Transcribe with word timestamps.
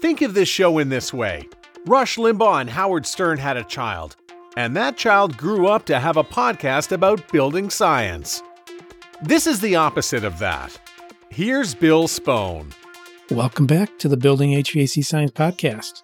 Think 0.00 0.20
of 0.20 0.34
this 0.34 0.48
show 0.48 0.76
in 0.76 0.90
this 0.90 1.10
way 1.14 1.48
Rush 1.86 2.16
Limbaugh 2.16 2.60
and 2.60 2.68
Howard 2.68 3.06
Stern 3.06 3.38
had 3.38 3.56
a 3.56 3.64
child, 3.64 4.16
and 4.54 4.76
that 4.76 4.98
child 4.98 5.38
grew 5.38 5.68
up 5.68 5.86
to 5.86 5.98
have 5.98 6.18
a 6.18 6.24
podcast 6.24 6.92
about 6.92 7.32
building 7.32 7.70
science. 7.70 8.42
This 9.22 9.46
is 9.46 9.60
the 9.60 9.76
opposite 9.76 10.22
of 10.22 10.38
that. 10.38 10.78
Here's 11.30 11.74
Bill 11.74 12.08
Spohn. 12.08 12.72
Welcome 13.30 13.66
back 13.66 13.98
to 14.00 14.08
the 14.08 14.18
Building 14.18 14.50
HVAC 14.50 15.02
Science 15.02 15.30
Podcast, 15.30 16.02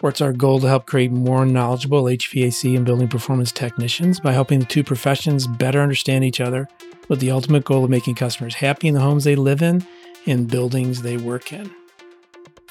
where 0.00 0.10
it's 0.10 0.20
our 0.20 0.34
goal 0.34 0.60
to 0.60 0.68
help 0.68 0.84
create 0.84 1.10
more 1.10 1.46
knowledgeable 1.46 2.04
HVAC 2.04 2.76
and 2.76 2.84
building 2.84 3.08
performance 3.08 3.50
technicians 3.50 4.20
by 4.20 4.32
helping 4.32 4.58
the 4.58 4.66
two 4.66 4.84
professions 4.84 5.46
better 5.46 5.80
understand 5.80 6.22
each 6.22 6.40
other 6.42 6.68
with 7.08 7.20
the 7.20 7.30
ultimate 7.30 7.64
goal 7.64 7.84
of 7.84 7.90
making 7.90 8.14
customers 8.14 8.56
happy 8.56 8.88
in 8.88 8.94
the 8.94 9.00
homes 9.00 9.24
they 9.24 9.36
live 9.36 9.62
in 9.62 9.86
and 10.26 10.50
buildings 10.50 11.00
they 11.00 11.16
work 11.16 11.50
in. 11.50 11.74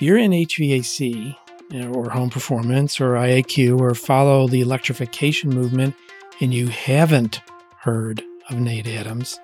If 0.02 0.06
you're 0.06 0.18
in 0.18 0.32
HVAC 0.32 1.36
uh, 1.76 1.90
or 1.90 2.10
home 2.10 2.32
performance 2.32 3.00
or 3.00 3.14
IAQ 3.14 3.80
or 3.80 3.94
follow 3.94 4.48
the 4.48 4.62
electrification 4.62 5.52
movement 5.52 5.94
and 6.40 6.52
you 6.52 6.70
haven't 6.70 7.40
heard 7.78 8.24
of 8.50 8.60
Nate 8.60 8.88
Adams, 8.88 9.40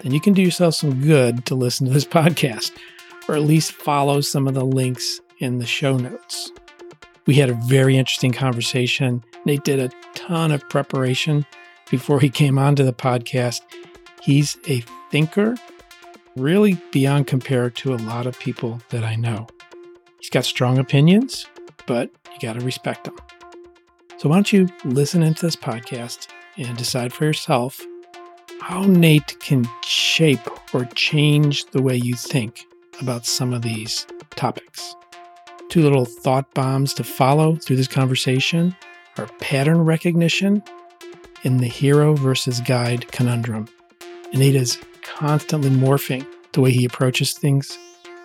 then 0.00 0.10
you 0.10 0.20
can 0.20 0.32
do 0.32 0.42
yourself 0.42 0.74
some 0.74 1.00
good 1.00 1.46
to 1.46 1.54
listen 1.54 1.86
to 1.86 1.92
this 1.92 2.04
podcast 2.18 2.72
or 3.28 3.36
at 3.36 3.42
least 3.42 3.70
follow 3.70 4.20
some 4.20 4.48
of 4.48 4.54
the 4.54 4.64
links 4.64 5.20
in 5.38 5.58
the 5.58 5.64
show 5.64 5.96
notes. 5.96 6.50
We 7.26 7.34
had 7.34 7.48
a 7.48 7.54
very 7.54 7.96
interesting 7.96 8.32
conversation. 8.32 9.22
Nate 9.44 9.62
did 9.62 9.78
a 9.78 9.92
ton 10.16 10.50
of 10.50 10.68
preparation 10.68 11.46
before 11.88 12.18
he 12.18 12.30
came 12.30 12.58
onto 12.58 12.82
the 12.82 12.92
podcast. 12.92 13.60
He's 14.20 14.56
a 14.66 14.82
thinker, 15.12 15.54
really 16.34 16.78
beyond 16.90 17.28
compare 17.28 17.70
to 17.70 17.94
a 17.94 18.02
lot 18.02 18.26
of 18.26 18.36
people 18.40 18.82
that 18.88 19.04
I 19.04 19.14
know. 19.14 19.46
He's 20.20 20.30
got 20.30 20.44
strong 20.44 20.78
opinions, 20.78 21.46
but 21.86 22.10
you 22.32 22.38
got 22.40 22.58
to 22.58 22.64
respect 22.64 23.04
them. 23.04 23.16
So, 24.18 24.28
why 24.28 24.36
don't 24.36 24.52
you 24.52 24.68
listen 24.84 25.22
into 25.22 25.46
this 25.46 25.56
podcast 25.56 26.28
and 26.56 26.76
decide 26.76 27.12
for 27.12 27.24
yourself 27.24 27.80
how 28.60 28.82
Nate 28.82 29.38
can 29.40 29.66
shape 29.82 30.46
or 30.74 30.84
change 30.94 31.64
the 31.66 31.82
way 31.82 31.96
you 31.96 32.14
think 32.14 32.66
about 33.00 33.24
some 33.24 33.54
of 33.54 33.62
these 33.62 34.06
topics. 34.36 34.94
Two 35.70 35.82
little 35.82 36.04
thought 36.04 36.52
bombs 36.52 36.92
to 36.94 37.04
follow 37.04 37.56
through 37.56 37.76
this 37.76 37.88
conversation 37.88 38.76
are 39.16 39.26
pattern 39.38 39.84
recognition 39.84 40.62
and 41.44 41.60
the 41.60 41.66
hero 41.66 42.14
versus 42.14 42.60
guide 42.60 43.10
conundrum. 43.12 43.68
And 44.32 44.40
Nate 44.40 44.54
is 44.54 44.78
constantly 45.02 45.70
morphing 45.70 46.26
the 46.52 46.60
way 46.60 46.72
he 46.72 46.84
approaches 46.84 47.32
things, 47.32 47.78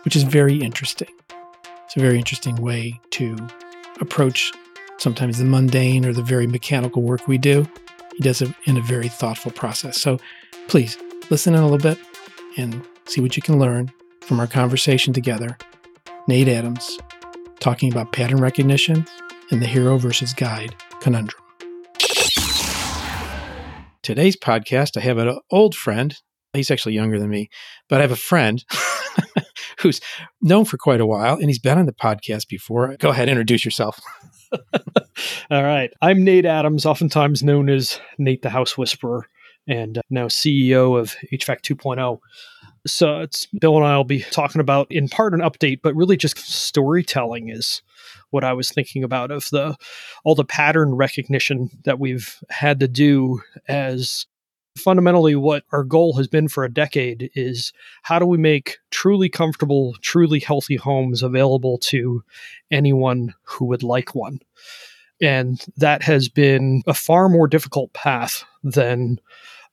which 0.03 0.15
is 0.15 0.23
very 0.23 0.61
interesting. 0.61 1.07
It's 1.95 2.01
a 2.01 2.07
very 2.07 2.17
interesting 2.17 2.57
way 2.57 2.99
to 3.11 3.37
approach 4.01 4.51
sometimes 4.97 5.37
the 5.37 5.45
mundane 5.45 6.05
or 6.05 6.11
the 6.11 6.21
very 6.21 6.45
mechanical 6.45 7.01
work 7.01 7.25
we 7.25 7.37
do. 7.37 7.65
He 8.17 8.21
does 8.21 8.41
it 8.41 8.53
in 8.65 8.75
a 8.75 8.81
very 8.81 9.07
thoughtful 9.07 9.53
process. 9.53 10.01
So 10.01 10.19
please 10.67 10.97
listen 11.29 11.53
in 11.53 11.61
a 11.61 11.63
little 11.63 11.77
bit 11.77 11.97
and 12.57 12.85
see 13.05 13.21
what 13.21 13.37
you 13.37 13.41
can 13.41 13.59
learn 13.59 13.93
from 14.19 14.41
our 14.41 14.47
conversation 14.47 15.13
together, 15.13 15.57
Nate 16.27 16.49
Adams, 16.49 16.99
talking 17.61 17.93
about 17.93 18.11
pattern 18.11 18.41
recognition 18.41 19.07
and 19.49 19.61
the 19.61 19.65
hero 19.65 19.97
versus 19.97 20.33
guide 20.33 20.75
conundrum. 20.99 21.41
Today's 24.03 24.35
podcast, 24.35 24.97
I 24.97 24.99
have 24.99 25.17
an 25.17 25.39
old 25.49 25.75
friend. 25.75 26.13
He's 26.51 26.71
actually 26.71 26.95
younger 26.95 27.19
than 27.19 27.29
me, 27.29 27.47
but 27.87 27.99
I 27.99 28.01
have 28.01 28.11
a 28.11 28.17
friend 28.17 28.61
who's 29.85 30.01
known 30.41 30.65
for 30.65 30.77
quite 30.77 30.99
a 30.99 31.05
while 31.05 31.35
and 31.35 31.45
he's 31.45 31.59
been 31.59 31.77
on 31.77 31.85
the 31.85 31.93
podcast 31.93 32.47
before. 32.47 32.95
Go 32.97 33.09
ahead, 33.09 33.29
introduce 33.29 33.63
yourself. 33.63 33.99
All 35.51 35.63
right. 35.63 35.91
I'm 36.01 36.23
Nate 36.23 36.45
Adams, 36.45 36.87
oftentimes 36.87 37.43
known 37.43 37.69
as 37.69 37.99
Nate 38.17 38.41
the 38.41 38.49
House 38.49 38.79
Whisperer, 38.79 39.27
and 39.67 39.99
uh, 39.99 40.01
now 40.09 40.25
CEO 40.25 40.99
of 40.99 41.15
HVAC 41.31 41.61
2.0. 41.61 42.17
So 42.87 43.19
it's 43.19 43.45
Bill 43.45 43.77
and 43.77 43.85
I 43.85 43.95
will 43.95 44.03
be 44.03 44.21
talking 44.21 44.59
about 44.59 44.91
in 44.91 45.07
part 45.07 45.35
an 45.35 45.41
update, 45.41 45.81
but 45.83 45.95
really 45.95 46.17
just 46.17 46.39
storytelling 46.39 47.49
is 47.49 47.83
what 48.31 48.43
I 48.43 48.53
was 48.53 48.71
thinking 48.71 49.03
about 49.03 49.29
of 49.29 49.47
the 49.51 49.77
all 50.23 50.33
the 50.33 50.45
pattern 50.45 50.95
recognition 50.95 51.69
that 51.83 51.99
we've 51.99 52.39
had 52.49 52.79
to 52.79 52.87
do 52.87 53.39
as 53.67 54.25
fundamentally 54.77 55.35
what 55.35 55.63
our 55.71 55.83
goal 55.83 56.15
has 56.17 56.27
been 56.27 56.47
for 56.47 56.63
a 56.63 56.73
decade 56.73 57.29
is 57.33 57.71
how 58.03 58.19
do 58.19 58.25
we 58.25 58.37
make 58.37 58.77
truly 58.91 59.29
comfortable, 59.29 59.95
truly 60.01 60.39
healthy 60.39 60.75
homes 60.75 61.23
available 61.23 61.77
to 61.77 62.23
anyone 62.71 63.33
who 63.43 63.65
would 63.65 63.83
like 63.83 64.13
one. 64.15 64.39
And 65.21 65.63
that 65.77 66.03
has 66.03 66.27
been 66.27 66.83
a 66.87 66.93
far 66.93 67.29
more 67.29 67.47
difficult 67.47 67.93
path 67.93 68.43
than 68.63 69.19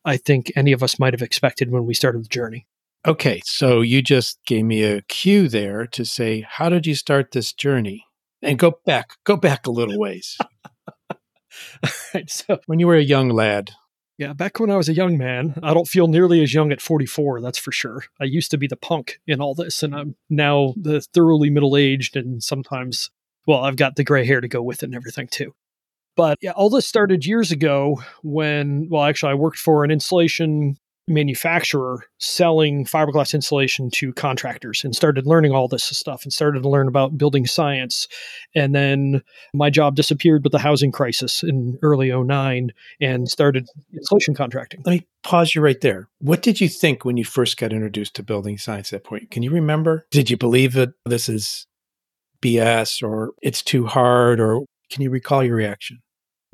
I 0.05 0.17
think 0.17 0.53
any 0.55 0.73
of 0.73 0.83
us 0.83 0.99
might 0.99 1.15
have 1.15 1.23
expected 1.23 1.71
when 1.71 1.87
we 1.87 1.95
started 1.95 2.25
the 2.25 2.29
journey. 2.29 2.67
Okay, 3.05 3.43
so 3.45 3.81
you 3.81 4.01
just 4.01 4.39
gave 4.47 4.65
me 4.65 4.85
a 4.85 5.03
cue 5.03 5.49
there 5.49 5.87
to 5.89 6.05
say, 6.05 6.47
how 6.49 6.69
did 6.69 6.87
you 6.87 6.95
start 6.95 7.33
this 7.33 7.53
journey? 7.53 8.07
And 8.41 8.59
go 8.59 8.79
back, 8.87 9.17
go 9.25 9.37
back 9.37 9.67
a 9.67 9.73
little 9.73 9.99
ways. 9.99 10.39
right, 12.15 12.31
so 12.31 12.61
when 12.67 12.79
you 12.79 12.87
were 12.87 12.97
a 12.97 13.03
young 13.03 13.29
lad. 13.29 13.73
Yeah, 14.19 14.35
back 14.35 14.61
when 14.61 14.71
I 14.71 14.77
was 14.77 14.89
a 14.89 14.95
young 14.95 15.17
man, 15.17 15.59
I 15.63 15.75
don't 15.75 15.89
feel 15.89 16.07
nearly 16.07 16.43
as 16.43 16.53
young 16.53 16.71
at 16.71 16.81
44, 16.81 17.41
that's 17.41 17.59
for 17.59 17.73
sure. 17.73 18.05
I 18.21 18.25
used 18.25 18.51
to 18.51 18.59
be 18.59 18.67
the 18.67 18.77
punk 18.77 19.19
in 19.27 19.41
all 19.41 19.55
this, 19.55 19.83
and 19.83 19.95
I'm 19.95 20.17
now 20.29 20.75
the 20.77 21.01
thoroughly 21.01 21.51
middle 21.51 21.77
aged 21.77 22.17
and 22.17 22.43
sometimes, 22.43 23.11
well, 23.47 23.65
I've 23.65 23.77
got 23.77 23.97
the 23.97 24.05
gray 24.05 24.25
hair 24.25 24.41
to 24.41 24.49
go 24.49 24.63
with 24.63 24.83
it 24.83 24.87
and 24.87 24.95
everything 24.95 25.29
too. 25.29 25.55
But 26.15 26.37
yeah, 26.43 26.51
all 26.51 26.69
this 26.69 26.87
started 26.87 27.25
years 27.25 27.51
ago 27.53 28.03
when, 28.23 28.89
well, 28.91 29.05
actually, 29.05 29.33
I 29.33 29.37
worked 29.37 29.59
for 29.59 29.83
an 29.83 29.91
insulation 29.91 30.77
manufacturer 31.09 32.05
selling 32.19 32.85
fiberglass 32.85 33.35
insulation 33.35 33.91
to 33.91 34.13
contractors 34.13 34.83
and 34.85 34.95
started 34.95 35.27
learning 35.27 35.53
all 35.53 35.69
this 35.69 35.85
stuff 35.85 36.23
and 36.23 36.33
started 36.33 36.63
to 36.63 36.69
learn 36.69 36.89
about 36.89 37.19
building 37.19 37.47
science. 37.47 38.07
And 38.55 38.75
then 38.75 39.23
my 39.53 39.71
job 39.71 39.97
disappeared 39.97 40.45
with 40.45 40.53
the 40.53 40.59
housing 40.59 40.93
crisis 40.93 41.43
in 41.43 41.79
early 41.83 42.11
09 42.13 42.73
and 43.01 43.29
started 43.29 43.69
insulation 43.93 44.35
contracting. 44.35 44.83
Let 44.85 44.93
me 44.93 45.07
pause 45.25 45.55
you 45.55 45.61
right 45.61 45.81
there. 45.81 46.09
What 46.21 46.43
did 46.43 46.61
you 46.61 46.69
think 46.69 47.05
when 47.05 47.17
you 47.17 47.25
first 47.25 47.57
got 47.57 47.73
introduced 47.73 48.15
to 48.17 48.23
building 48.23 48.59
science 48.59 48.93
at 48.93 49.03
that 49.03 49.09
point? 49.09 49.31
Can 49.31 49.43
you 49.43 49.51
remember? 49.51 50.07
Did 50.11 50.31
you 50.31 50.37
believe 50.37 50.75
that 50.75 50.91
this 51.05 51.29
is 51.29 51.67
BS 52.41 53.03
or 53.03 53.33
it's 53.43 53.63
too 53.63 53.87
hard 53.87 54.41
or 54.41 54.63
can 54.91 55.03
you 55.03 55.11
recall 55.11 55.43
your 55.43 55.57
reaction? 55.57 55.99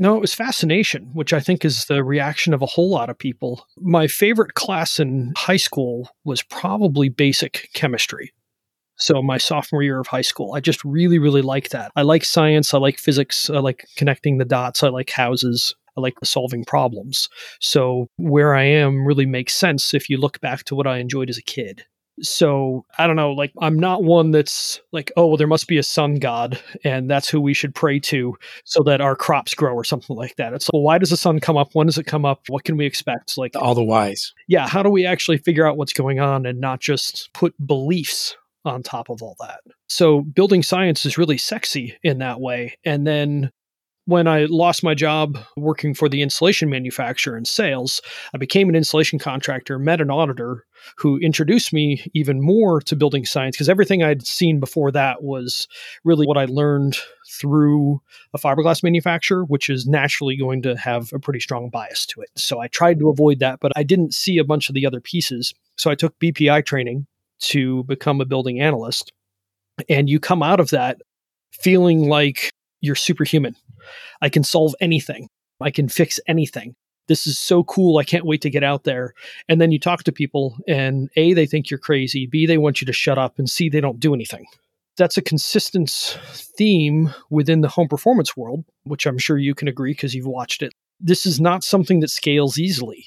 No, 0.00 0.14
it 0.14 0.20
was 0.20 0.34
fascination, 0.34 1.10
which 1.12 1.32
I 1.32 1.40
think 1.40 1.64
is 1.64 1.86
the 1.86 2.04
reaction 2.04 2.54
of 2.54 2.62
a 2.62 2.66
whole 2.66 2.88
lot 2.88 3.10
of 3.10 3.18
people. 3.18 3.66
My 3.80 4.06
favorite 4.06 4.54
class 4.54 5.00
in 5.00 5.32
high 5.36 5.56
school 5.56 6.10
was 6.24 6.42
probably 6.42 7.08
basic 7.08 7.68
chemistry. 7.74 8.32
So, 8.96 9.22
my 9.22 9.38
sophomore 9.38 9.82
year 9.82 9.98
of 9.98 10.06
high 10.06 10.22
school, 10.22 10.54
I 10.54 10.60
just 10.60 10.84
really, 10.84 11.18
really 11.18 11.42
like 11.42 11.70
that. 11.70 11.92
I 11.96 12.02
like 12.02 12.24
science. 12.24 12.74
I 12.74 12.78
like 12.78 12.98
physics. 12.98 13.50
I 13.50 13.58
like 13.58 13.86
connecting 13.96 14.38
the 14.38 14.44
dots. 14.44 14.82
I 14.82 14.88
like 14.88 15.10
houses. 15.10 15.74
I 15.96 16.00
like 16.00 16.14
solving 16.22 16.64
problems. 16.64 17.28
So, 17.60 18.08
where 18.16 18.54
I 18.54 18.64
am 18.64 19.04
really 19.04 19.26
makes 19.26 19.54
sense 19.54 19.94
if 19.94 20.08
you 20.08 20.16
look 20.16 20.40
back 20.40 20.64
to 20.64 20.76
what 20.76 20.86
I 20.86 20.98
enjoyed 20.98 21.30
as 21.30 21.38
a 21.38 21.42
kid 21.42 21.86
so 22.20 22.84
I 22.98 23.06
don't 23.06 23.16
know, 23.16 23.32
like 23.32 23.52
I'm 23.60 23.78
not 23.78 24.04
one 24.04 24.30
that's 24.30 24.80
like, 24.92 25.12
oh, 25.16 25.26
well, 25.28 25.36
there 25.36 25.46
must 25.46 25.68
be 25.68 25.78
a 25.78 25.82
sun 25.82 26.16
god, 26.16 26.60
and 26.84 27.10
that's 27.10 27.28
who 27.28 27.40
we 27.40 27.54
should 27.54 27.74
pray 27.74 27.98
to 28.00 28.36
so 28.64 28.82
that 28.84 29.00
our 29.00 29.16
crops 29.16 29.54
grow 29.54 29.74
or 29.74 29.84
something 29.84 30.16
like 30.16 30.36
that. 30.36 30.52
It's 30.52 30.68
well, 30.72 30.82
why 30.82 30.98
does 30.98 31.10
the 31.10 31.16
sun 31.16 31.40
come 31.40 31.56
up? 31.56 31.70
When 31.74 31.86
does 31.86 31.98
it 31.98 32.06
come 32.06 32.24
up? 32.24 32.42
What 32.48 32.64
can 32.64 32.76
we 32.76 32.86
expect? 32.86 33.38
Like 33.38 33.54
all 33.56 33.74
the 33.74 33.84
whys. 33.84 34.32
Yeah, 34.46 34.68
how 34.68 34.82
do 34.82 34.90
we 34.90 35.06
actually 35.06 35.38
figure 35.38 35.66
out 35.66 35.76
what's 35.76 35.92
going 35.92 36.20
on 36.20 36.46
and 36.46 36.60
not 36.60 36.80
just 36.80 37.30
put 37.34 37.54
beliefs 37.64 38.36
on 38.64 38.82
top 38.82 39.10
of 39.10 39.22
all 39.22 39.36
that? 39.40 39.60
So 39.88 40.22
building 40.22 40.62
science 40.62 41.06
is 41.06 41.18
really 41.18 41.38
sexy 41.38 41.96
in 42.02 42.18
that 42.18 42.40
way. 42.40 42.76
And 42.84 43.06
then 43.06 43.50
when 44.08 44.26
I 44.26 44.46
lost 44.46 44.82
my 44.82 44.94
job 44.94 45.38
working 45.54 45.92
for 45.92 46.08
the 46.08 46.22
insulation 46.22 46.70
manufacturer 46.70 47.36
in 47.36 47.44
sales, 47.44 48.00
I 48.34 48.38
became 48.38 48.70
an 48.70 48.74
insulation 48.74 49.18
contractor, 49.18 49.78
met 49.78 50.00
an 50.00 50.10
auditor 50.10 50.64
who 50.96 51.18
introduced 51.18 51.72
me 51.72 52.04
even 52.14 52.40
more 52.40 52.80
to 52.82 52.96
building 52.96 53.24
science 53.24 53.56
because 53.56 53.68
everything 53.68 54.02
I'd 54.02 54.26
seen 54.26 54.60
before 54.60 54.90
that 54.92 55.22
was 55.22 55.68
really 56.04 56.26
what 56.26 56.38
I 56.38 56.46
learned 56.46 56.98
through 57.28 58.00
a 58.34 58.38
fiberglass 58.38 58.82
manufacturer, 58.82 59.44
which 59.44 59.68
is 59.68 59.86
naturally 59.86 60.36
going 60.36 60.62
to 60.62 60.76
have 60.76 61.12
a 61.12 61.18
pretty 61.18 61.40
strong 61.40 61.68
bias 61.68 62.06
to 62.06 62.20
it. 62.20 62.30
So 62.36 62.60
I 62.60 62.68
tried 62.68 62.98
to 63.00 63.08
avoid 63.08 63.38
that, 63.40 63.60
but 63.60 63.72
I 63.76 63.82
didn't 63.82 64.14
see 64.14 64.38
a 64.38 64.44
bunch 64.44 64.68
of 64.68 64.74
the 64.74 64.86
other 64.86 65.00
pieces. 65.00 65.54
So 65.76 65.90
I 65.90 65.94
took 65.94 66.18
BPI 66.18 66.64
training 66.64 67.06
to 67.40 67.84
become 67.84 68.20
a 68.20 68.24
building 68.24 68.60
analyst. 68.60 69.12
And 69.88 70.08
you 70.08 70.18
come 70.18 70.42
out 70.42 70.60
of 70.60 70.70
that 70.70 71.00
feeling 71.52 72.08
like 72.08 72.50
you're 72.80 72.94
superhuman. 72.94 73.54
I 74.20 74.28
can 74.28 74.44
solve 74.44 74.74
anything. 74.80 75.28
I 75.60 75.70
can 75.70 75.88
fix 75.88 76.20
anything. 76.26 76.74
This 77.08 77.26
is 77.26 77.38
so 77.38 77.64
cool. 77.64 77.98
I 77.98 78.04
can't 78.04 78.24
wait 78.26 78.42
to 78.42 78.50
get 78.50 78.62
out 78.62 78.84
there. 78.84 79.14
And 79.48 79.60
then 79.60 79.72
you 79.72 79.80
talk 79.80 80.04
to 80.04 80.12
people, 80.12 80.56
and 80.68 81.10
A, 81.16 81.32
they 81.32 81.46
think 81.46 81.70
you're 81.70 81.78
crazy. 81.78 82.26
B, 82.26 82.46
they 82.46 82.58
want 82.58 82.80
you 82.80 82.86
to 82.86 82.92
shut 82.92 83.18
up. 83.18 83.38
And 83.38 83.50
C, 83.50 83.68
they 83.68 83.80
don't 83.80 83.98
do 83.98 84.14
anything. 84.14 84.46
that's 84.98 85.16
a 85.16 85.22
consistent 85.22 85.90
theme 86.58 87.14
within 87.30 87.62
the 87.62 87.68
home 87.68 87.88
performance 87.88 88.36
world, 88.36 88.64
which 88.84 89.06
I'm 89.06 89.16
sure 89.16 89.38
you 89.38 89.54
can 89.54 89.68
agree 89.68 89.92
because 89.92 90.14
you've 90.14 90.26
watched 90.26 90.62
it. 90.62 90.74
This 91.00 91.24
is 91.24 91.40
not 91.40 91.64
something 91.64 92.00
that 92.00 92.10
scales 92.10 92.58
easily. 92.58 93.06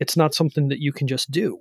It's 0.00 0.16
not 0.16 0.34
something 0.34 0.68
that 0.68 0.80
you 0.80 0.92
can 0.92 1.06
just 1.06 1.30
do. 1.30 1.60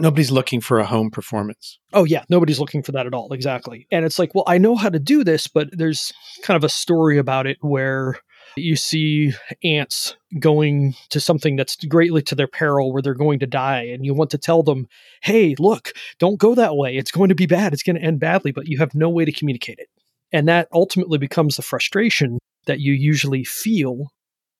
Nobody's 0.00 0.30
looking 0.30 0.60
for 0.60 0.78
a 0.78 0.86
home 0.86 1.10
performance. 1.10 1.80
Oh, 1.92 2.04
yeah. 2.04 2.22
Nobody's 2.28 2.60
looking 2.60 2.84
for 2.84 2.92
that 2.92 3.06
at 3.06 3.14
all. 3.14 3.32
Exactly. 3.32 3.88
And 3.90 4.04
it's 4.04 4.18
like, 4.18 4.32
well, 4.32 4.44
I 4.46 4.58
know 4.58 4.76
how 4.76 4.90
to 4.90 5.00
do 5.00 5.24
this, 5.24 5.48
but 5.48 5.68
there's 5.72 6.12
kind 6.42 6.56
of 6.56 6.62
a 6.62 6.68
story 6.68 7.18
about 7.18 7.48
it 7.48 7.56
where 7.62 8.14
you 8.60 8.76
see 8.76 9.32
ants 9.64 10.16
going 10.38 10.94
to 11.10 11.20
something 11.20 11.56
that's 11.56 11.76
greatly 11.76 12.22
to 12.22 12.34
their 12.34 12.46
peril 12.46 12.92
where 12.92 13.02
they're 13.02 13.14
going 13.14 13.38
to 13.40 13.46
die. 13.46 13.82
And 13.82 14.04
you 14.04 14.14
want 14.14 14.30
to 14.30 14.38
tell 14.38 14.62
them, 14.62 14.86
hey, 15.22 15.54
look, 15.58 15.92
don't 16.18 16.38
go 16.38 16.54
that 16.54 16.76
way. 16.76 16.96
It's 16.96 17.10
going 17.10 17.28
to 17.28 17.34
be 17.34 17.46
bad. 17.46 17.72
It's 17.72 17.82
going 17.82 17.96
to 17.96 18.02
end 18.02 18.20
badly, 18.20 18.52
but 18.52 18.66
you 18.66 18.78
have 18.78 18.94
no 18.94 19.08
way 19.08 19.24
to 19.24 19.32
communicate 19.32 19.78
it. 19.78 19.88
And 20.32 20.48
that 20.48 20.68
ultimately 20.72 21.18
becomes 21.18 21.56
the 21.56 21.62
frustration 21.62 22.38
that 22.66 22.80
you 22.80 22.92
usually 22.92 23.44
feel 23.44 24.10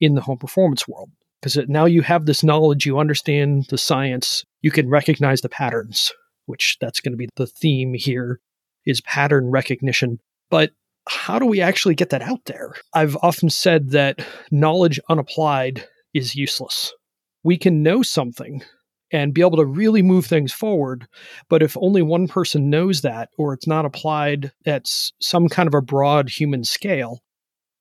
in 0.00 0.14
the 0.14 0.20
home 0.20 0.38
performance 0.38 0.88
world 0.88 1.10
because 1.40 1.56
now 1.68 1.84
you 1.84 2.02
have 2.02 2.26
this 2.26 2.42
knowledge, 2.42 2.86
you 2.86 2.98
understand 2.98 3.66
the 3.68 3.78
science, 3.78 4.44
you 4.62 4.70
can 4.70 4.88
recognize 4.88 5.40
the 5.40 5.48
patterns, 5.48 6.12
which 6.46 6.76
that's 6.80 7.00
going 7.00 7.12
to 7.12 7.16
be 7.16 7.28
the 7.36 7.46
theme 7.46 7.94
here 7.94 8.40
is 8.86 9.00
pattern 9.02 9.50
recognition. 9.50 10.18
But 10.50 10.72
how 11.08 11.38
do 11.38 11.46
we 11.46 11.60
actually 11.60 11.94
get 11.94 12.10
that 12.10 12.22
out 12.22 12.44
there? 12.46 12.74
I've 12.94 13.16
often 13.22 13.50
said 13.50 13.90
that 13.90 14.24
knowledge 14.50 15.00
unapplied 15.08 15.84
is 16.14 16.34
useless. 16.34 16.92
We 17.42 17.56
can 17.56 17.82
know 17.82 18.02
something 18.02 18.62
and 19.10 19.32
be 19.32 19.40
able 19.40 19.56
to 19.56 19.64
really 19.64 20.02
move 20.02 20.26
things 20.26 20.52
forward, 20.52 21.06
but 21.48 21.62
if 21.62 21.76
only 21.78 22.02
one 22.02 22.28
person 22.28 22.68
knows 22.68 23.00
that 23.02 23.30
or 23.38 23.54
it's 23.54 23.66
not 23.66 23.86
applied 23.86 24.52
at 24.66 24.86
some 24.86 25.48
kind 25.48 25.66
of 25.66 25.74
a 25.74 25.80
broad 25.80 26.28
human 26.28 26.64
scale, 26.64 27.20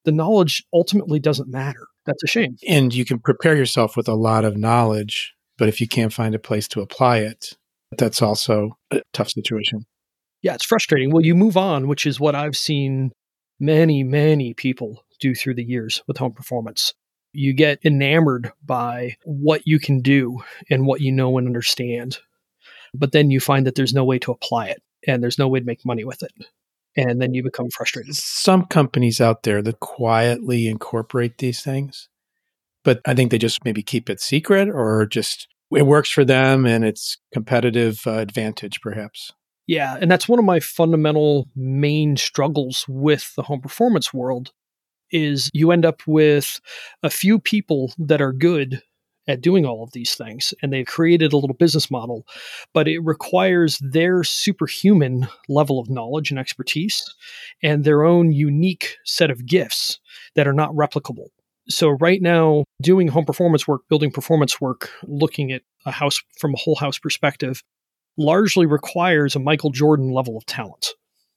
the 0.06 0.12
knowledge 0.12 0.64
ultimately 0.74 1.20
doesn't 1.20 1.50
matter. 1.50 1.88
That's 2.06 2.24
a 2.24 2.28
shame. 2.28 2.56
And 2.68 2.94
you 2.94 3.04
can 3.04 3.20
prepare 3.20 3.58
yourself 3.58 3.98
with 3.98 4.08
a 4.08 4.14
lot 4.14 4.46
of 4.46 4.56
knowledge, 4.56 5.34
but 5.58 5.68
if 5.68 5.82
you 5.82 5.88
can't 5.88 6.14
find 6.14 6.34
a 6.34 6.40
place 6.40 6.68
to 6.70 6.82
apply 6.82 7.18
it, 7.18 7.58
that's 7.98 8.22
also 8.22 8.78
a 8.92 9.02
tough 9.12 9.30
situation. 9.30 9.86
Yeah, 10.42 10.54
it's 10.54 10.66
frustrating. 10.66 11.12
Well, 11.12 11.26
you 11.26 11.36
move 11.36 11.58
on, 11.58 11.88
which 11.88 12.06
is 12.06 12.20
what 12.20 12.36
I've 12.36 12.56
seen 12.56 13.12
many, 13.60 14.04
many 14.04 14.54
people 14.54 15.04
do 15.20 15.34
through 15.34 15.56
the 15.56 15.64
years 15.64 16.04
with 16.08 16.18
home 16.18 16.34
performance. 16.34 16.94
You 17.34 17.54
get 17.54 17.80
enamored 17.84 18.52
by 18.64 19.18
what 19.24 19.62
you 19.66 19.80
can 19.80 20.02
do 20.02 20.40
and 20.70 20.86
what 20.86 21.02
you 21.02 21.12
know 21.12 21.38
and 21.38 21.48
understand. 21.48 22.20
But 22.94 23.12
then 23.12 23.32
you 23.32 23.40
find 23.40 23.66
that 23.68 23.76
there's 23.76 23.94
no 23.94 24.06
way 24.06 24.20
to 24.20 24.32
apply 24.32 24.68
it 24.68 24.82
and 25.08 25.22
there's 25.22 25.40
no 25.40 25.48
way 25.48 25.60
to 25.60 25.66
make 25.66 25.86
money 25.86 26.04
with 26.04 26.24
it 26.24 26.32
and 26.98 27.22
then 27.22 27.34
you 27.34 27.44
become 27.44 27.70
frustrated. 27.70 28.16
Some 28.16 28.66
companies 28.66 29.22
out 29.22 29.44
there 29.44 29.62
that 29.62 29.80
quietly 29.80 30.68
incorporate 30.68 31.38
these 31.38 31.62
things, 31.62 32.10
but 32.84 33.00
I 33.06 33.14
think 33.14 33.30
they 33.30 33.38
just 33.38 33.64
maybe 33.64 33.84
keep 33.84 34.10
it 34.10 34.20
secret 34.20 34.68
or 34.68 35.06
just 35.06 35.48
it 35.72 35.86
works 35.86 36.10
for 36.10 36.26
them 36.26 36.66
and 36.66 36.84
it's 36.84 37.18
competitive 37.32 38.02
uh, 38.08 38.14
advantage 38.14 38.82
perhaps. 38.82 39.32
Yeah, 39.68 39.98
and 40.00 40.10
that's 40.10 40.30
one 40.30 40.40
of 40.40 40.46
my 40.46 40.60
fundamental 40.60 41.48
main 41.56 42.16
struggles 42.16 42.86
with 42.88 43.34
the 43.36 43.44
home 43.44 43.62
performance 43.62 44.14
world 44.14 44.52
is 45.12 45.50
you 45.54 45.72
end 45.72 45.86
up 45.86 46.02
with 46.08 46.60
a 47.04 47.10
few 47.10 47.40
people 47.40 47.94
that 47.98 48.22
are 48.22 48.34
good 48.34 48.82
at 49.28 49.42
doing 49.42 49.66
all 49.66 49.84
of 49.84 49.92
these 49.92 50.16
things 50.16 50.54
and 50.62 50.72
they've 50.72 50.86
created 50.86 51.34
a 51.34 51.38
little 51.38 51.56
business 51.56 51.92
model 51.92 52.26
but 52.74 52.88
it 52.88 53.00
requires 53.00 53.78
their 53.82 54.24
superhuman 54.24 55.28
level 55.50 55.80
of 55.80 55.90
knowledge 55.90 56.32
and 56.32 56.40
expertise 56.40 57.04
and 57.62 57.84
their 57.84 58.04
own 58.04 58.32
unique 58.32 58.96
set 59.04 59.30
of 59.30 59.46
gifts 59.46 60.00
that 60.36 60.48
are 60.48 60.54
not 60.54 60.74
replicable. 60.74 61.28
So 61.70 61.90
right 61.90 62.22
now 62.22 62.64
doing 62.82 63.10
home 63.10 63.26
performance 63.26 63.68
work 63.68 63.82
building 63.90 64.12
performance 64.12 64.62
work 64.62 64.90
looking 65.04 65.52
at 65.52 65.62
a 65.86 65.92
house 65.92 66.22
from 66.40 66.54
a 66.54 66.58
whole 66.58 66.76
house 66.76 66.98
perspective 66.98 67.62
largely 68.18 68.66
requires 68.66 69.36
a 69.36 69.40
michael 69.40 69.70
jordan 69.70 70.12
level 70.12 70.38
of 70.38 70.46
talent 70.46 70.90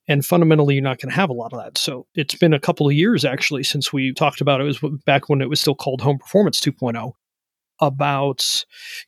and 0.09 0.25
fundamentally 0.25 0.75
you're 0.75 0.82
not 0.82 0.99
going 0.99 1.11
to 1.11 1.17
have 1.17 1.31
a 1.31 1.35
lot 1.35 1.53
of 1.53 1.62
that 1.62 1.79
so 1.79 2.06
it's 2.15 2.35
been 2.35 2.55
a 2.55 2.61
couple 2.61 2.87
of 2.87 2.94
years 2.94 3.25
actually 3.25 3.62
since 3.62 3.93
we 3.93 4.12
talked 4.12 4.41
about 4.41 4.61
it. 4.61 4.65
it 4.65 4.81
was 4.82 5.00
back 5.05 5.29
when 5.29 5.41
it 5.41 5.49
was 5.49 5.61
still 5.61 5.75
called 5.75 6.00
home 6.00 6.19
performance 6.19 6.61
2.0 6.61 7.12
about 7.81 8.44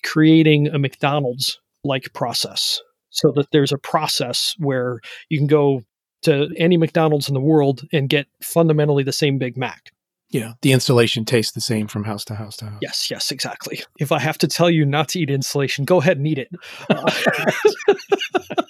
creating 0.02 0.68
a 0.68 0.78
McDonald's 0.78 1.60
like 1.84 2.12
process 2.14 2.80
so 3.10 3.30
that 3.32 3.50
there's 3.52 3.72
a 3.72 3.78
process 3.78 4.54
where 4.58 5.00
you 5.28 5.38
can 5.38 5.46
go 5.46 5.82
to 6.22 6.48
any 6.56 6.76
McDonald's 6.76 7.28
in 7.28 7.34
the 7.34 7.40
world 7.40 7.82
and 7.92 8.08
get 8.08 8.26
fundamentally 8.42 9.02
the 9.02 9.12
same 9.12 9.38
Big 9.38 9.56
Mac. 9.56 9.90
Yeah, 10.32 10.54
the 10.62 10.72
insulation 10.72 11.26
tastes 11.26 11.52
the 11.52 11.60
same 11.60 11.88
from 11.88 12.04
house 12.04 12.24
to 12.24 12.34
house 12.34 12.56
to 12.56 12.64
house. 12.64 12.78
Yes, 12.80 13.10
yes, 13.10 13.30
exactly. 13.30 13.82
If 14.00 14.10
I 14.10 14.18
have 14.18 14.38
to 14.38 14.48
tell 14.48 14.70
you 14.70 14.86
not 14.86 15.10
to 15.10 15.20
eat 15.20 15.30
insulation, 15.30 15.84
go 15.84 16.00
ahead 16.00 16.16
and 16.16 16.26
eat 16.26 16.38
it. 16.38 16.48
Uh, 16.88 17.52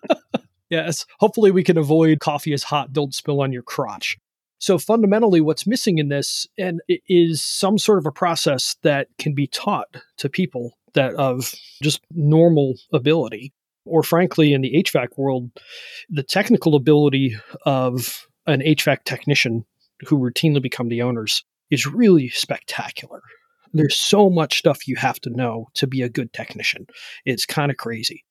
yes, 0.71 1.07
hopefully 1.21 1.53
we 1.53 1.63
can 1.63 1.79
avoid 1.79 2.19
coffee 2.19 2.53
is 2.53 2.65
hot, 2.65 2.93
don't 2.93 3.15
spill 3.15 3.41
on 3.41 3.53
your 3.53 3.63
crotch. 3.63 4.19
So 4.59 4.77
fundamentally, 4.77 5.41
what's 5.41 5.65
missing 5.65 5.99
in 5.99 6.09
this 6.09 6.49
and 6.59 6.81
is 7.09 7.43
some 7.43 7.79
sort 7.79 7.99
of 7.99 8.07
a 8.07 8.13
process 8.13 8.77
that 8.83 9.07
can 9.19 9.33
be 9.33 9.47
taught 9.47 9.89
to 10.19 10.29
people 10.29 10.73
that 10.95 11.15
of 11.15 11.55
just 11.81 12.01
normal 12.11 12.75
ability, 12.93 13.53
or 13.85 14.03
frankly, 14.03 14.53
in 14.53 14.63
the 14.63 14.85
HVAC 14.85 15.17
world, 15.17 15.51
the 16.11 16.23
technical 16.25 16.75
ability 16.75 17.37
of 17.65 18.27
an 18.47 18.61
HVAC 18.63 19.05
technician 19.05 19.65
who 20.07 20.19
routinely 20.19 20.61
become 20.61 20.89
the 20.89 21.03
owners 21.03 21.45
is 21.73 21.87
really 21.87 22.29
spectacular. 22.29 23.23
There's 23.73 23.97
so 23.97 24.29
much 24.29 24.59
stuff 24.59 24.87
you 24.87 24.97
have 24.97 25.19
to 25.21 25.31
know 25.31 25.69
to 25.75 25.87
be 25.87 26.03
a 26.03 26.11
good 26.11 26.35
technician. 26.35 26.87
It's 27.25 27.47
kind 27.47 27.71
of 27.71 27.79
crazy. 27.79 28.25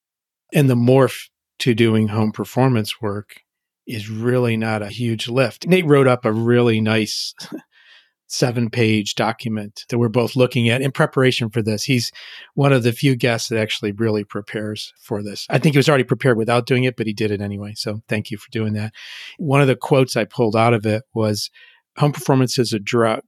And 0.54 0.70
the 0.70 0.76
morph 0.76 1.28
to 1.60 1.74
doing 1.74 2.10
home 2.10 2.32
performance 2.32 3.02
work 3.02 3.42
is 3.88 4.12
really 4.12 4.58
not 4.58 4.84
a 4.84 4.90
huge 4.90 5.28
lift. 5.28 5.68
Nate 5.68 5.88
wrote 5.88 6.08
up 6.08 6.24
a 6.24 6.32
really 6.32 6.82
nice 6.82 7.34
seven 8.28 8.70
page 8.70 9.16
document 9.16 9.86
that 9.90 9.98
we're 9.98 10.08
both 10.08 10.36
looking 10.36 10.70
at 10.70 10.84
in 10.84 10.92
preparation 10.92 11.50
for 11.50 11.64
this. 11.64 11.84
He's 11.84 12.12
one 12.54 12.72
of 12.72 12.84
the 12.84 12.94
few 12.94 13.16
guests 13.16 13.50
that 13.50 13.60
actually 13.60 13.92
really 13.92 14.24
prepares 14.24 14.94
for 15.00 15.24
this. 15.24 15.48
I 15.50 15.58
think 15.58 15.74
he 15.74 15.80
was 15.80 15.90
already 15.90 16.04
prepared 16.04 16.38
without 16.38 16.68
doing 16.68 16.84
it, 16.84 16.96
but 16.96 17.08
he 17.08 17.14
did 17.14 17.32
it 17.32 17.42
anyway. 17.42 17.74
So 17.76 18.04
thank 18.08 18.30
you 18.30 18.38
for 18.38 18.52
doing 18.52 18.74
that. 18.74 18.94
One 19.40 19.62
of 19.62 19.68
the 19.68 19.76
quotes 19.76 20.16
I 20.16 20.26
pulled 20.26 20.56
out 20.56 20.76
of 20.76 20.86
it 20.86 21.04
was 21.16 21.50
home 21.98 22.12
performance 22.12 22.58
is 22.58 22.74
a 22.74 22.80
drug. 22.80 23.24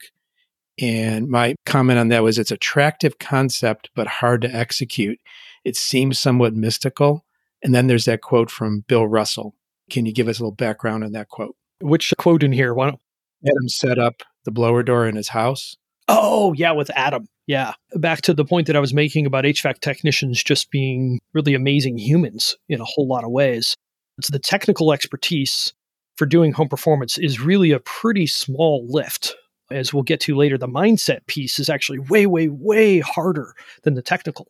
And 0.82 1.28
my 1.28 1.56
comment 1.66 2.00
on 2.00 2.08
that 2.08 2.24
was 2.24 2.40
it's 2.40 2.52
attractive 2.52 3.20
concept, 3.20 3.90
but 3.96 4.08
hard 4.08 4.42
to 4.42 4.54
execute. 4.54 5.20
It 5.64 5.76
seems 5.76 6.20
somewhat 6.20 6.56
mystical. 6.56 7.24
And 7.62 7.76
then 7.76 7.88
there's 7.88 8.06
that 8.06 8.22
quote 8.22 8.50
from 8.50 8.84
Bill 8.88 9.08
Russell 9.08 9.56
can 9.90 10.06
you 10.06 10.14
give 10.14 10.28
us 10.28 10.40
a 10.40 10.44
little 10.44 10.56
background 10.56 11.04
on 11.04 11.12
that 11.12 11.30
quote? 11.30 11.56
Which 11.82 12.14
quote 12.18 12.44
in 12.44 12.52
here? 12.52 12.74
Why 12.74 12.88
don't 12.88 13.02
Adam 13.46 13.70
set 13.70 14.00
up 14.00 14.24
the 14.46 14.52
blower 14.52 14.84
door 14.84 15.08
in 15.08 15.16
his 15.16 15.30
house? 15.30 15.76
Oh, 16.08 16.54
yeah, 16.54 16.72
with 16.72 16.90
Adam. 16.96 17.28
Yeah. 17.48 17.74
Back 17.96 18.22
to 18.24 18.34
the 18.34 18.46
point 18.46 18.68
that 18.68 18.76
I 18.76 18.80
was 18.80 18.94
making 18.94 19.26
about 19.26 19.44
HVAC 19.44 19.80
technicians 19.80 20.44
just 20.44 20.72
being 20.72 21.20
really 21.34 21.54
amazing 21.54 21.98
humans 21.98 22.56
in 22.70 22.82
a 22.82 22.86
whole 22.86 23.08
lot 23.08 23.24
of 23.24 23.32
ways. 23.32 23.76
It's 24.18 24.32
the 24.32 24.40
technical 24.40 24.94
expertise 24.94 25.74
for 26.16 26.26
doing 26.26 26.52
home 26.52 26.70
performance 26.70 27.18
is 27.18 27.40
really 27.40 27.72
a 27.72 27.80
pretty 27.80 28.28
small 28.28 28.86
lift. 28.88 29.36
As 29.72 29.94
we'll 29.94 30.04
get 30.04 30.20
to 30.22 30.36
later, 30.36 30.58
the 30.58 30.68
mindset 30.68 31.26
piece 31.28 31.60
is 31.60 31.70
actually 31.70 32.00
way, 32.00 32.26
way, 32.26 32.50
way 32.50 33.00
harder 33.00 33.54
than 33.84 33.96
the 33.96 34.02
technical. 34.02 34.48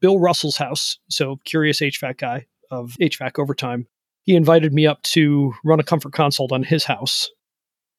Bill 0.00 0.18
Russell's 0.18 0.56
house, 0.56 0.98
so 1.08 1.36
curious 1.44 1.80
HVAC 1.80 2.18
guy 2.18 2.46
of 2.70 2.96
HVAC 3.00 3.38
Overtime, 3.38 3.86
he 4.24 4.34
invited 4.34 4.74
me 4.74 4.86
up 4.86 5.00
to 5.02 5.54
run 5.64 5.80
a 5.80 5.84
comfort 5.84 6.12
consult 6.12 6.52
on 6.52 6.62
his 6.62 6.84
house. 6.84 7.30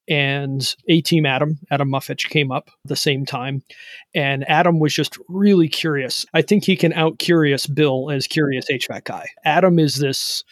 And 0.09 0.75
A 0.87 1.01
Team 1.01 1.25
Adam, 1.25 1.59
Adam 1.69 1.89
Muffich, 1.89 2.29
came 2.29 2.51
up 2.51 2.69
at 2.69 2.89
the 2.89 2.95
same 2.95 3.25
time. 3.25 3.63
And 4.15 4.49
Adam 4.49 4.79
was 4.79 4.93
just 4.93 5.17
really 5.27 5.67
curious. 5.67 6.25
I 6.33 6.41
think 6.41 6.63
he 6.63 6.77
can 6.77 6.93
out 6.93 7.19
curious 7.19 7.67
Bill 7.67 8.09
as 8.09 8.27
curious 8.27 8.69
HVAC 8.71 9.03
guy. 9.03 9.27
Adam 9.43 9.79
is 9.79 9.95
this 9.95 10.43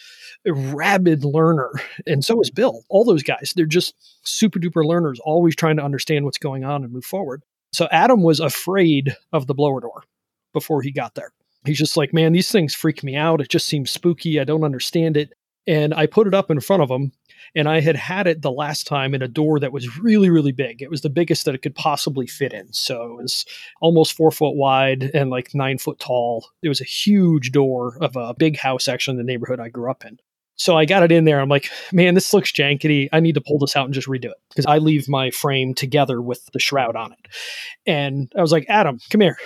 rabid 0.45 1.25
learner, 1.25 1.71
and 2.05 2.23
so 2.23 2.39
is 2.41 2.51
Bill. 2.51 2.83
All 2.89 3.03
those 3.03 3.23
guys, 3.23 3.53
they're 3.55 3.65
just 3.65 3.95
super 4.23 4.59
duper 4.59 4.85
learners, 4.85 5.19
always 5.23 5.55
trying 5.55 5.77
to 5.77 5.83
understand 5.83 6.25
what's 6.25 6.37
going 6.37 6.63
on 6.63 6.83
and 6.83 6.93
move 6.93 7.05
forward. 7.05 7.41
So 7.71 7.87
Adam 7.91 8.21
was 8.23 8.39
afraid 8.39 9.15
of 9.33 9.47
the 9.47 9.55
blower 9.55 9.81
door 9.81 10.03
before 10.53 10.81
he 10.81 10.91
got 10.91 11.15
there. 11.15 11.31
He's 11.65 11.79
just 11.79 11.97
like, 11.97 12.13
man, 12.13 12.31
these 12.31 12.51
things 12.51 12.75
freak 12.75 13.03
me 13.03 13.15
out. 13.15 13.41
It 13.41 13.49
just 13.49 13.65
seems 13.65 13.89
spooky. 13.89 14.39
I 14.39 14.43
don't 14.43 14.63
understand 14.63 15.17
it 15.17 15.33
and 15.67 15.93
I 15.93 16.05
put 16.05 16.27
it 16.27 16.33
up 16.33 16.51
in 16.51 16.59
front 16.59 16.83
of 16.83 16.89
him. 16.89 17.11
And 17.55 17.69
I 17.69 17.79
had 17.79 17.95
had 17.95 18.27
it 18.27 18.41
the 18.41 18.51
last 18.51 18.87
time 18.87 19.13
in 19.13 19.21
a 19.21 19.27
door 19.27 19.59
that 19.59 19.71
was 19.71 19.97
really, 19.97 20.29
really 20.29 20.51
big. 20.51 20.81
It 20.81 20.89
was 20.89 21.01
the 21.01 21.09
biggest 21.09 21.45
that 21.45 21.55
it 21.55 21.61
could 21.61 21.75
possibly 21.75 22.27
fit 22.27 22.53
in. 22.53 22.71
So 22.73 23.03
it 23.03 23.21
was 23.23 23.45
almost 23.81 24.13
four 24.13 24.31
foot 24.31 24.55
wide 24.55 25.11
and 25.13 25.29
like 25.29 25.53
nine 25.53 25.77
foot 25.77 25.99
tall. 25.99 26.47
It 26.61 26.69
was 26.69 26.81
a 26.81 26.85
huge 26.85 27.51
door 27.51 27.97
of 28.01 28.15
a 28.15 28.33
big 28.33 28.57
house, 28.57 28.87
actually, 28.87 29.13
in 29.13 29.25
the 29.25 29.31
neighborhood 29.31 29.59
I 29.59 29.69
grew 29.69 29.89
up 29.89 30.05
in. 30.05 30.19
So 30.57 30.77
I 30.77 30.85
got 30.85 31.03
it 31.03 31.11
in 31.11 31.25
there. 31.25 31.39
I'm 31.41 31.49
like, 31.49 31.69
man, 31.91 32.13
this 32.13 32.33
looks 32.33 32.51
jankety. 32.51 33.09
I 33.11 33.19
need 33.19 33.35
to 33.35 33.41
pull 33.41 33.59
this 33.59 33.75
out 33.75 33.85
and 33.85 33.93
just 33.93 34.07
redo 34.07 34.25
it 34.25 34.37
because 34.49 34.65
I 34.65 34.77
leave 34.77 35.09
my 35.09 35.29
frame 35.31 35.73
together 35.73 36.21
with 36.21 36.45
the 36.53 36.59
shroud 36.59 36.95
on 36.95 37.11
it. 37.11 37.19
And 37.85 38.31
I 38.37 38.41
was 38.41 38.51
like, 38.51 38.65
Adam, 38.69 38.99
come 39.09 39.21
here 39.21 39.37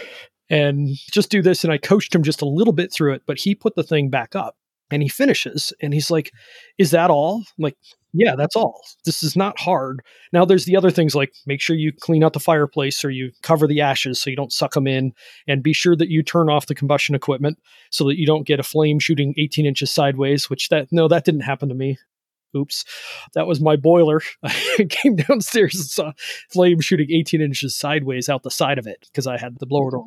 and 0.50 0.90
just 1.12 1.32
do 1.32 1.42
this. 1.42 1.64
And 1.64 1.74
I 1.74 1.78
coached 1.78 2.14
him 2.14 2.24
just 2.24 2.42
a 2.42 2.48
little 2.48 2.74
bit 2.74 2.94
through 2.94 3.14
it, 3.14 3.24
but 3.26 3.40
he 3.40 3.56
put 3.56 3.76
the 3.76 3.84
thing 3.84 4.10
back 4.10 4.36
up 4.36 4.56
and 4.92 5.02
he 5.02 5.10
finishes 5.10 5.74
and 5.82 5.94
he's 5.94 6.12
like, 6.12 6.32
Is 6.78 6.92
that 6.92 7.10
all? 7.10 7.44
I'm 7.58 7.64
like, 7.64 7.78
yeah, 8.14 8.36
that's 8.36 8.56
all. 8.56 8.82
This 9.06 9.22
is 9.22 9.36
not 9.36 9.60
hard. 9.60 10.02
Now, 10.34 10.44
there's 10.44 10.66
the 10.66 10.76
other 10.76 10.90
things 10.90 11.14
like 11.14 11.34
make 11.46 11.62
sure 11.62 11.76
you 11.76 11.92
clean 11.92 12.24
out 12.24 12.34
the 12.34 12.40
fireplace 12.40 13.06
or 13.06 13.12
you 13.12 13.32
cover 13.44 13.68
the 13.68 13.82
ashes 13.82 14.20
so 14.20 14.30
you 14.30 14.36
don't 14.36 14.52
suck 14.52 14.74
them 14.74 14.88
in, 14.88 15.14
and 15.48 15.62
be 15.62 15.74
sure 15.74 15.96
that 15.96 16.10
you 16.10 16.24
turn 16.24 16.50
off 16.50 16.66
the 16.66 16.76
combustion 16.76 17.14
equipment 17.14 17.60
so 17.92 18.06
that 18.06 18.18
you 18.18 18.26
don't 18.26 18.48
get 18.48 18.60
a 18.60 18.64
flame 18.64 19.00
shooting 19.00 19.36
18 19.38 19.66
inches 19.66 19.92
sideways. 19.92 20.50
Which 20.50 20.70
that 20.70 20.88
no, 20.92 21.08
that 21.08 21.26
didn't 21.26 21.42
happen 21.42 21.70
to 21.70 21.76
me. 21.76 21.98
Oops, 22.58 22.84
that 23.36 23.46
was 23.46 23.62
my 23.62 23.76
boiler. 23.76 24.22
I 24.44 24.88
came 24.90 25.16
downstairs 25.16 25.76
and 25.76 25.86
saw 25.86 26.12
flame 26.50 26.82
shooting 26.82 27.12
18 27.12 27.42
inches 27.42 27.76
sideways 27.76 28.28
out 28.28 28.42
the 28.42 28.50
side 28.50 28.80
of 28.80 28.88
it 28.88 29.08
because 29.12 29.28
I 29.28 29.38
had 29.38 29.60
the 29.60 29.68
blower 29.68 29.92
door. 29.92 30.06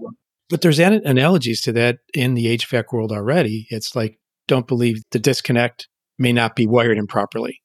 But 0.50 0.60
there's 0.60 0.80
an- 0.80 1.06
analogies 1.06 1.60
to 1.62 1.72
that 1.72 2.00
in 2.12 2.34
the 2.34 2.46
HVAC 2.58 2.92
world 2.92 3.12
already. 3.12 3.68
It's 3.70 3.94
like 3.94 4.18
don't 4.49 4.66
believe 4.66 5.02
the 5.11 5.18
disconnect 5.18 5.88
may 6.18 6.32
not 6.32 6.54
be 6.54 6.66
wired 6.66 6.99
improperly 6.99 7.62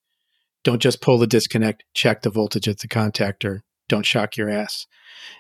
don't 0.67 0.81
just 0.81 1.01
pull 1.01 1.17
the 1.17 1.27
disconnect, 1.27 1.85
check 1.93 2.23
the 2.23 2.29
voltage 2.29 2.67
at 2.67 2.79
the 2.79 2.89
contactor. 2.89 3.61
Don't 3.87 4.05
shock 4.05 4.35
your 4.35 4.49
ass. 4.49 4.85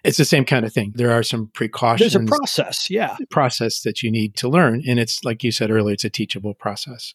It's 0.05 0.17
the 0.17 0.23
same 0.23 0.45
kind 0.45 0.65
of 0.65 0.71
thing. 0.71 0.93
There 0.95 1.11
are 1.11 1.21
some 1.21 1.51
precautions. 1.53 2.13
There's 2.13 2.23
a 2.23 2.25
process, 2.25 2.89
yeah. 2.89 3.17
Process 3.29 3.81
that 3.81 4.01
you 4.01 4.09
need 4.09 4.37
to 4.37 4.47
learn. 4.47 4.83
And 4.87 4.99
it's 4.99 5.25
like 5.25 5.43
you 5.43 5.51
said 5.51 5.69
earlier, 5.69 5.95
it's 5.95 6.05
a 6.05 6.09
teachable 6.09 6.53
process. 6.53 7.13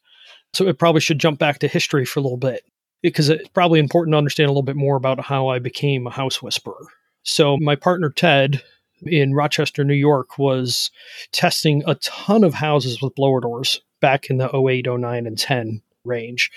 So 0.52 0.68
it 0.68 0.78
probably 0.78 1.00
should 1.00 1.20
jump 1.20 1.38
back 1.38 1.58
to 1.60 1.68
history 1.68 2.04
for 2.04 2.20
a 2.20 2.22
little 2.22 2.36
bit 2.36 2.64
because 3.00 3.30
it's 3.30 3.48
probably 3.48 3.80
important 3.80 4.12
to 4.12 4.18
understand 4.18 4.48
a 4.48 4.50
little 4.50 4.62
bit 4.62 4.76
more 4.76 4.96
about 4.96 5.20
how 5.20 5.48
I 5.48 5.58
became 5.58 6.06
a 6.06 6.10
house 6.10 6.42
whisperer. 6.42 6.84
So 7.22 7.56
my 7.62 7.76
partner 7.76 8.10
Ted 8.10 8.62
in 9.06 9.34
Rochester, 9.34 9.84
New 9.84 9.94
York 9.94 10.38
was 10.38 10.90
testing 11.32 11.82
a 11.86 11.94
ton 11.96 12.44
of 12.44 12.54
houses 12.54 13.00
with 13.02 13.14
blower 13.14 13.40
doors 13.40 13.80
back 14.00 14.30
in 14.30 14.38
the 14.38 14.54
08, 14.54 14.86
09, 14.86 15.26
and 15.26 15.38
10 15.38 15.82
range. 16.04 16.50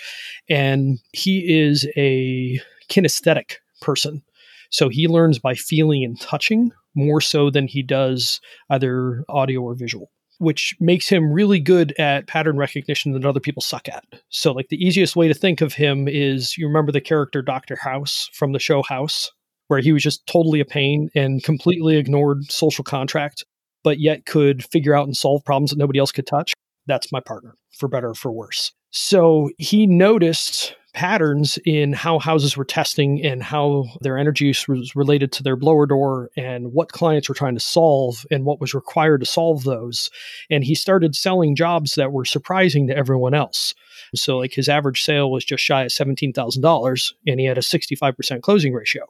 And 0.48 0.98
he 1.12 1.60
is 1.60 1.86
a 1.96 2.60
kinesthetic 2.88 3.56
person. 3.80 4.22
So 4.70 4.88
he 4.88 5.08
learns 5.08 5.38
by 5.38 5.54
feeling 5.54 6.04
and 6.04 6.20
touching 6.20 6.72
more 6.94 7.20
so 7.20 7.50
than 7.50 7.68
he 7.68 7.82
does 7.82 8.40
either 8.70 9.24
audio 9.28 9.60
or 9.60 9.74
visual, 9.74 10.10
which 10.38 10.74
makes 10.80 11.08
him 11.08 11.32
really 11.32 11.60
good 11.60 11.94
at 11.98 12.26
pattern 12.26 12.56
recognition 12.56 13.12
that 13.12 13.24
other 13.24 13.40
people 13.40 13.62
suck 13.62 13.88
at. 13.88 14.04
So, 14.30 14.52
like, 14.52 14.68
the 14.68 14.84
easiest 14.84 15.14
way 15.14 15.28
to 15.28 15.34
think 15.34 15.60
of 15.60 15.74
him 15.74 16.08
is 16.08 16.56
you 16.56 16.66
remember 16.66 16.90
the 16.90 17.00
character 17.00 17.42
Dr. 17.42 17.76
House 17.76 18.28
from 18.32 18.52
the 18.52 18.58
show 18.58 18.82
House, 18.82 19.30
where 19.68 19.80
he 19.80 19.92
was 19.92 20.02
just 20.02 20.26
totally 20.26 20.60
a 20.60 20.64
pain 20.64 21.08
and 21.14 21.42
completely 21.42 21.96
ignored 21.96 22.50
social 22.50 22.84
contract, 22.84 23.44
but 23.82 23.98
yet 24.00 24.26
could 24.26 24.64
figure 24.64 24.94
out 24.94 25.06
and 25.06 25.16
solve 25.16 25.44
problems 25.44 25.70
that 25.70 25.78
nobody 25.78 25.98
else 25.98 26.12
could 26.12 26.26
touch. 26.26 26.52
That's 26.86 27.10
my 27.12 27.20
partner, 27.20 27.54
for 27.76 27.88
better 27.88 28.10
or 28.10 28.14
for 28.14 28.30
worse. 28.30 28.72
So 28.90 29.50
he 29.58 29.86
noticed 29.86 30.74
patterns 30.96 31.58
in 31.66 31.92
how 31.92 32.18
houses 32.18 32.56
were 32.56 32.64
testing 32.64 33.22
and 33.22 33.42
how 33.42 33.84
their 34.00 34.16
energy 34.16 34.46
use 34.46 34.66
was 34.66 34.96
related 34.96 35.30
to 35.30 35.42
their 35.42 35.54
blower 35.54 35.84
door 35.84 36.30
and 36.38 36.72
what 36.72 36.90
clients 36.90 37.28
were 37.28 37.34
trying 37.34 37.54
to 37.54 37.60
solve 37.60 38.24
and 38.30 38.46
what 38.46 38.62
was 38.62 38.72
required 38.72 39.20
to 39.20 39.26
solve 39.26 39.62
those. 39.64 40.10
And 40.50 40.64
he 40.64 40.74
started 40.74 41.14
selling 41.14 41.54
jobs 41.54 41.96
that 41.96 42.12
were 42.12 42.24
surprising 42.24 42.86
to 42.86 42.96
everyone 42.96 43.34
else. 43.34 43.74
So, 44.14 44.38
like 44.38 44.54
his 44.54 44.70
average 44.70 45.02
sale 45.02 45.30
was 45.30 45.44
just 45.44 45.62
shy 45.62 45.82
of 45.82 45.90
$17,000 45.90 47.12
and 47.26 47.40
he 47.40 47.44
had 47.44 47.58
a 47.58 47.60
65% 47.60 48.40
closing 48.40 48.72
ratio, 48.72 49.04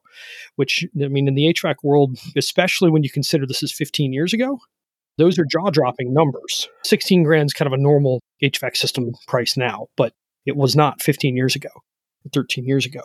which, 0.56 0.84
I 1.00 1.06
mean, 1.06 1.28
in 1.28 1.36
the 1.36 1.54
HVAC 1.54 1.76
world, 1.84 2.18
especially 2.36 2.90
when 2.90 3.04
you 3.04 3.10
consider 3.10 3.46
this 3.46 3.62
is 3.62 3.72
15 3.72 4.12
years 4.12 4.32
ago, 4.32 4.58
those 5.18 5.38
are 5.38 5.44
jaw 5.44 5.70
dropping 5.70 6.12
numbers. 6.12 6.68
16 6.82 7.22
grand 7.22 7.46
is 7.46 7.54
kind 7.54 7.68
of 7.68 7.72
a 7.72 7.80
normal 7.80 8.20
HVAC 8.42 8.76
system 8.76 9.12
price 9.28 9.56
now, 9.56 9.86
but 9.96 10.12
it 10.46 10.56
was 10.56 10.76
not 10.76 11.02
15 11.02 11.36
years 11.36 11.56
ago, 11.56 11.70
13 12.32 12.64
years 12.64 12.86
ago. 12.86 13.02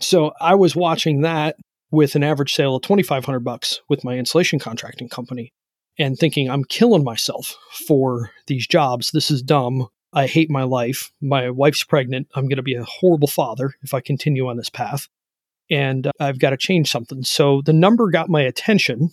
So 0.00 0.32
I 0.40 0.54
was 0.54 0.76
watching 0.76 1.22
that 1.22 1.56
with 1.90 2.14
an 2.14 2.24
average 2.24 2.52
sale 2.52 2.76
of 2.76 2.82
2500 2.82 3.40
bucks 3.40 3.80
with 3.88 4.04
my 4.04 4.14
insulation 4.14 4.58
contracting 4.58 5.08
company 5.08 5.52
and 5.98 6.18
thinking 6.18 6.50
I'm 6.50 6.64
killing 6.64 7.04
myself 7.04 7.56
for 7.86 8.30
these 8.46 8.66
jobs. 8.66 9.12
This 9.12 9.30
is 9.30 9.42
dumb. 9.42 9.88
I 10.12 10.26
hate 10.26 10.50
my 10.50 10.64
life. 10.64 11.12
My 11.20 11.50
wife's 11.50 11.84
pregnant. 11.84 12.28
I'm 12.34 12.44
going 12.44 12.56
to 12.56 12.62
be 12.62 12.74
a 12.74 12.84
horrible 12.84 13.28
father 13.28 13.74
if 13.82 13.94
I 13.94 14.00
continue 14.00 14.48
on 14.48 14.56
this 14.56 14.70
path. 14.70 15.08
And 15.70 16.06
uh, 16.06 16.12
I've 16.20 16.38
got 16.38 16.50
to 16.50 16.56
change 16.56 16.90
something. 16.90 17.22
So 17.22 17.62
the 17.64 17.72
number 17.72 18.10
got 18.10 18.28
my 18.28 18.42
attention 18.42 19.10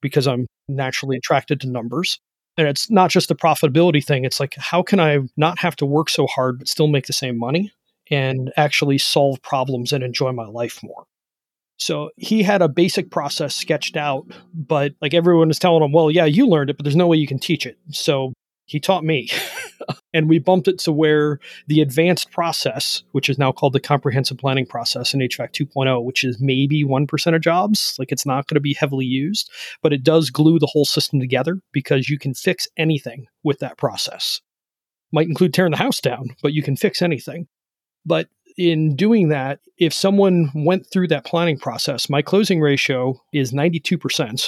because 0.00 0.26
I'm 0.26 0.46
naturally 0.68 1.16
attracted 1.16 1.60
to 1.60 1.70
numbers. 1.70 2.20
And 2.60 2.68
it's 2.68 2.90
not 2.90 3.08
just 3.08 3.30
the 3.30 3.34
profitability 3.34 4.04
thing. 4.04 4.26
It's 4.26 4.38
like, 4.38 4.54
how 4.58 4.82
can 4.82 5.00
I 5.00 5.20
not 5.38 5.58
have 5.60 5.76
to 5.76 5.86
work 5.86 6.10
so 6.10 6.26
hard, 6.26 6.58
but 6.58 6.68
still 6.68 6.88
make 6.88 7.06
the 7.06 7.14
same 7.14 7.38
money 7.38 7.72
and 8.10 8.52
actually 8.58 8.98
solve 8.98 9.40
problems 9.40 9.94
and 9.94 10.04
enjoy 10.04 10.32
my 10.32 10.44
life 10.44 10.82
more? 10.82 11.06
So 11.78 12.10
he 12.16 12.42
had 12.42 12.60
a 12.60 12.68
basic 12.68 13.10
process 13.10 13.54
sketched 13.54 13.96
out, 13.96 14.26
but 14.52 14.92
like 15.00 15.14
everyone 15.14 15.48
is 15.48 15.58
telling 15.58 15.82
him, 15.82 15.92
well, 15.92 16.10
yeah, 16.10 16.26
you 16.26 16.46
learned 16.46 16.68
it, 16.68 16.76
but 16.76 16.84
there's 16.84 16.96
no 16.96 17.06
way 17.06 17.16
you 17.16 17.26
can 17.26 17.38
teach 17.38 17.64
it. 17.64 17.78
So 17.92 18.34
he 18.70 18.78
taught 18.78 19.02
me. 19.02 19.28
and 20.14 20.28
we 20.28 20.38
bumped 20.38 20.68
it 20.68 20.78
to 20.78 20.92
where 20.92 21.40
the 21.66 21.80
advanced 21.80 22.30
process, 22.30 23.02
which 23.10 23.28
is 23.28 23.36
now 23.36 23.50
called 23.50 23.72
the 23.72 23.80
comprehensive 23.80 24.38
planning 24.38 24.64
process 24.64 25.12
in 25.12 25.18
HVAC 25.18 25.52
2.0, 25.52 26.04
which 26.04 26.22
is 26.22 26.40
maybe 26.40 26.84
1% 26.84 27.34
of 27.34 27.40
jobs. 27.40 27.96
Like 27.98 28.12
it's 28.12 28.24
not 28.24 28.46
going 28.46 28.54
to 28.54 28.60
be 28.60 28.74
heavily 28.74 29.06
used, 29.06 29.50
but 29.82 29.92
it 29.92 30.04
does 30.04 30.30
glue 30.30 30.60
the 30.60 30.68
whole 30.68 30.84
system 30.84 31.18
together 31.18 31.60
because 31.72 32.08
you 32.08 32.16
can 32.16 32.32
fix 32.32 32.68
anything 32.76 33.26
with 33.42 33.58
that 33.58 33.76
process. 33.76 34.40
Might 35.12 35.26
include 35.26 35.52
tearing 35.52 35.72
the 35.72 35.76
house 35.76 36.00
down, 36.00 36.36
but 36.40 36.52
you 36.52 36.62
can 36.62 36.76
fix 36.76 37.02
anything. 37.02 37.48
But 38.06 38.28
in 38.56 38.94
doing 38.94 39.30
that, 39.30 39.58
if 39.78 39.92
someone 39.92 40.52
went 40.54 40.86
through 40.92 41.08
that 41.08 41.24
planning 41.24 41.58
process, 41.58 42.08
my 42.08 42.22
closing 42.22 42.60
ratio 42.60 43.20
is 43.32 43.52
92%, 43.52 44.46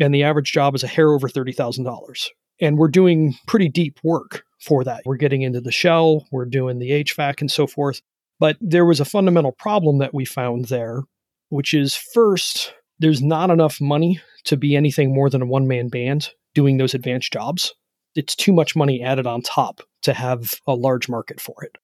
and 0.00 0.12
the 0.12 0.24
average 0.24 0.50
job 0.50 0.74
is 0.74 0.82
a 0.82 0.88
hair 0.88 1.12
over 1.12 1.28
$30,000 1.28 2.30
and 2.60 2.78
we're 2.78 2.88
doing 2.88 3.34
pretty 3.46 3.68
deep 3.68 3.98
work 4.02 4.44
for 4.60 4.84
that. 4.84 5.02
We're 5.04 5.16
getting 5.16 5.42
into 5.42 5.60
the 5.60 5.72
shell, 5.72 6.26
we're 6.30 6.46
doing 6.46 6.78
the 6.78 7.04
HVAC 7.04 7.40
and 7.40 7.50
so 7.50 7.66
forth. 7.66 8.00
But 8.38 8.56
there 8.60 8.84
was 8.84 9.00
a 9.00 9.04
fundamental 9.04 9.52
problem 9.52 9.98
that 9.98 10.14
we 10.14 10.24
found 10.24 10.66
there, 10.66 11.02
which 11.48 11.72
is 11.72 11.94
first, 11.94 12.74
there's 12.98 13.22
not 13.22 13.50
enough 13.50 13.80
money 13.80 14.20
to 14.44 14.56
be 14.56 14.76
anything 14.76 15.14
more 15.14 15.30
than 15.30 15.42
a 15.42 15.46
one 15.46 15.66
man 15.66 15.88
band 15.88 16.30
doing 16.54 16.76
those 16.76 16.94
advanced 16.94 17.32
jobs. 17.32 17.74
It's 18.14 18.34
too 18.34 18.52
much 18.52 18.76
money 18.76 19.02
added 19.02 19.26
on 19.26 19.42
top 19.42 19.80
to 20.02 20.14
have 20.14 20.54
a 20.66 20.74
large 20.74 21.08
market 21.08 21.40
for 21.40 21.64
it. 21.64 21.76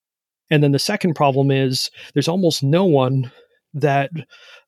And 0.50 0.62
then 0.62 0.72
the 0.72 0.78
second 0.78 1.14
problem 1.14 1.50
is 1.50 1.90
there's 2.14 2.28
almost 2.28 2.62
no 2.62 2.84
one 2.84 3.30
that 3.74 4.10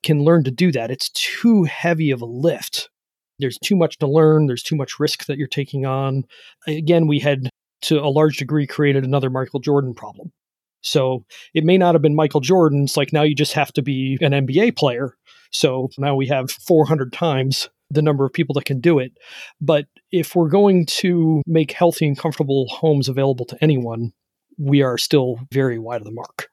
can 0.02 0.25
learn 0.25 0.44
to 0.44 0.50
do 0.50 0.73
that. 0.73 0.90
It's 0.90 1.11
too 1.11 1.64
heavy 1.64 2.11
of 2.11 2.23
a 2.23 2.26
lift 2.26 2.88
there's 3.38 3.58
too 3.58 3.76
much 3.76 3.98
to 3.98 4.06
learn, 4.06 4.46
there's 4.46 4.62
too 4.62 4.76
much 4.76 4.98
risk 4.98 5.26
that 5.26 5.38
you're 5.38 5.48
taking 5.48 5.86
on. 5.86 6.24
Again, 6.66 7.06
we 7.06 7.18
had 7.18 7.48
to 7.82 7.98
a 7.98 8.08
large 8.08 8.38
degree 8.38 8.66
created 8.66 9.04
another 9.04 9.30
Michael 9.30 9.60
Jordan 9.60 9.94
problem. 9.94 10.32
So 10.80 11.24
it 11.54 11.64
may 11.64 11.78
not 11.78 11.94
have 11.94 12.02
been 12.02 12.14
Michael 12.14 12.40
Jordan's, 12.40 12.96
like 12.96 13.12
now 13.12 13.22
you 13.22 13.34
just 13.34 13.54
have 13.54 13.72
to 13.72 13.82
be 13.82 14.18
an 14.20 14.32
NBA 14.32 14.76
player. 14.76 15.16
So 15.50 15.88
now 15.98 16.14
we 16.14 16.26
have 16.26 16.50
400 16.50 17.12
times 17.12 17.70
the 17.90 18.02
number 18.02 18.24
of 18.24 18.32
people 18.32 18.54
that 18.54 18.64
can 18.64 18.80
do 18.80 18.98
it. 18.98 19.12
But 19.60 19.86
if 20.12 20.34
we're 20.34 20.48
going 20.48 20.86
to 20.86 21.42
make 21.46 21.72
healthy 21.72 22.06
and 22.06 22.18
comfortable 22.18 22.66
homes 22.68 23.08
available 23.08 23.46
to 23.46 23.58
anyone, 23.62 24.12
we 24.58 24.82
are 24.82 24.98
still 24.98 25.38
very 25.52 25.78
wide 25.78 26.00
of 26.00 26.06
the 26.06 26.12
mark. 26.12 26.48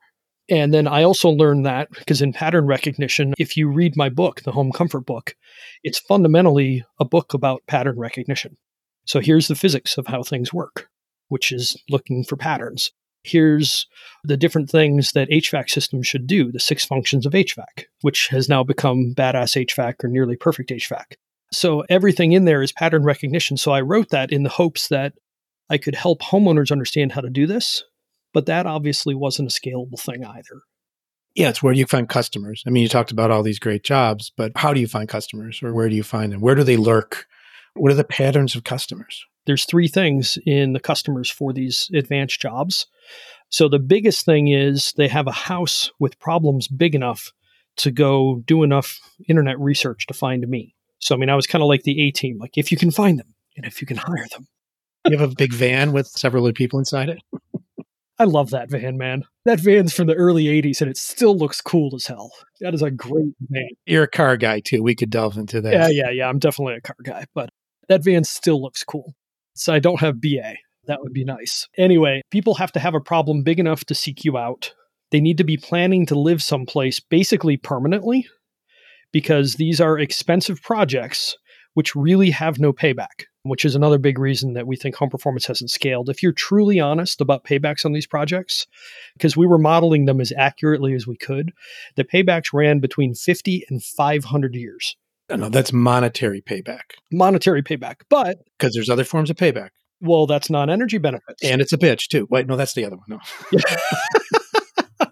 And 0.52 0.74
then 0.74 0.86
I 0.86 1.04
also 1.04 1.30
learned 1.30 1.66
that 1.66 1.90
because 1.92 2.22
in 2.22 2.34
pattern 2.34 2.66
recognition, 2.66 3.34
if 3.40 3.56
you 3.56 3.70
read 3.70 3.96
my 3.96 4.10
book, 4.10 4.42
the 4.42 4.52
Home 4.52 4.74
Comfort 4.74 5.06
book, 5.06 5.34
it's 5.82 5.98
fundamentally 5.98 6.84
a 7.00 7.06
book 7.06 7.34
about 7.34 7.64
pattern 7.68 7.98
recognition. 7.98 8.58
So 9.06 9.22
here's 9.22 9.48
the 9.48 9.56
physics 9.56 9.98
of 9.98 10.08
how 10.08 10.24
things 10.24 10.54
work, 10.54 10.90
which 11.30 11.54
is 11.54 11.82
looking 11.90 12.26
for 12.26 12.36
patterns. 12.36 12.92
Here's 13.24 13.88
the 14.26 14.36
different 14.36 14.70
things 14.70 15.14
that 15.14 15.30
HVAC 15.30 15.70
systems 15.70 16.06
should 16.06 16.28
do, 16.28 16.52
the 16.52 16.60
six 16.60 16.84
functions 16.84 17.26
of 17.26 17.32
HVAC, 17.32 17.86
which 18.02 18.28
has 18.28 18.50
now 18.50 18.62
become 18.62 19.14
badass 19.16 19.56
HVAC 19.56 20.04
or 20.04 20.10
nearly 20.10 20.36
perfect 20.36 20.70
HVAC. 20.70 21.14
So 21.54 21.86
everything 21.90 22.34
in 22.34 22.44
there 22.44 22.62
is 22.62 22.74
pattern 22.74 23.04
recognition. 23.04 23.56
So 23.56 23.72
I 23.72 23.82
wrote 23.82 24.10
that 24.10 24.34
in 24.34 24.44
the 24.44 24.50
hopes 24.50 24.90
that 24.90 25.14
I 25.70 25.78
could 25.78 25.96
help 25.96 26.22
homeowners 26.22 26.74
understand 26.74 27.14
how 27.14 27.22
to 27.22 27.30
do 27.30 27.48
this 27.48 27.84
but 28.34 28.46
that 28.46 28.66
obviously 28.66 29.16
wasn't 29.16 29.52
a 29.52 29.60
scalable 29.60 30.00
thing 30.00 30.26
either. 30.26 30.62
Yeah, 31.36 31.50
it's 31.50 31.64
where 31.64 31.74
do 31.74 31.80
you 31.80 31.86
find 31.86 32.10
customers? 32.10 32.64
I 32.68 32.72
mean, 32.72 32.84
you 32.84 32.90
talked 32.90 33.12
about 33.12 33.32
all 33.32 33.44
these 33.44 33.60
great 33.60 33.84
jobs, 33.84 34.32
but 34.36 34.52
how 34.56 34.74
do 34.74 34.82
you 34.82 34.88
find 34.88 35.08
customers 35.08 35.62
or 35.64 35.74
where 35.74 35.88
do 35.88 35.96
you 35.96 36.04
find 36.04 36.34
them? 36.34 36.42
Where 36.42 36.56
do 36.56 36.64
they 36.64 36.78
lurk? 36.78 37.26
What 37.74 37.92
are 37.92 37.96
the 37.96 38.04
patterns 38.04 38.54
of 38.56 38.66
customers? 38.66 39.26
There's 39.46 39.66
three 39.66 39.88
things 39.88 40.38
in 40.46 40.74
the 40.74 40.80
customers 40.80 41.30
for 41.30 41.54
these 41.54 41.90
advanced 41.94 42.42
jobs. 42.42 42.86
So 43.50 43.70
the 43.70 43.80
biggest 43.80 44.26
thing 44.26 44.50
is 44.50 44.94
they 44.94 45.08
have 45.08 45.28
a 45.28 45.32
house 45.32 45.92
with 46.00 46.20
problems 46.20 46.68
big 46.68 46.96
enough 46.96 47.32
to 47.78 47.92
go 47.92 48.44
do 48.46 48.64
enough 48.64 49.00
internet 49.28 49.60
research 49.60 50.06
to 50.08 50.14
find 50.14 50.48
me. 50.48 50.76
So 51.00 51.16
I 51.16 51.18
mean, 51.18 51.30
I 51.30 51.36
was 51.36 51.48
kind 51.48 51.62
of 51.62 51.70
like 51.70 51.84
the 51.84 52.02
A 52.02 52.12
team, 52.12 52.38
like 52.40 52.58
if 52.58 52.72
you 52.72 52.78
can 52.78 52.92
find 52.92 53.18
them 53.18 53.34
and 53.56 53.66
if 53.66 53.82
you 53.82 53.88
can 53.88 53.98
hire 53.98 54.28
them. 54.32 54.48
You 55.08 55.18
have 55.18 55.32
a 55.32 55.36
big 55.36 55.54
van 55.54 55.94
with 55.94 56.08
several 56.08 56.44
other 56.44 56.54
people 56.54 56.78
inside 56.78 57.10
it. 57.10 57.20
I 58.22 58.26
love 58.26 58.52
that 58.52 58.70
van, 58.70 59.00
man. 59.00 59.24
That 59.46 59.60
van's 59.60 59.96
from 59.96 60.06
the 60.06 60.14
early 60.14 60.44
80s 60.44 60.80
and 60.80 60.92
it 60.92 60.98
still 60.98 61.36
looks 61.36 61.60
cool 61.60 61.96
as 61.96 62.06
hell. 62.06 62.32
That 62.60 62.76
is 62.76 62.84
a 62.84 62.92
great 62.92 63.34
van. 63.50 63.70
You're 63.88 64.04
a 64.04 64.08
car 64.08 64.38
guy 64.38 64.60
too. 64.60 64.84
We 64.84 64.94
could 64.94 65.10
delve 65.10 65.38
into 65.38 65.60
that. 65.60 65.74
Yeah, 65.74 65.88
yeah, 65.90 66.10
yeah. 66.12 66.30
I'm 66.30 66.38
definitely 66.38 66.76
a 66.76 66.82
car 66.82 66.98
guy, 67.04 67.26
but 67.34 67.50
that 67.90 68.04
van 68.04 68.24
still 68.24 68.62
looks 68.62 68.84
cool. 68.84 69.16
So 69.56 69.74
I 69.74 69.80
don't 69.80 70.02
have 70.02 70.22
BA. 70.22 70.54
That 70.86 71.02
would 71.02 71.14
be 71.14 71.26
nice. 71.26 71.68
Anyway, 71.80 72.22
people 72.30 72.54
have 72.54 72.72
to 72.74 72.80
have 72.80 72.94
a 72.94 73.02
problem 73.02 73.42
big 73.42 73.60
enough 73.60 73.86
to 73.86 73.96
seek 73.96 74.24
you 74.24 74.38
out. 74.38 74.72
They 75.10 75.20
need 75.20 75.40
to 75.40 75.44
be 75.44 75.58
planning 75.58 76.06
to 76.06 76.20
live 76.20 76.44
someplace 76.44 77.00
basically 77.00 77.58
permanently 77.58 78.28
because 79.12 79.56
these 79.56 79.82
are 79.82 79.98
expensive 79.98 80.62
projects 80.62 81.36
which 81.74 81.96
really 81.96 82.32
have 82.32 82.60
no 82.60 82.74
payback, 82.74 83.26
which 83.44 83.66
is 83.66 83.76
another 83.76 83.98
big 83.98 84.20
reason 84.20 84.54
that 84.54 84.68
we 84.68 84.76
think 84.76 84.96
home 84.96 85.10
performance 85.10 85.48
hasn't 85.48 85.72
scaled. 85.72 86.10
If 86.10 86.22
you're 86.22 86.32
truly 86.32 86.80
honest 86.80 87.22
about 87.22 87.44
paybacks 87.44 87.86
on 87.86 87.94
these 87.94 88.08
projects, 88.08 88.68
because 89.14 89.38
we 89.38 89.48
were 89.48 89.58
modeling 89.58 90.06
them 90.06 90.22
as 90.22 90.34
accurately 90.38 90.94
as 90.94 91.08
we 91.08 91.18
could, 91.18 91.52
the 91.96 92.04
paybacks 92.04 92.54
ran 92.54 92.80
between 92.80 93.14
50 93.14 93.66
and 93.70 93.84
500 93.84 94.56
years. 94.56 94.96
No, 95.30 95.50
that's 95.50 95.72
monetary 95.72 96.42
payback. 96.42 96.96
Monetary 97.12 97.64
payback. 97.64 98.02
But 98.10 98.40
because 98.58 98.74
there's 98.74 98.90
other 98.90 99.06
forms 99.06 99.30
of 99.30 99.38
payback. 99.38 99.70
Well, 100.02 100.26
that's 100.26 100.50
non 100.50 100.70
energy 100.70 100.98
benefits. 100.98 101.44
And 101.44 101.62
it's 101.62 101.72
a 101.72 101.78
bitch 101.78 102.08
too. 102.10 102.28
Wait, 102.30 102.48
no, 102.48 102.58
that's 102.58 102.74
the 102.74 102.86
other 102.86 102.98
one. 102.98 103.06
No. 103.08 103.20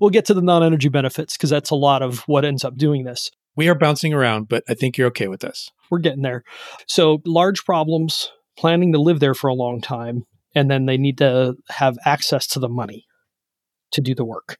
we'll 0.00 0.10
get 0.10 0.24
to 0.26 0.34
the 0.34 0.42
non 0.42 0.64
energy 0.64 0.88
benefits 0.88 1.36
because 1.36 1.50
that's 1.50 1.70
a 1.70 1.74
lot 1.74 2.02
of 2.02 2.20
what 2.20 2.44
ends 2.44 2.64
up 2.64 2.76
doing 2.76 3.04
this. 3.04 3.30
We 3.56 3.68
are 3.68 3.74
bouncing 3.74 4.14
around, 4.14 4.48
but 4.48 4.64
I 4.68 4.74
think 4.74 4.96
you're 4.96 5.08
okay 5.08 5.28
with 5.28 5.40
this. 5.40 5.70
We're 5.90 5.98
getting 5.98 6.22
there. 6.22 6.42
So, 6.86 7.20
large 7.26 7.64
problems, 7.64 8.30
planning 8.56 8.92
to 8.92 9.00
live 9.00 9.20
there 9.20 9.34
for 9.34 9.48
a 9.48 9.54
long 9.54 9.80
time, 9.80 10.24
and 10.54 10.70
then 10.70 10.86
they 10.86 10.96
need 10.96 11.18
to 11.18 11.56
have 11.68 11.98
access 12.04 12.46
to 12.48 12.58
the 12.58 12.68
money 12.68 13.06
to 13.92 14.00
do 14.00 14.14
the 14.14 14.24
work. 14.24 14.58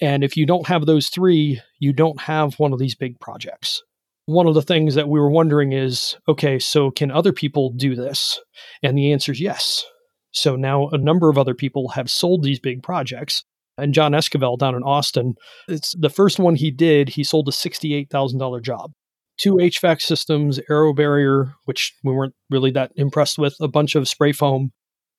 And 0.00 0.24
if 0.24 0.36
you 0.36 0.46
don't 0.46 0.66
have 0.66 0.86
those 0.86 1.08
three, 1.08 1.60
you 1.78 1.92
don't 1.92 2.22
have 2.22 2.54
one 2.54 2.72
of 2.72 2.78
these 2.78 2.94
big 2.94 3.20
projects. 3.20 3.82
One 4.26 4.46
of 4.46 4.54
the 4.54 4.62
things 4.62 4.94
that 4.94 5.08
we 5.08 5.20
were 5.20 5.30
wondering 5.30 5.72
is 5.72 6.16
okay, 6.26 6.58
so 6.58 6.90
can 6.90 7.10
other 7.10 7.32
people 7.32 7.70
do 7.70 7.94
this? 7.94 8.40
And 8.82 8.96
the 8.96 9.12
answer 9.12 9.32
is 9.32 9.40
yes. 9.40 9.84
So 10.32 10.56
now 10.56 10.88
a 10.88 10.98
number 10.98 11.28
of 11.28 11.38
other 11.38 11.54
people 11.54 11.88
have 11.90 12.10
sold 12.10 12.42
these 12.42 12.58
big 12.58 12.82
projects 12.82 13.44
and 13.78 13.94
John 13.94 14.12
Esquivel 14.12 14.58
down 14.58 14.74
in 14.74 14.82
Austin. 14.82 15.34
It's 15.68 15.94
the 15.98 16.10
first 16.10 16.38
one 16.38 16.56
he 16.56 16.70
did. 16.70 17.10
He 17.10 17.24
sold 17.24 17.48
a 17.48 17.52
sixty-eight 17.52 18.10
thousand 18.10 18.38
dollar 18.38 18.60
job, 18.60 18.92
two 19.38 19.54
HVAC 19.54 20.00
systems, 20.00 20.60
AeroBarrier, 20.70 21.54
which 21.64 21.94
we 22.02 22.12
weren't 22.12 22.34
really 22.50 22.70
that 22.72 22.92
impressed 22.96 23.38
with, 23.38 23.54
a 23.60 23.68
bunch 23.68 23.94
of 23.94 24.08
spray 24.08 24.32
foam, 24.32 24.72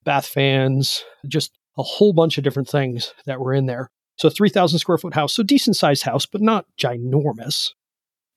bath 0.03 0.27
fans, 0.27 1.03
just 1.27 1.51
a 1.77 1.83
whole 1.83 2.13
bunch 2.13 2.37
of 2.37 2.43
different 2.43 2.69
things 2.69 3.13
that 3.25 3.39
were 3.39 3.53
in 3.53 3.65
there. 3.65 3.89
So 4.17 4.29
three 4.29 4.49
thousand 4.49 4.79
square 4.79 4.97
foot 4.97 5.13
house, 5.13 5.35
so 5.35 5.43
decent 5.43 5.75
sized 5.75 6.03
house, 6.03 6.25
but 6.25 6.41
not 6.41 6.65
ginormous. 6.79 7.71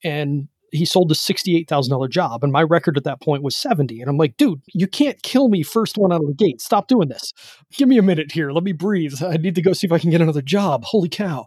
And 0.02 0.48
he 0.72 0.84
sold 0.84 1.10
a 1.10 1.14
$68,000 1.14 2.10
job 2.10 2.42
and 2.42 2.52
my 2.52 2.62
record 2.62 2.96
at 2.96 3.04
that 3.04 3.20
point 3.20 3.42
was 3.42 3.56
70 3.56 4.00
and 4.00 4.10
I'm 4.10 4.16
like, 4.16 4.36
"Dude, 4.36 4.60
you 4.74 4.86
can't 4.86 5.22
kill 5.22 5.48
me 5.48 5.62
first 5.62 5.96
one 5.96 6.12
out 6.12 6.20
of 6.20 6.26
the 6.26 6.34
gate. 6.34 6.60
Stop 6.60 6.88
doing 6.88 7.08
this. 7.08 7.32
Give 7.72 7.88
me 7.88 7.98
a 7.98 8.02
minute 8.02 8.32
here. 8.32 8.52
Let 8.52 8.64
me 8.64 8.72
breathe. 8.72 9.22
I 9.22 9.36
need 9.36 9.54
to 9.54 9.62
go 9.62 9.72
see 9.72 9.86
if 9.86 9.92
I 9.92 9.98
can 9.98 10.10
get 10.10 10.20
another 10.20 10.42
job. 10.42 10.84
Holy 10.84 11.08
cow." 11.08 11.46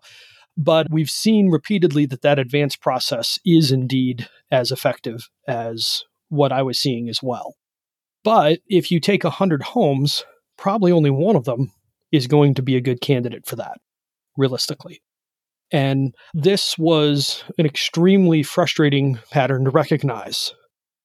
But 0.58 0.88
we've 0.92 1.10
seen 1.10 1.50
repeatedly 1.50 2.06
that 2.08 2.22
that 2.24 2.40
advanced 2.40 2.82
process 2.82 3.40
is 3.46 3.72
indeed 3.72 4.28
as 4.52 4.72
effective 4.72 5.30
as 5.48 6.04
what 6.30 6.52
I 6.52 6.62
was 6.62 6.78
seeing 6.78 7.10
as 7.10 7.24
well. 7.24 7.56
But 8.24 8.60
if 8.68 8.92
you 8.92 9.00
take 9.00 9.24
100 9.24 9.64
homes, 9.64 10.24
probably 10.58 10.92
only 10.92 11.10
one 11.10 11.36
of 11.36 11.46
them 11.46 11.72
is 12.12 12.28
going 12.28 12.54
to 12.56 12.62
be 12.62 12.76
a 12.76 12.82
good 12.82 13.02
candidate 13.02 13.46
for 13.46 13.56
that, 13.56 13.80
realistically. 14.38 15.02
And 15.72 16.14
this 16.34 16.78
was 16.78 17.44
an 17.58 17.66
extremely 17.66 18.44
frustrating 18.44 19.20
pattern 19.30 19.66
to 19.66 19.70
recognize, 19.70 20.54